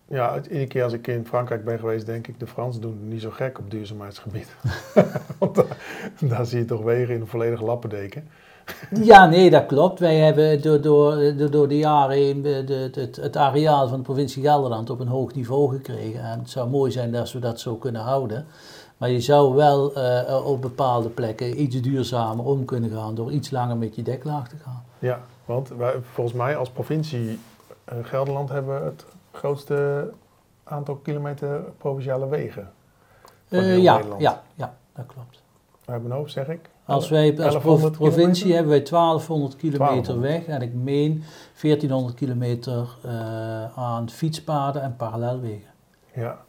ja, 0.09 0.37
iedere 0.37 0.66
keer 0.66 0.83
als 0.85 0.92
ik 0.92 1.07
in 1.07 1.27
Frankrijk 1.27 1.64
ben 1.64 1.79
geweest, 1.79 2.07
denk 2.07 2.27
ik, 2.27 2.40
de 2.40 2.46
Fransen 2.46 2.81
doen 2.81 3.09
niet 3.09 3.20
zo 3.20 3.31
gek 3.31 3.59
op 3.59 3.70
duurzaamheidsgebied. 3.70 4.48
Want 5.38 5.55
daar, 5.55 5.77
daar, 6.20 6.46
zie 6.46 6.59
je 6.59 6.64
toch 6.64 6.83
wegen 6.83 7.14
in 7.14 7.20
een 7.20 7.27
volledige 7.27 7.64
lappendeken. 7.64 8.29
Ja, 9.03 9.27
nee, 9.27 9.50
dat 9.50 9.66
klopt. 9.66 10.00
Wij 10.00 10.16
hebben 10.16 10.62
door, 10.62 10.81
door, 10.81 11.50
door, 11.50 11.68
de 11.68 11.79
jaren 11.79 12.16
heen 12.16 12.42
de, 12.42 12.90
het, 12.94 13.16
het 13.16 13.37
areaal 13.37 13.88
van 13.88 13.98
de 13.98 14.05
provincie 14.05 14.42
Gelderland 14.42 14.90
op 14.90 15.00
een 15.00 15.09
hoog 15.09 15.35
niveau 15.35 15.70
gekregen. 15.70 16.20
En 16.20 16.38
het 16.38 16.50
zou 16.50 16.70
mooi 16.70 16.90
zijn 16.90 17.14
als 17.14 17.33
we 17.33 17.38
dat 17.38 17.61
zo 17.61 17.77
kunnen 17.77 18.03
houden. 18.03 18.46
Maar 18.96 19.11
je 19.11 19.20
zou 19.20 19.54
wel 19.54 19.98
uh, 19.98 20.46
op 20.46 20.62
bepaalde 20.62 21.09
plekken 21.09 21.61
iets 21.62 21.80
duurzamer 21.80 22.44
om 22.44 22.64
kunnen 22.64 22.90
gaan 22.90 23.14
door 23.14 23.33
iets 23.33 23.50
langer 23.50 23.76
met 23.76 23.94
je 23.94 24.02
deklaag 24.02 24.48
te 24.48 24.57
gaan. 24.57 24.85
Ja, 24.98 25.20
want 25.44 25.68
wij, 25.68 25.94
volgens 26.12 26.37
mij 26.37 26.57
als 26.57 26.70
provincie 26.70 27.28
uh, 27.28 27.98
Gelderland 28.02 28.48
hebben 28.48 28.80
we 28.80 28.85
het 28.85 29.04
grootste 29.33 30.11
aantal 30.64 30.94
kilometer 30.94 31.61
provinciale 31.78 32.28
wegen. 32.28 32.72
Uh, 33.48 33.78
ja, 33.78 34.00
ja, 34.18 34.42
ja, 34.54 34.74
dat 34.92 35.07
klopt. 35.07 35.42
We 35.85 35.92
hebben 35.92 36.11
een 36.11 36.16
hoofd, 36.16 36.33
zeg 36.33 36.48
ik. 36.48 36.70
Als 36.87 37.09
wij 37.09 37.42
als 37.44 37.59
provincie 37.90 38.52
hebben 38.52 38.70
wij 38.70 38.83
1200 38.83 39.57
kilometer 39.57 40.20
weg 40.20 40.46
en 40.46 40.62
ik 40.62 40.74
meen 40.74 41.24
1400 41.61 42.14
kilometer 42.14 42.88
uh, 43.07 43.78
aan 43.78 44.11
fietspaden 44.11 44.83
en 44.83 44.96
parallelwegen. 44.96 45.70
Ja. 46.14 46.44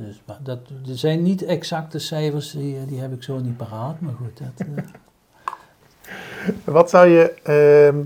Dus 0.00 0.22
maar 0.26 0.38
dat, 0.42 0.58
er 0.88 0.98
zijn 0.98 1.22
niet 1.22 1.42
exacte 1.42 1.98
cijfers, 1.98 2.50
die, 2.50 2.84
die 2.84 3.00
heb 3.00 3.12
ik 3.12 3.22
zo 3.22 3.38
niet 3.38 3.56
paraat, 3.56 4.00
maar 4.00 4.14
goed. 4.14 4.38
Dat, 4.38 4.66
uh. 4.68 4.84
Wat 6.76 6.90
zou 6.90 7.08
je 7.08 7.34
uh, 7.94 8.00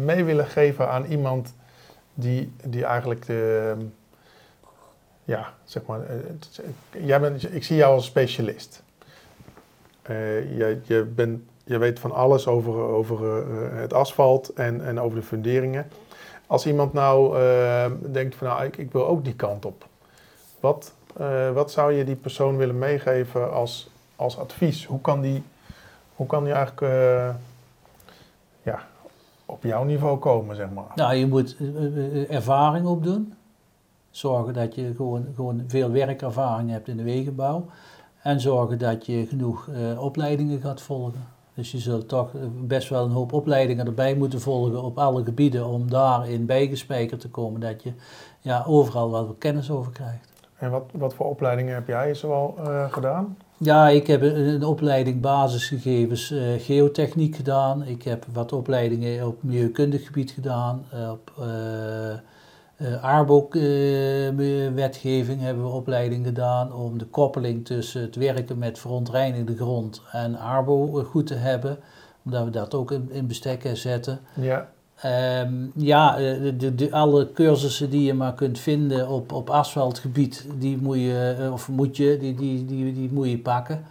mee 0.00 0.24
willen 0.24 0.46
geven 0.46 0.90
aan 0.90 1.04
iemand 1.04 1.54
die, 2.14 2.52
die 2.64 2.84
eigenlijk 2.84 3.26
de, 3.26 3.74
ja, 5.24 5.52
zeg 5.64 5.86
maar, 5.86 6.00
uh, 6.00 7.04
jij 7.06 7.20
bent, 7.20 7.54
ik 7.54 7.64
zie 7.64 7.76
jou 7.76 7.94
als 7.94 8.04
specialist. 8.04 8.82
Je, 10.06 10.80
je, 10.84 11.02
bent, 11.02 11.42
je 11.64 11.78
weet 11.78 11.98
van 11.98 12.12
alles 12.12 12.46
over, 12.46 12.74
over 12.74 13.46
het 13.76 13.92
asfalt 13.92 14.48
en, 14.48 14.84
en 14.84 15.00
over 15.00 15.18
de 15.18 15.24
funderingen. 15.24 15.88
Als 16.46 16.66
iemand 16.66 16.92
nou 16.92 17.38
uh, 17.38 17.86
denkt 18.12 18.34
van 18.34 18.46
nou, 18.46 18.64
ik, 18.64 18.76
ik, 18.76 18.92
wil 18.92 19.06
ook 19.06 19.24
die 19.24 19.34
kant 19.34 19.64
op. 19.64 19.86
Wat, 20.60 20.94
wat 21.54 21.70
zou 21.70 21.92
je 21.92 22.04
die 22.04 22.14
persoon 22.14 22.56
willen 22.56 22.78
meegeven 22.78 23.52
als, 23.52 23.90
als 24.16 24.38
advies? 24.38 24.84
Hoe 24.84 25.00
kan 25.00 25.20
die, 25.20 25.42
hoe 26.16 26.26
kan 26.26 26.44
die 26.44 26.52
eigenlijk 26.52 26.80
ja, 28.62 28.86
op 29.46 29.62
jouw 29.62 29.84
niveau 29.84 30.18
komen, 30.18 30.56
zeg 30.56 30.70
maar? 30.70 30.92
Nou, 30.94 31.14
je 31.14 31.26
moet 31.26 31.56
ervaring 32.28 32.86
opdoen. 32.86 33.34
Zorgen 34.10 34.54
dat 34.54 34.74
je 34.74 34.92
gewoon, 34.96 35.26
gewoon 35.34 35.64
veel 35.66 35.90
werkervaring 35.90 36.70
hebt 36.70 36.88
in 36.88 36.96
de 36.96 37.02
wegenbouw. 37.02 37.66
En 38.22 38.40
zorgen 38.40 38.78
dat 38.78 39.06
je 39.06 39.26
genoeg 39.26 39.68
opleidingen 39.98 40.60
gaat 40.60 40.80
volgen. 40.80 41.34
Dus 41.54 41.72
je 41.72 41.78
zult 41.78 42.08
toch 42.08 42.30
best 42.60 42.88
wel 42.88 43.04
een 43.04 43.10
hoop 43.10 43.32
opleidingen 43.32 43.86
erbij 43.86 44.14
moeten 44.14 44.40
volgen 44.40 44.82
op 44.82 44.98
alle 44.98 45.24
gebieden 45.24 45.66
om 45.66 45.90
daarin 45.90 46.46
bijgespijkerd 46.46 47.20
te 47.20 47.28
komen 47.28 47.60
dat 47.60 47.82
je 47.82 47.92
ja, 48.40 48.64
overal 48.66 49.10
wel 49.10 49.36
kennis 49.38 49.70
over 49.70 49.92
krijgt. 49.92 50.28
En 50.58 50.70
wat, 50.70 50.84
wat 50.92 51.14
voor 51.14 51.26
opleidingen 51.26 51.74
heb 51.74 51.86
jij 51.86 52.14
zoal 52.14 52.54
uh, 52.58 52.92
gedaan? 52.92 53.36
Ja, 53.56 53.88
ik 53.88 54.06
heb 54.06 54.22
een, 54.22 54.36
een 54.36 54.64
opleiding 54.64 55.20
basisgegevens 55.20 56.30
uh, 56.30 56.40
geotechniek 56.58 57.36
gedaan. 57.36 57.82
Ik 57.82 58.02
heb 58.02 58.24
wat 58.32 58.52
opleidingen 58.52 59.26
op 59.26 59.42
milieukundig 59.42 60.06
gebied 60.06 60.30
gedaan. 60.30 60.84
op 61.10 61.32
uh, 61.40 61.46
eh, 62.76 63.04
ARBO-wetgeving 63.04 65.40
hebben 65.40 65.64
we 65.64 65.70
opleiding 65.70 66.26
gedaan 66.26 66.72
om 66.72 66.98
de 66.98 67.06
koppeling 67.06 67.64
tussen 67.64 68.02
het 68.02 68.16
werken 68.16 68.58
met 68.58 68.78
verontreinigde 68.78 69.56
grond 69.56 70.02
en 70.12 70.38
ARBO 70.38 70.86
goed 70.86 71.26
te 71.26 71.34
hebben. 71.34 71.78
Omdat 72.24 72.44
we 72.44 72.50
dat 72.50 72.74
ook 72.74 72.90
in, 72.90 73.10
in 73.10 73.26
bestek 73.26 73.70
zetten. 73.72 74.18
Ja. 74.34 74.68
Um, 75.06 75.72
ja, 75.74 76.18
eh, 76.18 76.52
de, 76.58 76.74
de, 76.74 76.92
alle 76.92 77.32
cursussen 77.32 77.90
die 77.90 78.04
je 78.04 78.14
maar 78.14 78.34
kunt 78.34 78.58
vinden 78.58 79.08
op, 79.08 79.32
op 79.32 79.50
asfaltgebied, 79.50 80.46
die 80.58 80.76
moet 80.76 80.96
je, 80.96 81.48
of 81.52 81.68
moet 81.68 81.96
je, 81.96 82.16
die, 82.20 82.34
die, 82.34 82.64
die, 82.64 82.92
die 82.92 83.12
moet 83.12 83.28
je 83.28 83.38
pakken. 83.38 83.84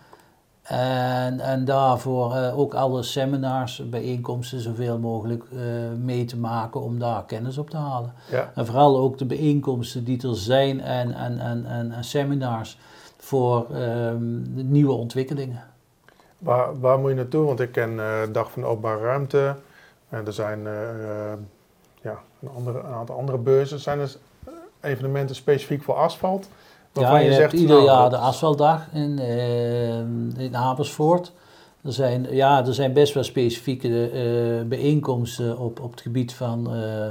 En, 0.66 1.40
en 1.40 1.66
daarvoor 1.66 2.36
uh, 2.36 2.60
ook 2.60 2.74
alle 2.74 3.04
seminars, 3.04 3.90
bijeenkomsten 3.90 4.60
zoveel 4.60 4.98
mogelijk 4.98 5.44
uh, 5.54 5.60
mee 6.04 6.26
te 6.26 6.38
maken 6.38 6.82
om 6.82 7.00
daar 7.00 7.26
kennis 7.26 7.58
op 7.58 7.70
te 7.70 7.78
halen. 7.78 8.14
Ja. 8.32 8.52
En 8.56 8.66
vooral 8.66 8.98
ook 8.98 9.18
de 9.18 9.26
bijeenkomsten 9.26 10.04
die 10.04 10.28
er 10.28 10.36
zijn 10.36 10.82
en, 10.82 11.14
en, 11.14 11.40
en, 11.40 11.66
en, 11.92 12.04
seminars 12.04 12.78
voor 13.18 13.68
um, 13.76 14.44
nieuwe 14.54 14.94
ontwikkelingen. 14.94 15.64
Waar, 16.38 16.80
waar 16.80 17.00
moet 17.00 17.10
je 17.10 17.16
naartoe? 17.16 17.46
Want 17.46 17.60
ik 17.60 17.72
ken 17.72 17.92
uh, 17.92 18.22
Dag 18.32 18.52
van 18.52 18.62
de 18.62 18.68
Openbare 18.68 19.02
Ruimte 19.02 19.56
en 20.10 20.26
er 20.26 20.34
zijn 20.34 20.60
ja, 22.02 22.20
een, 22.42 22.50
andere, 22.56 22.80
een 22.80 22.94
aantal 22.94 23.18
andere 23.18 23.38
beurzen. 23.38 23.80
Zijn 23.80 24.00
er 24.00 24.16
evenementen 24.82 25.36
specifiek 25.36 25.84
voor 25.84 25.96
asfalt 25.96 26.48
Waarvan 26.96 27.20
ja, 27.20 27.26
je, 27.26 27.32
je 27.32 27.40
hebt 27.40 27.52
zegt, 27.52 27.62
ieder 27.64 27.76
nou, 27.76 27.88
jaar 27.88 28.10
dat- 28.10 28.12
de 28.12 28.18
asfaltdag 28.18 28.88
in, 28.94 29.20
eh, 29.20 29.98
in 30.44 30.56
Amersfoort. 30.56 31.32
Er 31.84 31.94
zijn, 31.94 32.28
ja, 32.30 32.66
er 32.66 32.74
zijn 32.74 32.94
best 32.94 33.14
wel 33.14 33.24
specifieke 33.24 34.10
eh, 34.10 34.68
bijeenkomsten 34.68 35.58
op, 35.58 35.80
op 35.80 35.92
het 35.92 36.02
gebied 36.02 36.34
van 36.34 36.74
eh, 36.74 37.08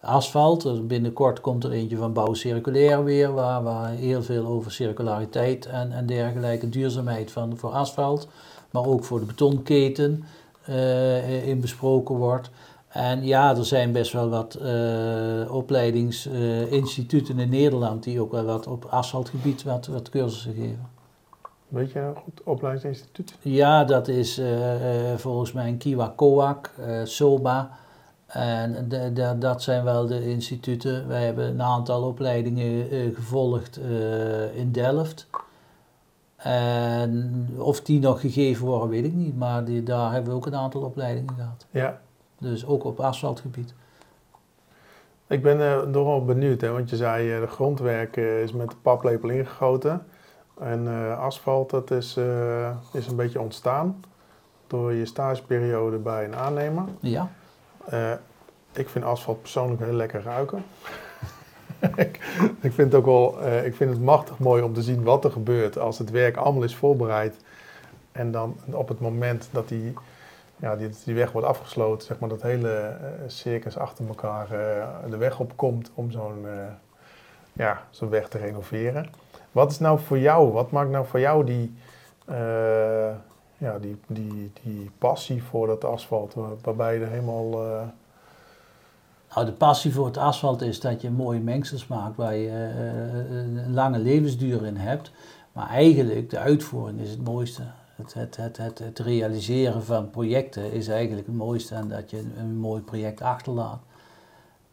asfalt. 0.00 0.86
Binnenkort 0.88 1.40
komt 1.40 1.64
er 1.64 1.70
eentje 1.70 1.96
van 1.96 2.12
Bouw 2.12 2.34
Circulair 2.34 3.04
weer, 3.04 3.32
waar, 3.32 3.62
waar 3.62 3.90
heel 3.90 4.22
veel 4.22 4.46
over 4.46 4.72
circulariteit 4.72 5.66
en, 5.66 5.92
en 5.92 6.06
dergelijke, 6.06 6.68
duurzaamheid 6.68 7.32
van, 7.32 7.56
voor 7.56 7.70
asfalt, 7.70 8.28
maar 8.70 8.86
ook 8.86 9.04
voor 9.04 9.18
de 9.20 9.26
betonketen 9.26 10.24
eh, 10.66 11.48
in 11.48 11.60
besproken 11.60 12.14
wordt. 12.14 12.50
En 12.88 13.24
ja, 13.24 13.56
er 13.56 13.64
zijn 13.64 13.92
best 13.92 14.12
wel 14.12 14.28
wat 14.28 14.54
eh, 14.54 15.54
opleidingsinstituten 15.54 17.38
in 17.38 17.48
Nederland 17.48 18.02
die 18.02 18.20
ook 18.20 18.32
wel 18.32 18.44
wat 18.44 18.66
op 18.66 18.84
asfaltgebied 18.84 19.62
wat, 19.62 19.86
wat 19.86 20.08
cursussen 20.10 20.54
geven. 20.54 20.88
Weet 21.68 21.90
je 21.92 21.98
een 21.98 22.16
goed 22.16 22.40
opleidingsinstituut? 22.44 23.34
Ja, 23.40 23.84
dat 23.84 24.08
is 24.08 24.38
eh, 24.38 24.48
volgens 25.16 25.52
mij 25.52 25.68
een 25.68 25.78
Kiwa 25.78 26.12
Coac, 26.16 26.70
SOBA. 27.04 27.70
En 28.26 28.88
de, 28.88 29.12
de- 29.12 29.36
dat 29.38 29.62
zijn 29.62 29.84
wel 29.84 30.06
de 30.06 30.28
instituten. 30.30 31.08
Wij 31.08 31.24
hebben 31.24 31.46
een 31.48 31.62
aantal 31.62 32.02
opleidingen 32.02 32.86
gevolgd 33.14 33.80
in 34.54 34.72
Delft. 34.72 35.26
En 36.46 37.48
of 37.58 37.80
die 37.80 38.00
nog 38.00 38.20
gegeven 38.20 38.66
worden, 38.66 38.88
weet 38.88 39.04
ik 39.04 39.12
niet. 39.12 39.38
Maar 39.38 39.64
die, 39.64 39.82
daar 39.82 40.12
hebben 40.12 40.30
we 40.30 40.36
ook 40.36 40.46
een 40.46 40.54
aantal 40.54 40.80
opleidingen 40.80 41.34
gehad. 41.34 41.66
Ja. 41.70 42.00
Dus 42.38 42.66
ook 42.66 42.84
op 42.84 43.00
asfaltgebied. 43.00 43.74
Ik 45.26 45.42
ben 45.42 45.60
eh 45.60 45.82
nogal 45.82 46.24
benieuwd, 46.24 46.60
hè, 46.60 46.70
want 46.70 46.90
je 46.90 46.96
zei 46.96 47.32
eh, 47.32 47.40
de 47.40 47.46
grondwerk 47.46 48.16
eh, 48.16 48.42
is 48.42 48.52
met 48.52 48.70
de 48.70 48.76
paplepel 48.82 49.28
ingegoten. 49.28 50.06
En 50.60 50.88
asfalt, 51.18 51.70
dat 51.70 51.90
is, 51.90 52.16
is 52.92 53.06
een 53.06 53.16
beetje 53.16 53.40
ontstaan 53.40 54.00
door 54.66 54.92
je 54.92 55.06
stageperiode 55.06 55.96
bij 55.96 56.24
een 56.24 56.36
aannemer. 56.36 56.84
Ja, 57.00 57.30
ik 58.72 58.88
vind 58.88 59.04
asfalt 59.04 59.40
persoonlijk 59.40 59.82
heel 59.82 59.92
lekker 59.92 60.22
ruiken. 60.22 60.64
Ik, 62.60 62.72
vind 62.72 62.76
het 62.76 62.94
ook 62.94 63.04
wel, 63.04 63.40
eh, 63.42 63.64
ik 63.66 63.74
vind 63.74 63.90
het 63.90 64.00
machtig 64.00 64.38
mooi 64.38 64.62
om 64.62 64.72
te 64.74 64.82
zien 64.82 65.02
wat 65.02 65.24
er 65.24 65.30
gebeurt 65.30 65.78
als 65.78 65.98
het 65.98 66.10
werk 66.10 66.36
allemaal 66.36 66.62
is 66.62 66.76
voorbereid. 66.76 67.36
En 68.12 68.30
dan 68.30 68.56
op 68.70 68.88
het 68.88 69.00
moment 69.00 69.48
dat 69.52 69.68
die, 69.68 69.94
ja, 70.56 70.76
die, 71.04 71.14
weg 71.14 71.32
wordt 71.32 71.46
afgesloten, 71.46 72.06
zeg 72.06 72.18
maar 72.18 72.28
dat 72.28 72.42
hele 72.42 72.70
eh, 72.70 72.96
circus 73.26 73.78
achter 73.78 74.06
elkaar 74.08 74.50
eh, 74.50 74.86
de 75.10 75.16
weg 75.16 75.40
opkomt 75.40 75.90
om 75.94 76.10
zo'n 76.10 76.46
ja, 77.52 77.82
zo'n 77.90 78.08
weg 78.08 78.28
te 78.28 78.38
renoveren. 78.38 79.10
Wat 79.52 79.70
is 79.70 79.78
nou 79.78 79.98
voor 79.98 80.18
jou, 80.18 80.52
wat 80.52 80.70
maakt 80.70 80.90
nou 80.90 81.06
voor 81.06 81.20
jou 81.20 81.44
die, 81.44 81.74
ja, 83.58 83.78
die, 83.80 83.96
die, 84.06 84.52
die 84.62 84.90
passie 84.98 85.42
voor 85.42 85.66
dat 85.66 85.84
asfalt, 85.84 86.34
waar- 86.34 86.50
waarbij 86.62 86.94
je 86.94 87.04
er 87.04 87.10
helemaal... 87.10 87.50
eh, 89.36 89.42
Nou, 89.42 89.46
de 89.46 89.64
passie 89.64 89.92
voor 89.92 90.06
het 90.06 90.16
asfalt 90.16 90.62
is 90.62 90.80
dat 90.80 91.00
je 91.00 91.10
mooie 91.10 91.40
mengsels 91.40 91.86
maakt 91.86 92.16
waar 92.16 92.36
je 92.36 92.48
eh, 92.48 93.36
een 93.36 93.74
lange 93.74 93.98
levensduur 93.98 94.66
in 94.66 94.76
hebt. 94.76 95.10
Maar 95.52 95.68
eigenlijk, 95.68 96.30
de 96.30 96.38
uitvoering 96.38 97.00
is 97.00 97.10
het 97.10 97.24
mooiste. 97.24 97.62
Het, 97.96 98.14
het, 98.14 98.36
het, 98.36 98.56
het, 98.56 98.78
het 98.78 98.98
realiseren 98.98 99.84
van 99.84 100.10
projecten 100.10 100.72
is 100.72 100.88
eigenlijk 100.88 101.26
het 101.26 101.36
mooiste 101.36 101.74
en 101.74 101.88
dat 101.88 102.10
je 102.10 102.22
een, 102.38 102.56
mooi 102.56 102.82
project 102.82 103.22
achterlaat. 103.22 103.78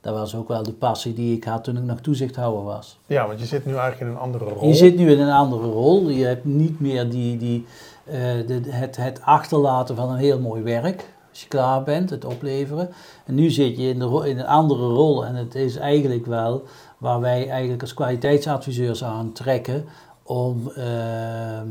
Dat 0.02 0.14
was 0.14 0.36
ook 0.36 0.48
wel 0.48 0.64
de 0.64 0.74
passie 0.74 1.14
die 1.14 1.36
ik 1.36 1.44
had 1.44 1.64
toen 1.64 1.78
ik 1.78 1.84
nog 1.84 2.00
toezichthouder 2.00 2.64
was. 2.64 3.00
Ja, 3.06 3.28
want 3.28 3.40
je 3.40 3.46
zit 3.46 3.66
nu 3.66 3.72
eigenlijk 3.72 4.02
in 4.02 4.08
een 4.08 4.18
andere 4.18 4.46
rol. 4.46 4.68
Je 4.68 4.74
zit 4.74 4.96
nu 4.96 5.12
in 5.12 5.20
een 5.20 5.32
andere 5.32 5.68
rol. 5.68 6.10
Je 6.10 6.26
hebt 6.26 6.46
niet 6.46 6.80
meer 6.80 7.10
die, 7.10 7.38
die, 7.38 7.66
eh, 8.04 8.14
de, 8.48 8.62
het, 8.70 8.96
het 8.96 9.22
achterlaten 9.22 9.96
van 9.96 10.10
een 10.10 10.18
heel 10.18 10.40
mooi 10.40 10.62
werk. 10.62 11.13
Als 11.34 11.42
je 11.42 11.48
klaar 11.48 11.84
bent, 11.84 12.10
het 12.10 12.26
opleveren. 12.26 12.90
En 13.26 13.36
nu 13.36 13.50
zit 13.50 13.78
je 13.78 13.90
in, 13.90 14.00
de, 14.00 14.22
in 14.26 14.40
een 14.40 14.46
andere 14.46 14.86
rol. 14.86 15.26
En 15.26 15.36
het 15.36 15.56
is 15.56 15.76
eigenlijk 15.76 16.26
wel 16.26 16.64
waar 16.98 17.20
wij 17.20 17.50
eigenlijk 17.50 17.82
als 17.82 17.94
kwaliteitsadviseurs 17.94 19.04
aan 19.04 19.32
trekken. 19.32 19.86
Om 20.24 20.72
ehm, 20.76 21.70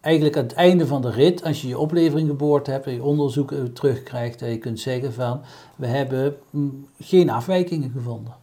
eigenlijk 0.00 0.36
aan 0.36 0.42
het 0.42 0.52
einde 0.52 0.86
van 0.86 1.02
de 1.02 1.10
rit, 1.10 1.44
als 1.44 1.62
je 1.62 1.68
je 1.68 1.78
oplevering 1.78 2.28
geboord 2.28 2.66
hebt 2.66 2.86
en 2.86 2.92
je 2.92 3.02
onderzoeken 3.02 3.72
terugkrijgt, 3.72 4.38
dat 4.38 4.48
je 4.48 4.58
kunt 4.58 4.80
zeggen 4.80 5.12
van 5.12 5.40
we 5.76 5.86
hebben 5.86 6.36
mm, 6.50 6.86
geen 7.00 7.30
afwijkingen 7.30 7.90
gevonden. 7.90 8.41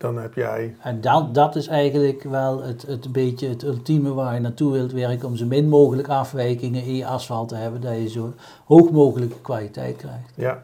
Dan 0.00 0.18
heb 0.18 0.34
jij, 0.34 0.76
En 0.82 1.00
dat, 1.00 1.34
dat 1.34 1.56
is 1.56 1.66
eigenlijk 1.66 2.22
wel 2.22 2.62
het, 2.62 2.82
het 2.82 3.12
beetje 3.12 3.48
het 3.48 3.62
ultieme 3.62 4.12
waar 4.12 4.34
je 4.34 4.40
naartoe 4.40 4.72
wilt 4.72 4.92
werken 4.92 5.28
om 5.28 5.36
zo 5.36 5.46
min 5.46 5.68
mogelijk 5.68 6.08
afwijkingen 6.08 6.82
in 6.82 6.96
je 6.96 7.06
asfalt 7.06 7.48
te 7.48 7.54
hebben, 7.54 7.80
dat 7.80 7.94
je 7.94 8.08
zo 8.08 8.32
hoog 8.64 8.90
mogelijke 8.90 9.40
kwaliteit 9.40 9.96
krijgt. 9.96 10.32
ja. 10.34 10.62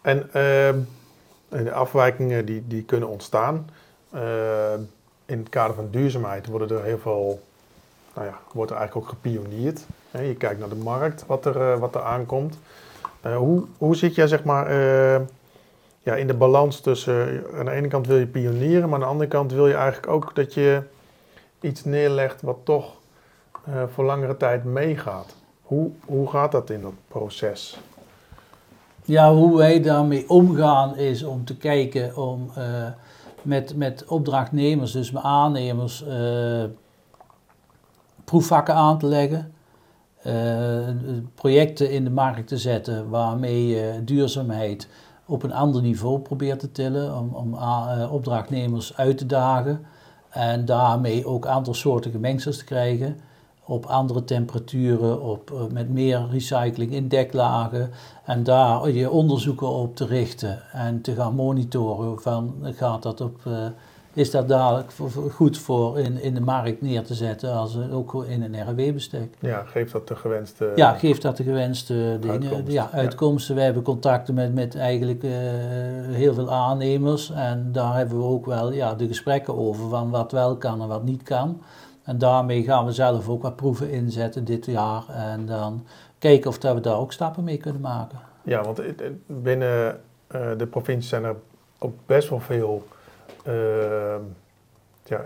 En 0.00 0.32
ehm, 0.32 0.78
de 1.48 1.72
afwijkingen 1.72 2.44
die, 2.46 2.64
die 2.66 2.82
kunnen 2.82 3.08
ontstaan. 3.08 3.70
Ehm, 4.12 4.80
in 5.26 5.38
het 5.38 5.48
kader 5.48 5.74
van 5.74 5.88
duurzaamheid 5.90 6.46
worden 6.46 6.78
er 6.78 6.84
heel 6.84 6.98
veel, 6.98 7.40
nou 8.14 8.26
ja, 8.26 8.38
wordt 8.52 8.70
er 8.70 8.76
eigenlijk 8.76 9.06
ook 9.06 9.14
gepioneerd. 9.14 9.86
Je 10.10 10.34
kijkt 10.34 10.60
naar 10.60 10.68
de 10.68 10.74
markt, 10.74 11.26
wat 11.26 11.44
er, 11.44 11.72
eh, 11.72 11.78
wat 11.78 11.94
er 11.94 12.02
aankomt. 12.02 12.58
Eh, 13.20 13.36
hoe, 13.36 13.64
hoe 13.78 13.96
zit 13.96 14.14
jij 14.14 14.26
zeg 14.26 14.44
maar 14.44 14.66
eh, 14.66 15.20
ja, 16.08 16.14
in 16.14 16.26
de 16.26 16.34
balans 16.34 16.80
tussen, 16.80 17.44
aan 17.54 17.64
de 17.64 17.70
ene 17.70 17.88
kant 17.88 18.06
wil 18.06 18.16
je 18.16 18.26
pionieren, 18.26 18.88
maar 18.88 18.94
aan 18.94 19.04
de 19.04 19.12
andere 19.12 19.30
kant 19.30 19.52
wil 19.52 19.66
je 19.66 19.74
eigenlijk 19.74 20.12
ook 20.12 20.34
dat 20.34 20.54
je 20.54 20.82
iets 21.60 21.84
neerlegt 21.84 22.42
wat 22.42 22.56
toch 22.64 22.94
eh, 23.64 23.82
voor 23.92 24.04
langere 24.04 24.36
tijd 24.36 24.64
meegaat. 24.64 25.34
Hoe, 25.62 25.90
hoe 26.04 26.30
gaat 26.30 26.52
dat 26.52 26.70
in 26.70 26.80
dat 26.80 26.92
proces? 27.08 27.78
Ja, 29.04 29.34
hoe 29.34 29.56
wij 29.56 29.82
daarmee 29.82 30.28
omgaan 30.28 30.96
is 30.96 31.22
om 31.22 31.44
te 31.44 31.56
kijken 31.56 32.16
om 32.16 32.50
eh, 32.54 32.64
met, 33.42 33.76
met 33.76 34.04
opdrachtnemers, 34.04 34.92
dus 34.92 35.10
met 35.10 35.22
aannemers, 35.22 36.04
eh, 36.06 36.64
proefvakken 38.24 38.74
aan 38.74 38.98
te 38.98 39.06
leggen. 39.06 39.52
projecten 41.34 41.90
in 41.90 42.04
de 42.04 42.10
markt 42.10 42.48
te 42.48 42.58
zetten 42.58 43.08
waarmee 43.08 44.04
duurzaamheid 44.04 44.88
op 45.28 45.42
een 45.42 45.52
ander 45.52 45.82
niveau 45.82 46.18
probeert 46.18 46.60
te 46.60 46.72
tillen, 46.72 47.18
om, 47.18 47.34
om 47.34 47.54
eh, 47.54 48.12
opdrachtnemers 48.12 48.96
uit 48.96 49.18
te 49.18 49.26
dagen 49.26 49.84
en 50.28 50.64
daarmee 50.64 51.26
ook 51.26 51.46
aantalsoortige 51.46 52.18
mengsels 52.18 52.58
te 52.58 52.64
krijgen 52.64 53.16
op 53.64 53.86
andere 53.86 54.24
temperaturen, 54.24 55.22
op, 55.22 55.50
eh, 55.50 55.72
met 55.72 55.90
meer 55.90 56.26
recycling 56.30 56.92
in 56.92 57.08
deklagen 57.08 57.90
en 58.24 58.42
daar 58.42 58.90
je 58.90 59.10
onderzoeken 59.10 59.68
op 59.68 59.96
te 59.96 60.06
richten 60.06 60.62
en 60.72 61.00
te 61.00 61.14
gaan 61.14 61.34
monitoren 61.34 62.20
van 62.20 62.54
gaat 62.62 63.02
dat 63.02 63.20
op, 63.20 63.40
eh, 63.46 63.66
is 64.12 64.30
dat 64.30 64.48
dadelijk 64.48 64.92
goed 65.30 65.58
voor 65.58 65.98
in, 65.98 66.22
in 66.22 66.34
de 66.34 66.40
markt 66.40 66.82
neer 66.82 67.02
te 67.02 67.14
zetten 67.14 67.52
als 67.52 67.78
ook 67.92 68.24
in 68.24 68.42
een 68.42 68.70
RW-bestek. 68.70 69.34
Ja, 69.38 69.62
geeft 69.62 69.92
dat 69.92 70.08
de 70.08 70.16
gewenste... 70.16 70.72
Ja, 70.74 70.92
geeft 70.92 71.22
dat 71.22 71.36
de 71.36 71.42
gewenste 71.42 72.16
dingen. 72.20 72.40
Uitkomst, 72.40 72.72
Ja, 72.72 72.88
ja. 72.92 72.98
uitkomsten. 72.98 73.54
We 73.54 73.60
hebben 73.60 73.82
contacten 73.82 74.34
met, 74.34 74.54
met 74.54 74.76
eigenlijk 74.76 75.22
eh, 75.22 75.30
heel 76.10 76.34
veel 76.34 76.52
aannemers. 76.52 77.30
En 77.30 77.68
daar 77.72 77.96
hebben 77.96 78.18
we 78.18 78.24
ook 78.24 78.46
wel 78.46 78.72
ja, 78.72 78.94
de 78.94 79.06
gesprekken 79.06 79.58
over 79.58 79.88
van 79.88 80.10
wat 80.10 80.32
wel 80.32 80.56
kan 80.56 80.82
en 80.82 80.88
wat 80.88 81.04
niet 81.04 81.22
kan. 81.22 81.62
En 82.02 82.18
daarmee 82.18 82.62
gaan 82.62 82.84
we 82.84 82.92
zelf 82.92 83.28
ook 83.28 83.42
wat 83.42 83.56
proeven 83.56 83.90
inzetten 83.90 84.44
dit 84.44 84.66
jaar. 84.66 85.04
En 85.08 85.46
dan 85.46 85.86
kijken 86.18 86.50
of 86.50 86.58
dat 86.58 86.74
we 86.74 86.80
daar 86.80 86.98
ook 86.98 87.12
stappen 87.12 87.44
mee 87.44 87.56
kunnen 87.56 87.80
maken. 87.80 88.18
Ja, 88.42 88.62
want 88.62 88.80
binnen 89.26 90.00
eh, 90.26 90.40
de 90.56 90.66
provincie 90.66 91.08
zijn 91.08 91.24
er 91.24 91.36
ook 91.78 91.94
best 92.06 92.28
wel 92.28 92.40
veel 92.40 92.86
ja, 95.04 95.20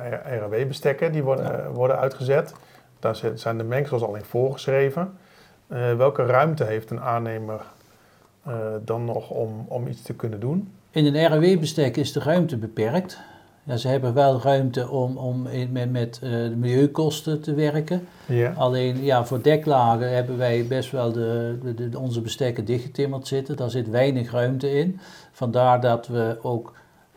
RW-bestekken 0.47 1.13
die 1.13 1.23
worden, 1.23 1.45
Ja. 1.45 1.53
eh, 1.59 1.69
worden 1.75 1.99
uitgezet. 1.99 2.55
Daar 2.99 3.21
zijn 3.35 3.59
de 3.59 3.65
mengsels 3.65 4.03
al 4.03 4.15
in 4.15 4.25
voorgeschreven. 4.25 5.13
Eh, 5.67 5.95
welke 5.97 6.25
ruimte 6.27 6.65
heeft 6.65 6.91
een 6.91 7.01
aannemer 7.01 7.61
eh, 8.47 8.55
dan 8.85 9.05
nog 9.05 9.31
om, 9.31 9.65
om 9.69 9.87
iets 9.87 10.03
te 10.03 10.15
kunnen 10.15 10.41
doen? 10.41 10.73
In 10.91 11.15
een 11.15 11.27
RW-bestek 11.37 11.97
is 11.97 12.13
de 12.13 12.21
ruimte 12.21 12.57
beperkt. 12.57 13.19
Ja, 13.65 13.77
ze 13.77 13.89
hebben 13.89 14.15
wel 14.15 14.41
ruimte 14.43 14.89
om, 14.89 15.17
om 15.17 15.47
in- 15.47 15.73
met, 15.73 15.91
met 15.93 16.19
de 16.21 16.55
milieukosten 16.57 17.41
te 17.41 17.55
werken. 17.55 18.07
Ja. 18.27 18.53
Alleen 18.57 19.05
ja, 19.05 19.25
voor 19.25 19.43
deklagen 19.43 20.15
hebben 20.15 20.39
wij 20.39 20.67
best 20.67 20.91
wel 20.91 21.13
de, 21.13 21.59
de, 21.63 21.89
de- 21.89 21.99
onze 21.99 22.21
bestekken 22.21 22.65
dichtgetimmerd 22.65 23.27
zitten. 23.27 23.57
Daar 23.57 23.71
zit 23.71 23.89
weinig 23.91 24.31
ruimte 24.33 24.71
in. 24.79 25.01
Vandaar 25.33 25.81
dat 25.81 26.07
we 26.07 26.39
ook 26.43 26.73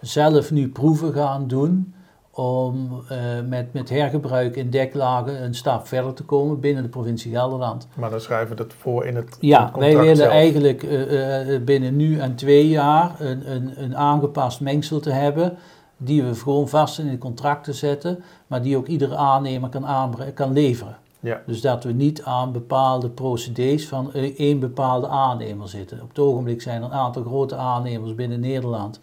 zelf 0.07 0.51
nu 0.51 0.69
proeven 0.69 1.13
gaan 1.13 1.47
doen 1.47 1.93
om 2.31 3.03
eh, 3.09 3.17
met, 3.47 3.73
met 3.73 3.89
hergebruik 3.89 4.55
in 4.55 4.69
deklagen 4.69 5.43
een 5.43 5.55
stap 5.55 5.87
verder 5.87 6.13
te 6.13 6.23
komen 6.23 6.59
binnen 6.59 6.83
de 6.83 6.89
provincie 6.89 7.31
Gelderland. 7.31 7.87
Maar 7.93 8.09
dan 8.09 8.21
schrijven 8.21 8.49
we 8.49 8.55
dat 8.55 8.73
voor 8.77 9.05
in 9.05 9.15
het, 9.15 9.37
Ja, 9.39 9.61
het 9.61 9.71
contract 9.71 9.93
wij 9.93 10.01
willen 10.01 10.17
zelf. 10.17 10.31
eigenlijk 10.31 10.83
eh, 10.83 11.55
eh, 11.55 11.63
binnen 11.63 11.95
nu 11.95 12.19
en 12.19 12.35
twee 12.35 12.67
jaar 12.69 13.15
een, 13.19 13.51
een, 13.51 13.83
een 13.83 13.97
aangepast 13.97 14.61
mengsel 14.61 14.99
te 14.99 15.11
hebben. 15.11 15.57
die 15.97 16.23
we 16.23 16.35
gewoon 16.35 16.69
vast 16.69 16.99
in 16.99 17.09
de 17.09 17.17
contracten 17.17 17.73
zetten, 17.73 18.23
maar 18.47 18.61
die 18.61 18.77
ook 18.77 18.87
iedere 18.87 19.15
aannemer 19.15 19.69
kan, 19.69 20.15
kan 20.33 20.53
leveren. 20.53 20.97
Ja. 21.19 21.41
Dus 21.45 21.61
dat 21.61 21.83
we 21.83 21.91
niet 21.91 22.23
aan 22.23 22.51
bepaalde 22.51 23.09
procedés 23.09 23.87
van 23.87 24.13
één 24.13 24.59
bepaalde 24.59 25.07
aannemer 25.07 25.69
zitten. 25.69 26.01
Op 26.01 26.09
het 26.09 26.19
ogenblik 26.19 26.61
zijn 26.61 26.81
er 26.81 26.87
een 26.87 26.93
aantal 26.93 27.23
grote 27.23 27.55
aannemers 27.55 28.15
binnen 28.15 28.39
Nederland 28.39 28.99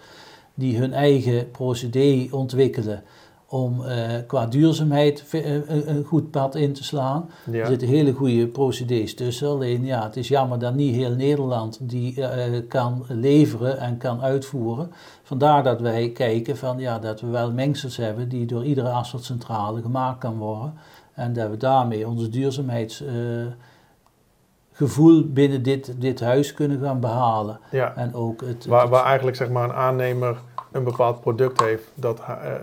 die 0.63 0.79
hun 0.79 0.93
eigen 0.93 1.51
procedé 1.51 2.29
ontwikkelen 2.31 3.03
om 3.47 3.85
eh, 3.85 4.09
qua 4.27 4.47
duurzaamheid 4.47 5.23
ve- 5.27 5.39
eh, 5.41 5.55
een, 5.55 5.91
een 5.91 6.05
goed 6.05 6.31
pad 6.31 6.55
in 6.55 6.73
te 6.73 6.85
slaan. 6.85 7.31
Ja. 7.51 7.61
Er 7.61 7.67
zitten 7.67 7.89
hele 7.89 8.13
goede 8.13 8.47
procedés 8.47 9.15
tussen. 9.15 9.49
Alleen 9.49 9.85
ja, 9.85 10.03
het 10.03 10.17
is 10.17 10.29
jammer 10.29 10.59
dat 10.59 10.75
niet 10.75 10.95
heel 10.95 11.15
Nederland 11.15 11.79
die 11.81 12.23
eh, 12.27 12.61
kan 12.69 13.05
leveren 13.09 13.79
en 13.79 13.97
kan 13.99 14.23
uitvoeren. 14.23 14.93
Vandaar 15.23 15.63
dat 15.63 15.81
wij 15.81 16.11
kijken 16.11 16.57
van 16.57 16.79
ja, 16.79 16.99
dat 16.99 17.21
we 17.21 17.27
wel 17.27 17.53
mengsels 17.53 17.97
hebben 17.97 18.29
die 18.29 18.47
door 18.47 18.65
iedere 18.65 18.89
afvalcentrale 18.91 19.83
gemaakt 19.83 20.19
kan 20.19 20.37
worden. 20.39 20.75
En 21.15 21.33
dat 21.33 21.51
we 21.51 21.57
daarmee 21.57 22.09
onze 22.09 22.29
duurzaamheidsgevoel 22.29 23.57
binnen 25.27 25.63
dit, 25.63 25.95
dit 25.99 26.21
huis 26.21 26.55
kunnen 26.55 26.81
gaan 26.81 27.01
behalen. 27.01 27.59
ja. 27.71 27.97
En 27.97 28.15
ook 28.15 28.41
het, 28.41 28.67
Waar, 28.67 28.81
het- 28.81 28.91
waar 28.91 29.05
eigenlijk 29.05 29.37
zeg 29.37 29.49
maar, 29.51 29.65
een 29.65 29.73
aannemer 29.75 30.37
een 30.73 30.85
bepaald 30.85 31.21
product 31.21 31.61
heeft 31.61 31.85
dat 31.95 32.21
eh, 32.21 32.27
eh, 32.31 32.61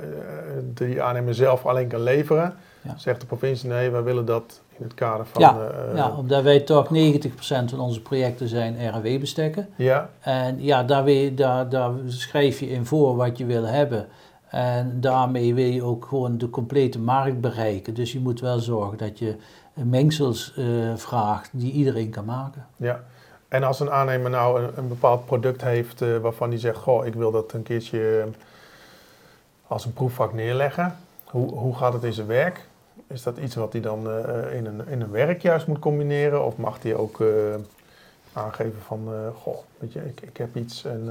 die 0.63 1.01
aannemer 1.01 1.33
zelf 1.35 1.65
alleen 1.65 1.87
kan 1.87 2.01
leveren, 2.01 2.53
Ja. 2.81 2.93
zegt 2.97 3.19
de 3.21 3.25
provincie 3.27 3.69
nee, 3.69 3.89
wij 3.89 4.03
willen 4.03 4.25
dat 4.25 4.61
in 4.77 4.83
het 4.83 4.93
kader 4.93 5.25
van. 5.25 5.41
Ja, 5.41 5.57
eh, 5.89 5.95
ja, 5.95 6.11
omdat 6.17 6.43
wij 6.43 6.59
toch 6.59 6.89
90% 6.89 7.69
van 7.69 7.79
onze 7.79 8.01
projecten 8.01 8.47
zijn 8.47 8.89
RW-bestekken. 8.97 9.69
ja, 9.75 10.09
En 10.19 10.61
ja, 10.63 10.83
daar, 10.83 11.03
wil 11.03 11.13
je- 11.13 11.33
daar, 11.33 11.69
daar 11.69 11.91
schrijf 12.07 12.59
je 12.59 12.69
in 12.69 12.85
voor 12.85 13.15
wat 13.15 13.37
je 13.37 13.45
wil 13.45 13.63
hebben. 13.65 14.07
En 14.49 14.97
daarmee 15.01 15.53
wil 15.53 15.65
je 15.65 15.83
ook 15.83 16.05
gewoon 16.05 16.37
de 16.37 16.49
complete 16.49 16.99
markt 16.99 17.41
bereiken. 17.41 17.93
Dus 17.93 18.11
je 18.11 18.19
moet 18.19 18.39
wel 18.39 18.59
zorgen 18.59 18.97
dat 18.97 19.19
je 19.19 19.35
mengsels 19.73 20.53
eh, 20.57 20.65
vraagt 20.95 21.49
die 21.53 21.71
iedereen 21.71 22.09
kan 22.09 22.25
maken. 22.25 22.65
ja. 22.75 22.99
En 23.49 23.63
als 23.63 23.79
een 23.79 23.91
aannemer 23.91 24.29
nou 24.29 24.69
een, 24.75 24.87
bepaald 24.87 25.25
product 25.25 25.61
heeft 25.61 26.01
eh, 26.01 26.17
waarvan 26.17 26.49
hij 26.49 26.59
zegt, 26.59 26.77
goh, 26.77 27.05
ik 27.05 27.13
wil 27.13 27.31
dat 27.31 27.53
een 27.53 27.63
keertje 27.63 28.19
eh, 28.19 28.41
als 29.67 29.85
een 29.85 29.93
proefvak 29.93 30.33
neerleggen. 30.33 30.95
Hoe, 31.23 31.49
hoe 31.49 31.75
gaat 31.75 31.93
het 31.93 32.03
in 32.03 32.13
zijn 32.13 32.27
werk? 32.27 32.65
Is 33.07 33.23
dat 33.23 33.37
iets 33.37 33.55
wat 33.55 33.71
hij 33.71 33.81
dan 33.81 34.09
eh, 34.09 34.55
in, 34.55 34.65
een, 34.65 34.87
in 34.87 35.01
een 35.01 35.11
werk 35.11 35.41
juist 35.41 35.67
moet 35.67 35.79
combineren? 35.79 36.45
Of 36.45 36.57
mag 36.57 36.81
hij 36.81 36.95
ook 36.95 37.23
aangeven 38.33 38.81
van, 38.81 39.09
goh, 39.35 39.57
weet 39.77 39.93
je, 39.93 40.05
ik, 40.05 40.21
ik 40.21 40.37
heb 40.37 40.55
iets 40.55 40.85
en 40.85 41.09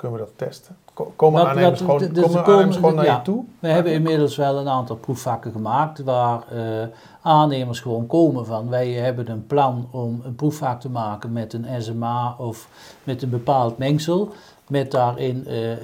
kunnen 0.00 0.18
we 0.18 0.24
dat 0.24 0.32
testen? 0.36 0.76
Ko- 0.94 1.12
Komen 1.16 1.40
Wat- 1.40 1.50
aannemers 1.50 1.80
gewoon, 1.80 1.98
dus 1.98 2.08
komen 2.08 2.28
komen- 2.30 2.44
aannemers 2.46 2.76
gewoon 2.76 2.94
naar 2.94 3.04
ja. 3.04 3.16
je 3.16 3.22
toe? 3.22 3.44
We 3.58 3.68
hebben 3.68 3.92
inmiddels 3.92 4.36
wel 4.36 4.58
een 4.58 4.68
aantal 4.68 4.96
proefvakken 4.96 5.52
gemaakt 5.52 6.02
waar 6.02 6.42
eh, 6.52 6.86
aannemers 7.22 7.80
gewoon 7.80 8.06
komen 8.06 8.46
van 8.46 8.68
wij 8.68 8.90
hebben 8.90 9.30
een 9.30 9.46
plan 9.46 9.88
om 9.90 10.20
een 10.24 10.34
proefvak 10.34 10.80
te 10.80 10.88
maken 10.90 11.32
met 11.32 11.52
een 11.52 11.66
SMA 11.82 12.34
of 12.38 12.68
met 13.04 13.22
een 13.22 13.30
bepaald 13.30 13.78
mengsel, 13.78 14.28
met 14.68 14.90
daarin 14.90 15.46
eh, 15.46 15.72
eh, 15.72 15.78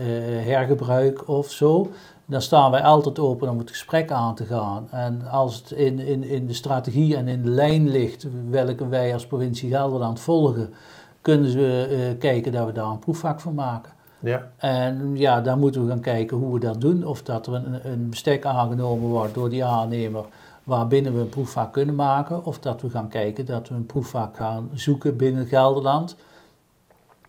hergebruik 0.47 1.29
of 1.29 1.51
zo. 1.51 1.91
Dan 2.27 2.43
staan 2.43 2.71
wij 2.71 2.83
altijd 2.83 3.19
open 3.19 3.49
om 3.49 3.59
het 3.59 3.71
gesprek 3.71 4.11
aan 4.11 4.35
te 4.35 4.45
gaan. 4.45 4.89
En 4.91 5.23
als 5.31 5.57
het 5.57 5.71
in, 5.71 5.99
in, 5.99 6.25
in 6.25 6.47
de 6.47 6.55
strategie 6.55 7.17
en 7.17 7.29
in 7.29 7.43
de 7.43 7.49
lijn 7.51 7.89
ligt, 7.89 8.27
welke 8.51 8.89
wij 8.89 9.13
als 9.13 9.27
provincie 9.27 9.71
Gelderland 9.71 10.21
volgen, 10.21 10.75
kunnen 11.21 11.53
we 11.55 12.17
kijken 12.19 12.53
dat 12.53 12.67
we 12.67 12.73
daar 12.73 12.87
een 12.91 12.99
proefvak 12.99 13.41
van 13.41 13.55
maken. 13.55 13.93
Ja, 14.27 14.51
En 14.57 15.17
ja, 15.17 15.41
dan 15.41 15.59
moeten 15.59 15.83
we 15.83 15.89
gaan 15.89 16.01
kijken 16.01 16.37
hoe 16.37 16.53
we 16.53 16.61
dat 16.61 16.81
doen. 16.81 17.07
Of 17.07 17.23
dat 17.23 17.47
er 17.47 17.55
een, 17.55 17.91
een 17.91 18.11
bestek 18.11 18.45
aangenomen 18.45 19.09
wordt 19.09 19.35
door 19.35 19.49
die 19.51 19.65
aannemer 19.65 20.25
waarbinnen 20.65 21.15
we 21.15 21.21
een 21.21 21.29
proefvak 21.29 21.73
kunnen 21.73 21.95
maken. 21.95 22.45
Of 22.45 22.59
dat 22.59 22.81
we 22.81 22.91
gaan 22.91 23.09
kijken 23.09 23.47
dat 23.47 23.69
we 23.69 23.75
een 23.75 23.87
proefvak 23.87 24.37
gaan 24.37 24.71
zoeken 24.73 25.17
binnen 25.17 25.47
Gelderland. 25.47 26.17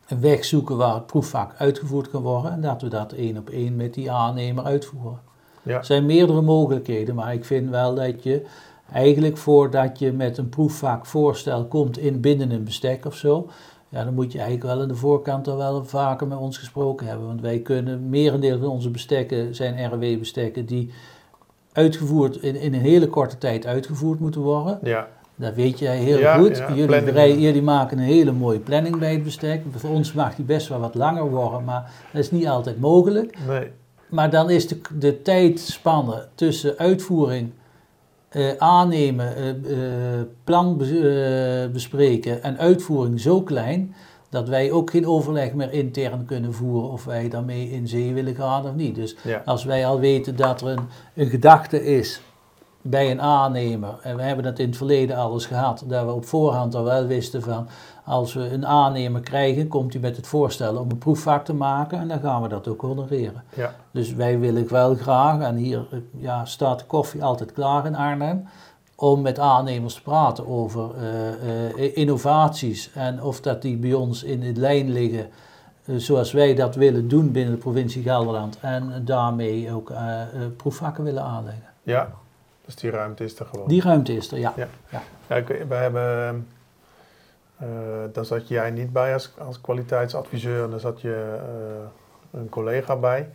Een 0.08 0.22
weg 0.22 0.46
zoeken 0.46 0.78
waar 0.78 0.94
het 0.94 1.06
proefvak 1.06 1.54
uitgevoerd 1.58 2.10
kan 2.10 2.22
worden. 2.22 2.52
En 2.52 2.62
dat 2.62 2.82
we 2.82 2.88
dat 2.88 3.12
één 3.12 3.38
op 3.38 3.50
één 3.50 3.76
met 3.76 3.94
die 3.94 4.12
aannemer 4.12 4.64
uitvoeren. 4.64 5.20
ja, 5.64 5.78
Er 5.78 5.86
zijn 5.86 6.06
meerdere 6.06 6.42
mogelijkheden, 6.42 7.16
maar 7.16 7.34
ik 7.34 7.46
vind 7.46 7.70
wel 7.70 7.96
dat 7.96 8.24
je 8.24 8.46
eigenlijk 8.92 9.38
voordat 9.38 10.00
je 10.00 10.12
met 10.12 10.38
een 10.38 10.50
proefvakvoorstel 10.50 11.66
komt 11.66 11.98
in 11.98 12.22
binnen 12.22 12.52
een 12.52 12.64
bestek 12.64 13.06
of 13.06 13.16
zo, 13.16 13.50
ja, 13.90 14.04
dan 14.04 14.14
moet 14.14 14.32
je 14.32 14.40
eigenlijk 14.40 14.68
wel 14.74 14.82
aan 14.82 14.88
de 14.88 14.96
voorkant 14.96 15.48
al 15.48 15.58
wel 15.58 15.86
vaker 15.86 16.28
met 16.28 16.38
ons 16.38 16.58
gesproken 16.58 17.08
hebben. 17.08 17.28
Want 17.28 17.42
wij 17.42 17.60
kunnen, 17.60 18.10
merendeel 18.10 18.60
van 18.60 18.68
onze 18.68 18.90
bestekken 18.90 19.56
zijn 19.56 19.94
RW-bestekken 19.94 20.66
die 20.66 20.92
uitgevoerd, 21.72 22.36
in, 22.36 22.56
in 22.56 22.74
een 22.74 22.80
hele 22.82 23.08
korte 23.08 23.38
tijd 23.38 23.66
uitgevoerd 23.66 24.20
moeten 24.20 24.42
worden. 24.42 24.80
ja, 24.84 25.08
Dat 25.36 25.54
weet 25.54 25.80
jij 25.80 25.98
heel 25.98 26.18
Ja, 26.20 26.38
goed. 26.38 26.58
ja, 26.58 26.74
jullie, 26.74 27.40
jullie 27.42 27.62
maken 27.62 27.98
een 27.98 28.04
hele 28.04 28.32
mooie 28.32 28.60
planning 28.60 29.00
bij 29.00 29.12
het 29.12 29.24
bestek. 29.24 29.62
Voor 29.76 29.90
ons 29.90 30.14
mag 30.14 30.36
die 30.36 30.46
best 30.46 30.68
wel 30.68 30.80
wat 30.80 30.96
langer 30.96 31.30
worden, 31.30 31.64
maar 31.64 31.92
dat 32.14 32.22
is 32.22 32.32
niet 32.32 32.48
altijd 32.48 32.80
mogelijk. 32.80 33.38
nee, 33.48 33.72
Maar 34.10 34.30
dan 34.30 34.50
is 34.50 34.68
de, 34.68 34.82
de 35.00 35.22
tijdspanne 35.22 36.28
tussen 36.36 36.78
uitvoering, 36.78 37.52
aannemen, 38.58 39.36
eh, 39.36 39.50
eh, 39.50 40.26
plan 40.44 40.78
be- 40.78 41.64
eh, 41.66 41.74
bespreken 41.74 42.44
en 42.44 42.58
uitvoering 42.58 43.20
zo 43.20 43.42
klein 43.42 43.96
dat 44.30 44.48
wij 44.48 44.72
ook 44.72 44.90
geen 44.90 45.08
overleg 45.08 45.54
meer 45.54 45.74
intern 45.74 46.26
kunnen 46.26 46.54
voeren 46.54 46.90
of 46.92 47.06
wij 47.06 47.30
daarmee 47.30 47.72
in 47.72 47.88
zee 47.88 48.14
willen 48.14 48.36
gaan 48.36 48.66
of 48.66 48.74
niet. 48.76 48.96
Dus 48.96 49.16
ja, 49.24 49.42
als 49.46 49.64
wij 49.64 49.86
al 49.88 50.00
weten 50.00 50.36
dat 50.36 50.62
er 50.62 50.68
een, 50.68 50.88
een 51.16 51.28
gedachte 51.30 51.86
is 51.86 52.22
bij 52.82 53.12
een 53.12 53.22
aannemer, 53.22 54.00
en 54.02 54.16
we 54.16 54.22
hebben 54.22 54.44
dat 54.44 54.60
in 54.60 54.68
het 54.68 54.78
verleden 54.78 55.16
alles 55.18 55.46
gehad, 55.46 55.84
dat 55.88 56.06
we 56.06 56.12
op 56.12 56.26
voorhand 56.26 56.76
al 56.76 56.84
wel 56.84 57.06
wisten 57.06 57.42
van 57.42 57.68
als 58.08 58.34
we 58.34 58.50
een 58.50 58.66
aannemer 58.66 59.22
krijgen, 59.22 59.68
komt 59.68 59.94
hij 59.94 60.02
met 60.02 60.16
het 60.16 60.28
voorstel 60.28 60.78
om 60.78 60.92
een 60.92 60.98
proefvak 60.98 61.46
te 61.46 61.54
maken 61.54 62.00
en 62.00 62.08
dan 62.08 62.20
gaan 62.20 62.42
we 62.42 62.48
dat 62.48 62.68
ook 62.68 62.82
honoreren. 62.82 63.44
ja, 63.56 63.74
Dus 63.92 64.14
wij 64.14 64.40
willen 64.40 64.70
wel 64.70 64.96
graag, 64.96 65.42
en 65.42 65.56
hier 65.56 65.86
ja, 66.18 66.46
staat 66.46 66.80
de 66.80 66.86
koffie 66.86 67.24
altijd 67.24 67.52
klaar 67.52 67.86
in 67.86 67.96
Arnhem, 67.96 68.48
om 68.96 69.22
met 69.22 69.40
aannemers 69.40 69.94
te 69.94 70.02
praten 70.02 70.48
over 70.48 70.90
eh, 70.96 71.86
eh, 71.86 71.98
innovaties 71.98 72.92
en 72.94 73.24
of 73.24 73.42
dat 73.42 73.62
die 73.62 73.78
bij 73.78 73.94
ons 73.94 74.24
in 74.24 74.40
de 74.40 74.60
lijn 74.60 74.92
liggen 74.92 75.30
eh, 75.86 75.96
zoals 75.96 76.32
wij 76.32 76.56
dat 76.56 76.76
willen 76.76 77.08
doen 77.08 77.32
binnen 77.32 77.54
de 77.54 77.60
provincie 77.60 78.04
Gelderland 78.04 78.58
en 78.62 79.02
daarmee 79.06 79.74
ook 79.74 79.92
proefvakken 80.58 81.04
willen 81.04 81.24
aanleggen. 81.24 81.68
ja. 81.84 82.12
Dus 82.66 82.76
die 82.76 82.90
ruimte 82.90 83.24
is 83.24 83.40
er 83.40 83.46
gewoon. 83.46 83.68
Die 83.68 83.82
ruimte 83.82 84.16
is 84.16 84.32
er, 84.32 84.40
ja. 84.40 84.54
Ja, 85.28 85.36
ik, 85.36 85.48
we 85.68 85.76
hebben, 85.76 86.48
eh 87.58 87.68
daar 88.12 88.26
zat 88.26 88.48
jij 88.48 88.72
niet 88.72 88.94
bij 88.94 89.14
als, 89.14 89.34
als 89.38 89.62
kwaliteitsadviseur, 89.62 90.70
daar 90.70 90.80
zat 90.80 91.02
je 91.02 91.38
eh, 91.40 92.40
een 92.40 92.50
collega 92.50 92.96
bij. 92.96 93.30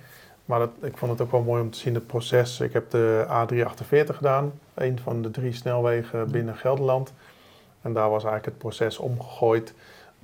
Maar 0.45 0.59
dat, 0.59 0.71
ik 0.81 0.97
vond 0.97 1.13
het 1.13 1.21
ook 1.21 1.31
wel 1.31 1.43
mooi 1.43 1.63
om 1.63 1.71
te 1.71 1.79
zien 1.79 1.95
het 1.95 2.07
proces. 2.07 2.61
Ik 2.61 2.73
heb 2.73 2.91
de 2.91 3.27
A348 3.29 4.15
gedaan, 4.15 4.53
een 4.75 4.99
van 4.99 5.23
de 5.23 5.31
drie 5.31 5.53
snelwegen 5.53 6.31
binnen 6.31 6.57
Gelderland. 6.57 7.13
En 7.83 7.93
daar 7.93 8.11
was 8.11 8.25
eigenlijk 8.25 8.45
het 8.45 8.59
proces 8.59 8.99
omgegooid. 8.99 9.75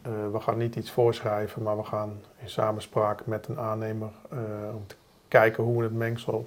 Eh, 0.02 0.10
we 0.32 0.40
gaan 0.40 0.58
niet 0.58 0.76
iets 0.76 0.90
voorschrijven, 0.90 1.62
maar 1.62 1.76
we 1.76 1.84
gaan 1.84 2.20
in 2.42 2.50
samenspraak 2.50 3.26
met 3.26 3.48
een 3.48 3.58
aannemer 3.58 4.08
om 4.74 4.86
te 4.86 4.94
kijken 5.28 5.64
hoe 5.64 5.76
we 5.76 5.82
het 5.82 5.94
mengsel 5.94 6.46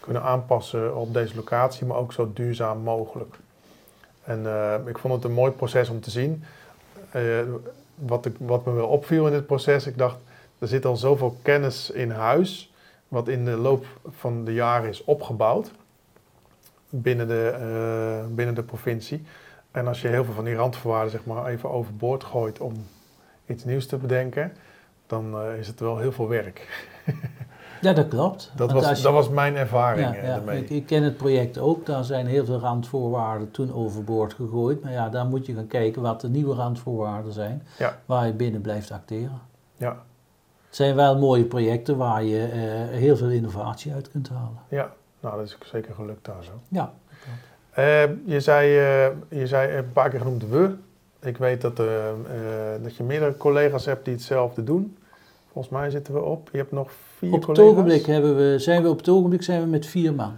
kunnen 0.00 0.22
aanpassen 0.22 0.96
op 0.96 1.12
deze 1.12 1.34
locatie, 1.34 1.86
maar 1.86 1.96
ook 1.96 2.12
zo 2.12 2.30
duurzaam 2.32 2.78
mogelijk. 2.78 3.34
En 4.24 4.46
ik 4.86 4.98
vond 4.98 5.14
het 5.14 5.24
een 5.24 5.32
mooi 5.32 5.52
proces 5.52 5.88
om 5.88 6.00
te 6.00 6.10
zien. 6.10 6.44
Eh, 7.10 7.22
wat, 7.94 8.26
ik, 8.26 8.34
wat 8.38 8.64
me 8.64 8.72
wel 8.72 8.88
opviel 8.88 9.26
in 9.26 9.32
dit 9.32 9.46
proces, 9.46 9.86
ik 9.86 9.98
dacht, 9.98 10.16
er 10.58 10.68
zit 10.68 10.84
al 10.84 10.96
zoveel 10.96 11.38
kennis 11.42 11.90
in 11.90 12.10
huis, 12.10 12.72
wat 13.08 13.28
in 13.28 13.44
de 13.44 13.56
loop 13.56 13.86
van 14.08 14.44
de 14.44 14.52
jaren 14.52 14.88
is 14.88 15.04
opgebouwd 15.04 15.70
binnen 16.88 17.28
de, 17.28 17.48
eh, 17.48 18.34
binnen 18.34 18.54
de 18.54 18.62
provincie. 18.62 19.24
En 19.70 19.86
als 19.86 20.00
je 20.00 20.08
heel 20.08 20.24
veel 20.24 20.34
van 20.34 20.44
die 20.44 20.54
randvoorwaarden 20.54 21.10
zeg 21.10 21.24
maar, 21.24 21.46
even 21.46 21.70
overboord 21.70 22.24
gooit 22.24 22.60
om 22.60 22.86
iets 23.46 23.64
nieuws 23.64 23.86
te 23.86 23.96
bedenken, 23.96 24.52
dan 25.06 25.40
eh, 25.40 25.58
is 25.58 25.66
het 25.66 25.80
wel 25.80 25.98
heel 25.98 26.12
veel 26.12 26.28
werk. 26.28 26.68
Ja, 27.80 27.92
dat 27.92 28.08
klopt. 28.08 28.52
Dat 28.56 28.70
Want 28.72 28.84
was, 28.86 28.96
je- 28.96 29.02
dat 29.04 29.12
was 29.12 29.28
mijn 29.28 29.56
ervaring 29.56 30.06
Ja, 30.08 30.14
eh, 30.14 30.22
ja, 30.22 30.34
daarmee. 30.34 30.62
ik, 30.62 30.70
ik 30.70 30.86
ken 30.86 31.02
het 31.02 31.16
project 31.16 31.58
ook. 31.58 31.86
Daar 31.86 32.04
zijn 32.04 32.26
heel 32.26 32.44
veel 32.44 32.58
randvoorwaarden 32.58 33.50
toen 33.50 33.74
overboord 33.74 34.34
gegooid. 34.34 34.82
Maar 34.82 34.92
ja, 34.92 35.08
daar 35.08 35.26
moet 35.26 35.46
je 35.46 35.54
gaan 35.54 35.66
kijken 35.66 36.02
wat 36.02 36.20
de 36.20 36.28
nieuwe 36.28 36.54
randvoorwaarden 36.54 37.32
zijn. 37.32 37.62
Ja. 37.78 37.98
Waar 38.06 38.26
je 38.26 38.32
binnen 38.32 38.60
blijft 38.60 38.90
acteren. 38.90 39.40
Ja, 39.76 40.02
Het 40.66 40.76
zijn 40.76 40.94
wel 40.94 41.18
mooie 41.18 41.44
projecten 41.44 41.96
waar 41.96 42.22
je 42.24 42.42
eh, 42.44 42.96
heel 42.98 43.16
veel 43.16 43.28
innovatie 43.30 43.92
uit 43.92 44.10
kunt 44.10 44.28
halen. 44.28 44.58
ja, 44.68 44.90
nou 45.20 45.36
dat 45.36 45.46
is 45.46 45.58
zeker 45.64 45.94
gelukt 45.94 46.24
daar 46.24 46.44
zo. 46.44 46.52
Ja, 46.68 46.92
Eh, 47.70 48.02
je, 48.24 48.40
zei, 48.40 48.68
je 49.28 49.46
zei 49.46 49.76
een 49.76 49.92
paar 49.92 50.10
keer 50.10 50.20
genoemd 50.20 50.48
we. 50.48 50.74
Ik 51.20 51.36
weet 51.36 51.60
dat, 51.60 51.76
dat 52.82 52.96
je 52.96 53.02
meerdere 53.02 53.36
collega's 53.36 53.84
hebt 53.84 54.04
die 54.04 54.14
hetzelfde 54.14 54.64
doen. 54.64 54.96
Volgens 55.52 55.74
mij 55.74 55.90
zitten 55.90 56.14
we 56.14 56.20
op. 56.22 56.48
Je 56.52 56.58
hebt 56.58 56.72
nog 56.72 56.90
Vier 57.26 57.34
Op 57.34 57.46
het 57.46 57.58
ogenblik 57.58 58.06
hebben 58.06 58.36
we, 58.36 58.58
zijn 58.58 58.82
we 58.82 58.88
op 58.88 58.96
het 58.98 59.08
ogenblik 59.08 59.42
zijn 59.42 59.60
we 59.60 59.66
met 59.66 59.86
vier 59.86 60.14
man. 60.14 60.36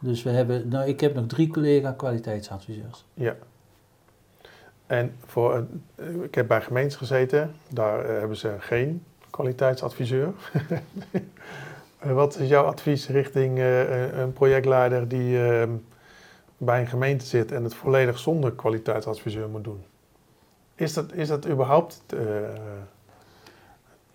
Dus 0.00 0.22
we 0.22 0.30
hebben, 0.30 0.68
nou, 0.68 0.88
ik 0.88 1.00
heb 1.00 1.14
nog 1.14 1.26
drie 1.26 1.48
collega 1.48 1.92
kwaliteitsadviseurs. 1.92 3.04
Ja. 3.14 3.36
En 4.86 5.14
voor, 5.26 5.64
eh, 5.94 6.22
ik 6.22 6.34
heb 6.34 6.48
bij 6.48 6.60
gemeentes 6.60 6.96
gezeten, 6.96 7.54
daar 7.68 8.04
eh, 8.04 8.18
hebben 8.18 8.36
ze 8.36 8.54
geen 8.58 9.02
kwaliteitsadviseur. 9.30 10.32
Eh, 11.98 12.12
Wat 12.12 12.38
is 12.38 12.48
jouw 12.48 12.64
advies 12.64 13.08
richting 13.08 13.58
een- 13.58 14.32
projectleider 14.32 15.08
die 15.08 15.46
eh, 15.48 15.68
bij 16.56 16.80
een 16.80 16.86
gemeente 16.86 17.24
zit 17.24 17.52
en 17.52 17.64
het 17.64 17.74
volledig 17.74 18.18
zonder 18.18 18.52
kwaliteitsadviseur 18.52 19.48
moet 19.48 19.64
doen? 19.64 19.82
Is 20.74 20.92
dat, 20.92 21.12
is 21.12 21.28
dat 21.28 21.48
überhaupt... 21.48 22.02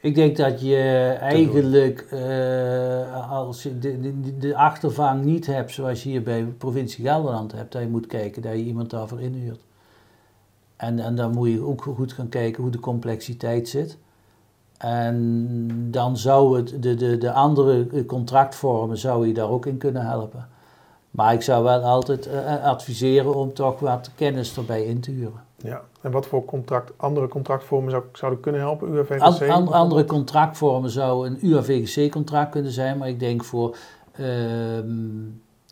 Ik 0.02 0.16
denk 0.16 0.38
dat 0.38 0.62
je 0.62 1.16
eigenlijk, 1.20 2.02
eh, 2.02 3.32
als 3.32 3.64
je 3.64 3.80
de, 3.80 4.00
de, 4.22 4.38
de 4.38 4.56
achtervang 4.56 5.24
niet 5.24 5.46
hebt 5.46 5.72
zoals 5.72 6.04
je 6.04 6.10
hier 6.10 6.24
bij 6.24 6.44
provincie 6.44 7.06
Gelderland 7.06 7.52
hebt, 7.52 7.72
dat 7.72 7.82
je 7.82 7.88
moet 7.88 8.08
kijken 8.08 8.42
dat 8.42 8.52
je 8.52 8.64
iemand 8.64 8.90
daarvoor 8.90 9.22
inhuurt. 9.22 9.60
En, 10.76 11.00
en 11.00 11.16
dan 11.16 11.32
moet 11.32 11.50
je 11.50 11.62
ook 11.62 11.82
goed 11.82 12.14
gaan 12.14 12.30
kijken 12.30 12.64
hoe 12.64 12.72
de 12.72 12.80
complexiteit 12.80 13.70
zit. 13.70 13.98
En 14.78 15.68
dan 15.92 16.18
zou 16.18 16.58
het, 16.58 16.84
de, 16.84 16.96
de, 16.96 17.18
de 17.18 17.32
andere 17.32 18.06
contractvormen 18.06 18.98
zou 18.98 19.28
je 19.28 19.34
daar 19.34 19.50
ook 19.50 19.66
in 19.66 19.78
kunnen 19.78 20.06
helpen. 20.06 20.48
Maar 21.12 21.34
ik 21.34 21.42
zou 21.42 21.64
wel 21.64 21.82
altijd 21.82 22.28
eh, 22.28 22.64
adviseren 22.64 23.36
om 23.36 23.54
toch 23.54 23.80
wat 23.80 24.12
kennis 24.16 24.58
erbij 24.58 24.84
in 24.84 25.00
te 25.00 25.12
huren. 25.12 25.44
ja. 25.58 25.82
En 26.02 26.12
wat 26.12 26.26
voor 26.26 26.46
contract, 26.46 26.92
andere 26.98 27.28
contractvormen 27.28 27.92
zou, 27.92 28.04
zouden 28.14 28.40
kunnen 28.40 28.62
helpen? 28.62 28.92
Bijvoorbeeld? 28.92 29.72
andere 29.72 30.06
contractvormen 30.06 30.90
zou 30.90 31.28
een 31.28 31.38
UAVGC-contract 31.42 32.52
kunnen 32.52 32.72
zijn, 32.72 32.98
maar 32.98 33.08
ik 33.08 33.20
denk 33.20 33.44
voor 33.44 33.76
ehm, 34.12 34.88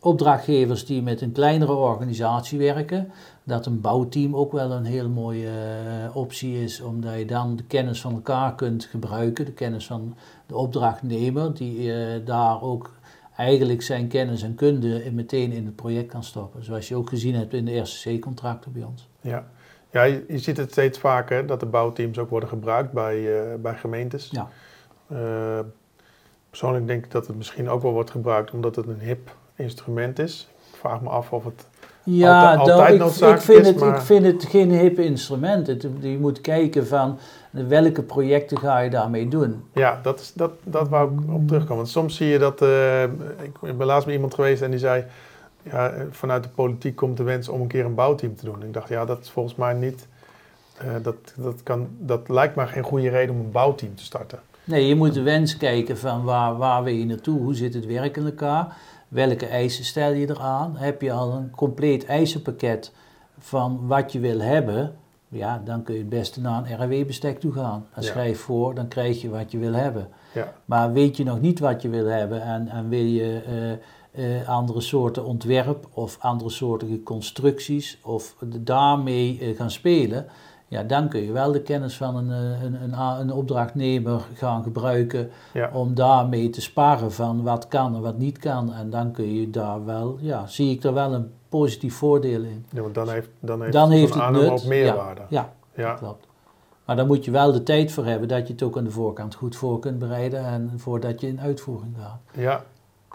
opdrachtgevers 0.01 0.85
die 0.85 1.01
met 1.01 1.21
een 1.21 1.31
kleinere 1.31 1.73
organisatie 1.73 2.57
werken, 2.57 3.11
dat 3.43 3.65
een 3.65 3.81
bouwteam 3.81 4.35
ook 4.35 4.51
wel 4.51 4.71
een 4.71 4.85
heel 4.85 5.09
mooie 5.09 5.49
eh, 5.49 6.15
optie 6.15 6.63
is, 6.63 6.81
omdat 6.81 7.17
je 7.17 7.25
dan 7.25 7.55
de 7.55 7.63
kennis 7.63 8.01
van 8.01 8.13
elkaar 8.13 8.55
kunt 8.55 8.85
gebruiken, 8.85 9.45
de 9.45 9.51
kennis 9.51 9.85
van 9.85 10.15
de 10.45 10.55
opdrachtnemer, 10.55 11.53
die 11.53 11.93
eh, 11.93 12.25
daar 12.25 12.61
ook 12.61 12.91
eigenlijk 13.37 13.81
zijn 13.81 14.07
kennis 14.07 14.41
en 14.41 14.55
kunde 14.55 15.11
meteen 15.11 15.51
in 15.51 15.65
het 15.65 15.75
project 15.75 16.11
kan 16.11 16.23
stoppen. 16.23 16.63
Zoals 16.63 16.87
je 16.87 16.95
ook 16.95 17.09
gezien 17.09 17.35
hebt 17.35 17.53
in 17.53 17.65
de 17.65 17.77
RCC-contracten 17.79 18.71
bij 18.71 18.83
ons. 18.83 19.07
Ja, 19.21 19.45
ja 19.91 20.03
je, 20.03 20.25
je 20.27 20.37
ziet 20.39 20.57
het 20.57 20.71
steeds 20.71 20.99
vaker 20.99 21.45
dat 21.45 21.59
de 21.59 21.65
bouwteams 21.65 22.17
ook 22.17 22.29
worden 22.29 22.49
gebruikt 22.49 22.91
bij, 22.91 23.39
eh, 23.39 23.55
bij 23.59 23.75
gemeentes. 23.75 24.29
Ja. 24.31 24.49
Eh, 25.07 25.59
persoonlijk 26.49 26.87
denk 26.87 27.05
ik 27.05 27.11
dat 27.11 27.27
het 27.27 27.35
misschien 27.35 27.69
ook 27.69 27.81
wel 27.81 27.91
wordt 27.91 28.11
gebruikt 28.11 28.51
omdat 28.51 28.75
het 28.75 28.87
een 28.87 28.99
hip 28.99 29.35
instrument 29.55 30.19
is. 30.19 30.47
Ik 30.71 30.77
vraag 30.77 31.01
me 31.01 31.09
af 31.09 31.31
of 31.33 31.43
het. 31.45 31.67
Ja, 32.03 32.49
Altijd- 32.55 32.69
altijd 32.69 32.93
ik, 32.93 32.99
noodzakelijk 32.99 33.37
ik, 33.39 33.45
vind 33.45 33.59
is, 33.59 33.67
het, 33.67 33.79
maar- 33.79 33.95
ik 33.95 34.01
vind 34.01 34.25
het 34.25 34.45
geen 34.45 34.71
hip 34.71 34.99
instrument. 34.99 35.67
Het, 35.67 35.87
je 35.99 36.17
moet 36.19 36.41
kijken 36.41 36.87
van 36.87 37.17
welke 37.67 38.01
projecten 38.01 38.57
ga 38.59 38.79
je 38.79 38.89
daarmee 38.89 39.27
doen. 39.27 39.63
Ja, 39.73 39.99
dat, 40.03 40.19
is, 40.19 40.33
dat, 40.33 40.51
dat 40.63 40.89
wou 40.89 41.11
ik 41.13 41.33
op 41.33 41.47
terugkomen. 41.47 41.75
Want 41.77 41.89
soms 41.89 42.15
zie 42.15 42.27
je 42.27 42.39
dat. 42.39 42.61
eh, 42.61 43.03
ik 43.61 43.77
ben 43.77 43.85
laatst 43.85 44.05
bij 44.05 44.15
iemand 44.15 44.33
geweest 44.33 44.61
en 44.61 44.69
die 44.71 44.79
zei. 44.79 45.03
Ja, 45.63 45.89
eh, 45.89 46.01
vanuit 46.11 46.43
de 46.43 46.49
politiek 46.49 46.95
komt 46.95 47.17
de 47.17 47.23
wens 47.23 47.49
om 47.49 47.61
een 47.61 47.67
keer 47.67 47.85
een 47.85 47.95
bouwteam 47.95 48.35
te 48.35 48.45
doen. 48.45 48.63
Ik 48.63 48.73
dacht, 48.73 48.89
ja, 48.89 49.05
dat 49.05 49.19
is 49.21 49.29
volgens 49.29 49.55
mij 49.55 49.73
niet. 49.73 50.07
eh, 50.77 50.87
dat, 51.01 51.15
dat, 51.35 51.63
kan, 51.63 51.87
dat 51.99 52.29
lijkt 52.29 52.55
maar 52.55 52.67
geen 52.67 52.83
goede 52.83 53.09
reden 53.09 53.35
om 53.35 53.41
een 53.41 53.51
bouwteam 53.51 53.95
te 53.95 54.03
starten. 54.03 54.39
Nee, 54.63 54.87
je 54.87 54.95
moet 54.95 55.13
de 55.13 55.21
wens 55.21 55.57
kijken 55.57 55.97
van 55.97 56.23
waar, 56.23 56.57
waar 56.57 56.83
wil 56.83 56.93
je 56.93 57.05
naartoe, 57.05 57.39
hoe 57.41 57.55
zit 57.55 57.73
het 57.73 57.85
werk 57.85 58.17
in 58.17 58.25
elkaar, 58.25 58.75
welke 59.07 59.45
eisen 59.45 59.85
stel 59.85 60.11
je 60.11 60.29
eraan. 60.29 60.75
Heb 60.77 61.01
je 61.01 61.11
al 61.11 61.31
een 61.33 61.51
compleet 61.51 62.05
eisenpakket 62.05 62.91
van 63.39 63.79
wat 63.87 64.11
je 64.11 64.19
wil 64.19 64.39
hebben, 64.39 64.95
ja, 65.29 65.61
dan 65.65 65.83
kun 65.83 65.93
je 65.93 65.99
het 65.99 66.09
beste 66.09 66.41
naar 66.41 66.71
een 66.71 66.83
RW-bestek 66.83 67.39
toe 67.39 67.51
gaan. 67.51 67.85
En 67.93 68.01
Ja. 68.01 68.07
schrijf 68.07 68.39
voor, 68.39 68.75
dan 68.75 68.87
krijg 68.87 69.21
je 69.21 69.29
wat 69.29 69.51
je 69.51 69.57
wil 69.57 69.73
hebben. 69.73 70.07
Ja, 70.33 70.53
Maar 70.65 70.93
weet 70.93 71.17
je 71.17 71.23
nog 71.23 71.41
niet 71.41 71.59
wat 71.59 71.81
je 71.81 71.89
wil 71.89 72.05
hebben 72.05 72.41
en, 72.41 72.67
en 72.67 72.89
wil 72.89 73.03
je 73.05 73.41
eh, 73.45 74.39
eh, 74.39 74.49
andere 74.49 74.81
soorten 74.81 75.25
ontwerp 75.25 75.87
of 75.93 76.17
andere 76.19 76.49
soorten 76.49 77.03
constructies 77.03 77.99
of 78.03 78.35
daarmee 78.57 79.39
eh, 79.39 79.55
gaan 79.57 79.71
spelen, 79.71 80.25
ja, 80.69 80.83
dan 80.83 81.09
kun 81.09 81.21
je 81.21 81.31
wel 81.31 81.51
de 81.51 81.61
kennis 81.61 81.97
van 81.97 82.15
een, 82.15 82.29
een, 82.29 82.83
een, 82.83 83.19
een 83.19 83.31
opdrachtnemer 83.31 84.21
gaan 84.33 84.63
gebruiken 84.63 85.29
ja, 85.53 85.69
om 85.73 85.93
daarmee 85.93 86.49
te 86.49 86.61
sparren 86.61 87.11
van 87.11 87.43
wat 87.43 87.67
kan 87.67 87.95
en 87.95 88.01
wat 88.01 88.17
niet 88.17 88.37
kan. 88.37 88.73
En 88.73 88.89
dan 88.89 89.11
kun 89.11 89.33
je 89.33 89.49
daar 89.49 89.85
wel, 89.85 90.17
ja, 90.21 90.47
zie 90.47 90.71
ik 90.71 90.83
er 90.83 90.93
wel 90.93 91.13
een 91.13 91.31
positief 91.49 91.95
voordeel 91.95 92.41
in. 92.43 92.65
ja 92.69 92.81
want 92.81 92.95
dan 92.95 93.09
heeft, 93.09 93.29
dan 93.39 93.61
heeft, 93.61 93.73
Dan 93.73 93.91
heeft 93.91 94.13
het 94.13 94.29
nut, 94.29 94.49
ook 94.49 94.63
meerwaarde. 94.63 95.21
Ja, 95.29 95.53
Ja, 95.75 95.93
klopt. 95.93 96.25
Maar 96.85 96.95
daar 96.95 97.05
moet 97.05 97.25
je 97.25 97.31
wel 97.31 97.51
de 97.51 97.63
tijd 97.63 97.91
voor 97.91 98.05
hebben 98.05 98.27
dat 98.27 98.47
je 98.47 98.53
het 98.53 98.63
ook 98.63 98.77
aan 98.77 98.83
de 98.83 98.91
voorkant 98.91 99.35
goed 99.35 99.55
voor 99.55 99.79
kunt 99.79 99.99
bereiden 99.99 100.45
en 100.45 100.73
voordat 100.77 101.21
je 101.21 101.27
in 101.27 101.39
uitvoering 101.41 101.95
gaat. 101.99 102.19
ja. 102.31 102.63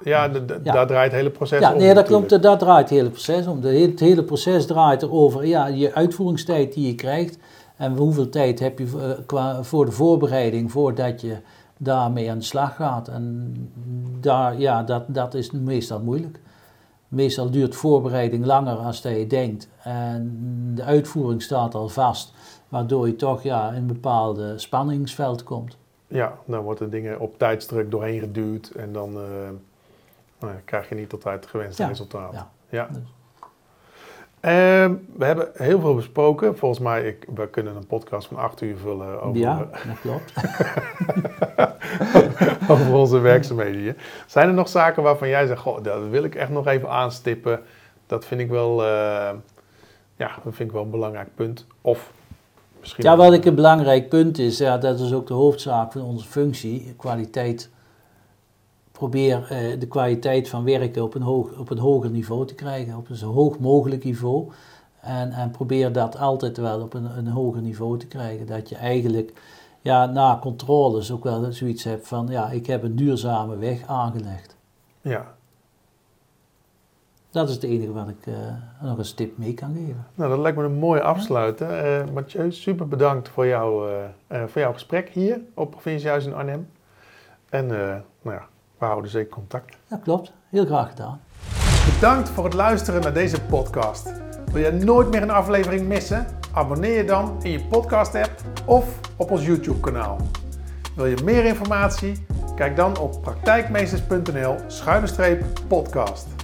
ja, 0.05 0.28
daar 0.62 0.87
draait 0.87 1.11
het 1.11 1.20
hele 1.20 1.30
proces 1.30 1.61
Ja, 1.61 1.72
om. 1.72 1.78
nee, 1.78 1.95
dat 1.95 2.07
klopt. 2.07 2.43
Dat 2.43 2.59
draait 2.59 2.89
het 2.89 2.99
hele 2.99 3.11
proces 3.11 3.47
om. 3.47 3.62
Het 3.62 4.01
hele 4.01 4.24
proces 4.24 4.66
draait 4.66 5.03
erover 5.03 5.47
ja, 5.47 5.66
je 5.66 5.95
uitvoeringstijd 5.95 6.72
die 6.72 6.87
je 6.87 6.95
krijgt. 6.95 7.39
En 7.76 7.97
hoeveel 7.97 8.28
tijd 8.28 8.61
heb 8.61 8.78
je 8.78 8.85
eh, 8.85 9.26
qua, 9.26 9.62
voor 9.62 9.85
de 9.85 9.93
voorbereiding 9.93 10.70
voordat 10.72 11.20
je 11.20 11.37
daarmee 11.76 12.30
aan 12.30 12.39
de 12.39 12.45
slag 12.45 12.76
gaat. 12.76 13.09
En 13.09 13.55
daar, 14.20 14.59
ja, 14.59 14.83
dat, 14.83 15.03
dat 15.07 15.35
is 15.35 15.51
meestal 15.51 16.01
moeilijk. 16.01 16.41
Meestal 17.13 17.51
duurt 17.51 17.75
voorbereiding 17.75 18.45
langer 18.45 18.75
dan 18.75 18.85
dat 18.85 19.03
je 19.03 19.27
denkt. 19.27 19.69
En 19.83 20.31
de 20.75 20.83
uitvoering 20.83 21.43
staat 21.43 21.75
al 21.75 21.89
vast. 21.89 22.33
Waardoor 22.69 23.07
je 23.07 23.17
toch 23.17 23.43
ja, 23.43 23.69
in 23.69 23.75
een 23.75 23.87
bepaalde 23.87 24.59
spanningsveld 24.59 25.43
komt. 25.43 25.77
Ja, 26.07 26.33
dan 26.45 26.63
worden 26.63 26.91
dingen 26.91 27.21
op 27.21 27.39
tijdsdruk 27.39 27.91
doorheen 27.91 28.21
geduwd 28.21 28.69
en 28.77 28.93
dan 28.93 29.17
eh, 29.17 29.23
nou 30.41 30.53
krijg 30.65 30.89
je 30.89 30.95
niet 30.95 31.13
altijd 31.13 31.41
het 31.41 31.51
gewenste 31.51 31.83
Ja, 31.83 31.89
resultaat. 31.89 32.33
ja. 32.33 32.51
Ja. 32.69 32.89
Dus. 32.93 33.03
Ehm, 34.41 34.95
we 35.17 35.25
hebben 35.25 35.49
heel 35.55 35.81
veel 35.81 35.95
besproken. 35.95 36.59
Volgens 36.59 36.81
mij, 36.81 37.07
ik, 37.07 37.27
we 37.35 37.49
kunnen 37.49 37.77
een 37.77 37.87
podcast 37.87 38.29
van 38.29 38.37
acht 38.37 38.61
uur 38.61 38.77
vullen 38.77 39.23
over, 39.23 39.41
Ja, 39.41 39.59
dat 39.59 40.01
klopt. 40.01 40.33
over 42.69 42.95
onze 42.95 43.19
werkzaamheden 43.19 43.81
hier. 43.81 43.97
Zijn 44.27 44.49
er 44.49 44.55
nog 44.55 44.69
zaken 44.69 45.03
waarvan 45.03 45.29
jij 45.29 45.47
zegt, 45.47 45.61
goh, 45.61 45.83
dat 45.83 46.09
wil 46.09 46.25
ik 46.25 46.35
echt 46.35 46.51
nog 46.51 46.67
even 46.67 46.91
aanstippen. 46.91 47.61
Dat 48.07 48.25
vind 48.25 48.41
ik 48.41 48.49
wel, 48.49 48.85
eh, 48.85 49.31
ja, 50.17 50.31
dat 50.45 50.55
vind 50.55 50.69
ik 50.69 50.73
wel 50.73 50.83
een 50.83 50.91
belangrijk 50.91 51.35
punt. 51.35 51.67
Of 51.81 52.13
misschien... 52.81 53.05
Ja, 53.05 53.17
wat 53.17 53.33
ik 53.33 53.45
een 53.45 53.55
belangrijk 53.55 54.09
punt 54.09 54.39
is, 54.39 54.59
ja, 54.59 54.79
dat 54.79 55.01
is 55.01 55.13
ook 55.13 55.27
de 55.27 55.35
hoofdzaak 55.35 55.93
van 55.93 56.03
onze 56.03 56.27
functie, 56.27 56.95
kwaliteit. 56.97 57.71
Probeer 58.93 59.47
eh, 59.49 59.81
de 59.81 59.89
kwaliteit 59.89 60.49
van 60.49 60.65
werken 60.65 61.03
op 61.03 61.15
een, 61.15 61.23
hoog, 61.23 61.59
op 61.59 61.71
een 61.71 61.79
hoger 61.79 62.11
niveau 62.11 62.47
te 62.47 62.55
krijgen, 62.55 62.97
op 62.97 63.09
een 63.09 63.17
zo 63.17 63.33
hoog 63.33 63.59
mogelijk 63.59 64.05
niveau. 64.05 64.51
En, 65.01 65.33
en 65.33 65.51
probeer 65.51 65.93
dat 65.93 66.19
altijd 66.19 66.57
wel 66.57 66.81
op 66.81 66.95
een, 66.95 67.17
een 67.17 67.27
hoger 67.27 67.63
niveau 67.63 67.99
te 67.99 68.07
krijgen. 68.07 68.47
Dat 68.47 68.69
je 68.69 68.77
eigenlijk 68.77 69.33
ja, 69.83 70.07
na 70.07 70.39
controles 70.41 71.11
ook 71.12 71.24
wel 71.24 71.53
zoiets 71.53 71.85
hebt 71.85 72.09
van, 72.09 72.26
ja, 72.30 72.51
ik 72.51 72.66
heb 72.66 72.83
een 72.83 72.97
duurzame 72.97 73.57
weg 73.57 73.87
aangelegd. 73.87 74.57
Ja, 75.01 75.35
Dat 77.30 77.49
is 77.49 77.55
het 77.55 77.64
enige 77.64 77.93
wat 77.93 78.09
ik 78.09 78.26
eh, 78.26 78.35
nog 78.80 78.99
als 78.99 79.12
tip 79.12 79.39
mee 79.39 79.55
kan 79.55 79.74
geven. 79.74 80.07
nou 80.14 80.30
dat 80.30 80.39
lijkt 80.39 80.59
me 80.59 80.64
een 80.64 80.78
mooi 80.78 81.01
afsluiten. 81.01 81.85
Eh 81.85 82.12
Mathieu, 82.14 82.53
super 82.53 82.89
bedankt 82.89 83.28
voor, 83.28 83.47
jou, 83.47 83.91
eh, 84.28 84.43
voor 84.47 84.61
jouw 84.61 84.72
gesprek 84.72 85.09
hier 85.09 85.41
op 85.55 85.70
Provinciehuis 85.70 86.26
in 86.26 86.35
Arnhem. 86.35 86.68
En 87.49 87.66
nou 87.66 88.37
ja, 88.37 88.47
we 88.78 88.85
houden 88.85 89.11
zeker 89.11 89.30
contact. 89.30 89.76
Dat 89.89 90.03
klopt, 90.03 90.33
heel 90.49 90.64
graag 90.66 90.89
gedaan. 90.89 91.20
Bedankt 91.95 92.28
voor 92.28 92.45
het 92.45 92.55
luisteren 92.55 93.01
naar 93.01 93.14
deze 93.14 93.41
podcast. 93.43 94.12
Wil 94.53 94.62
je 94.62 94.70
nooit 94.72 95.11
meer 95.11 95.22
een 95.22 95.30
aflevering 95.30 95.89
missen? 95.89 96.26
Abonneer 96.53 96.97
je 96.97 97.05
dan 97.05 97.37
in 97.43 97.51
je 97.51 97.61
podcast 97.61 98.15
app 98.15 98.33
of 98.67 99.01
op 99.17 99.31
ons 99.31 99.47
YouTube 99.47 99.81
kanaal. 99.81 100.17
Wil 100.97 101.07
je 101.07 101.17
meer 101.25 101.45
informatie? 101.45 102.25
Kijk 102.55 102.77
dan 102.77 102.99
op 102.99 103.23
praktijkmeesters.nl 103.23 104.57
schuine 104.67 105.07
streep 105.07 105.45
podcast. 105.69 106.41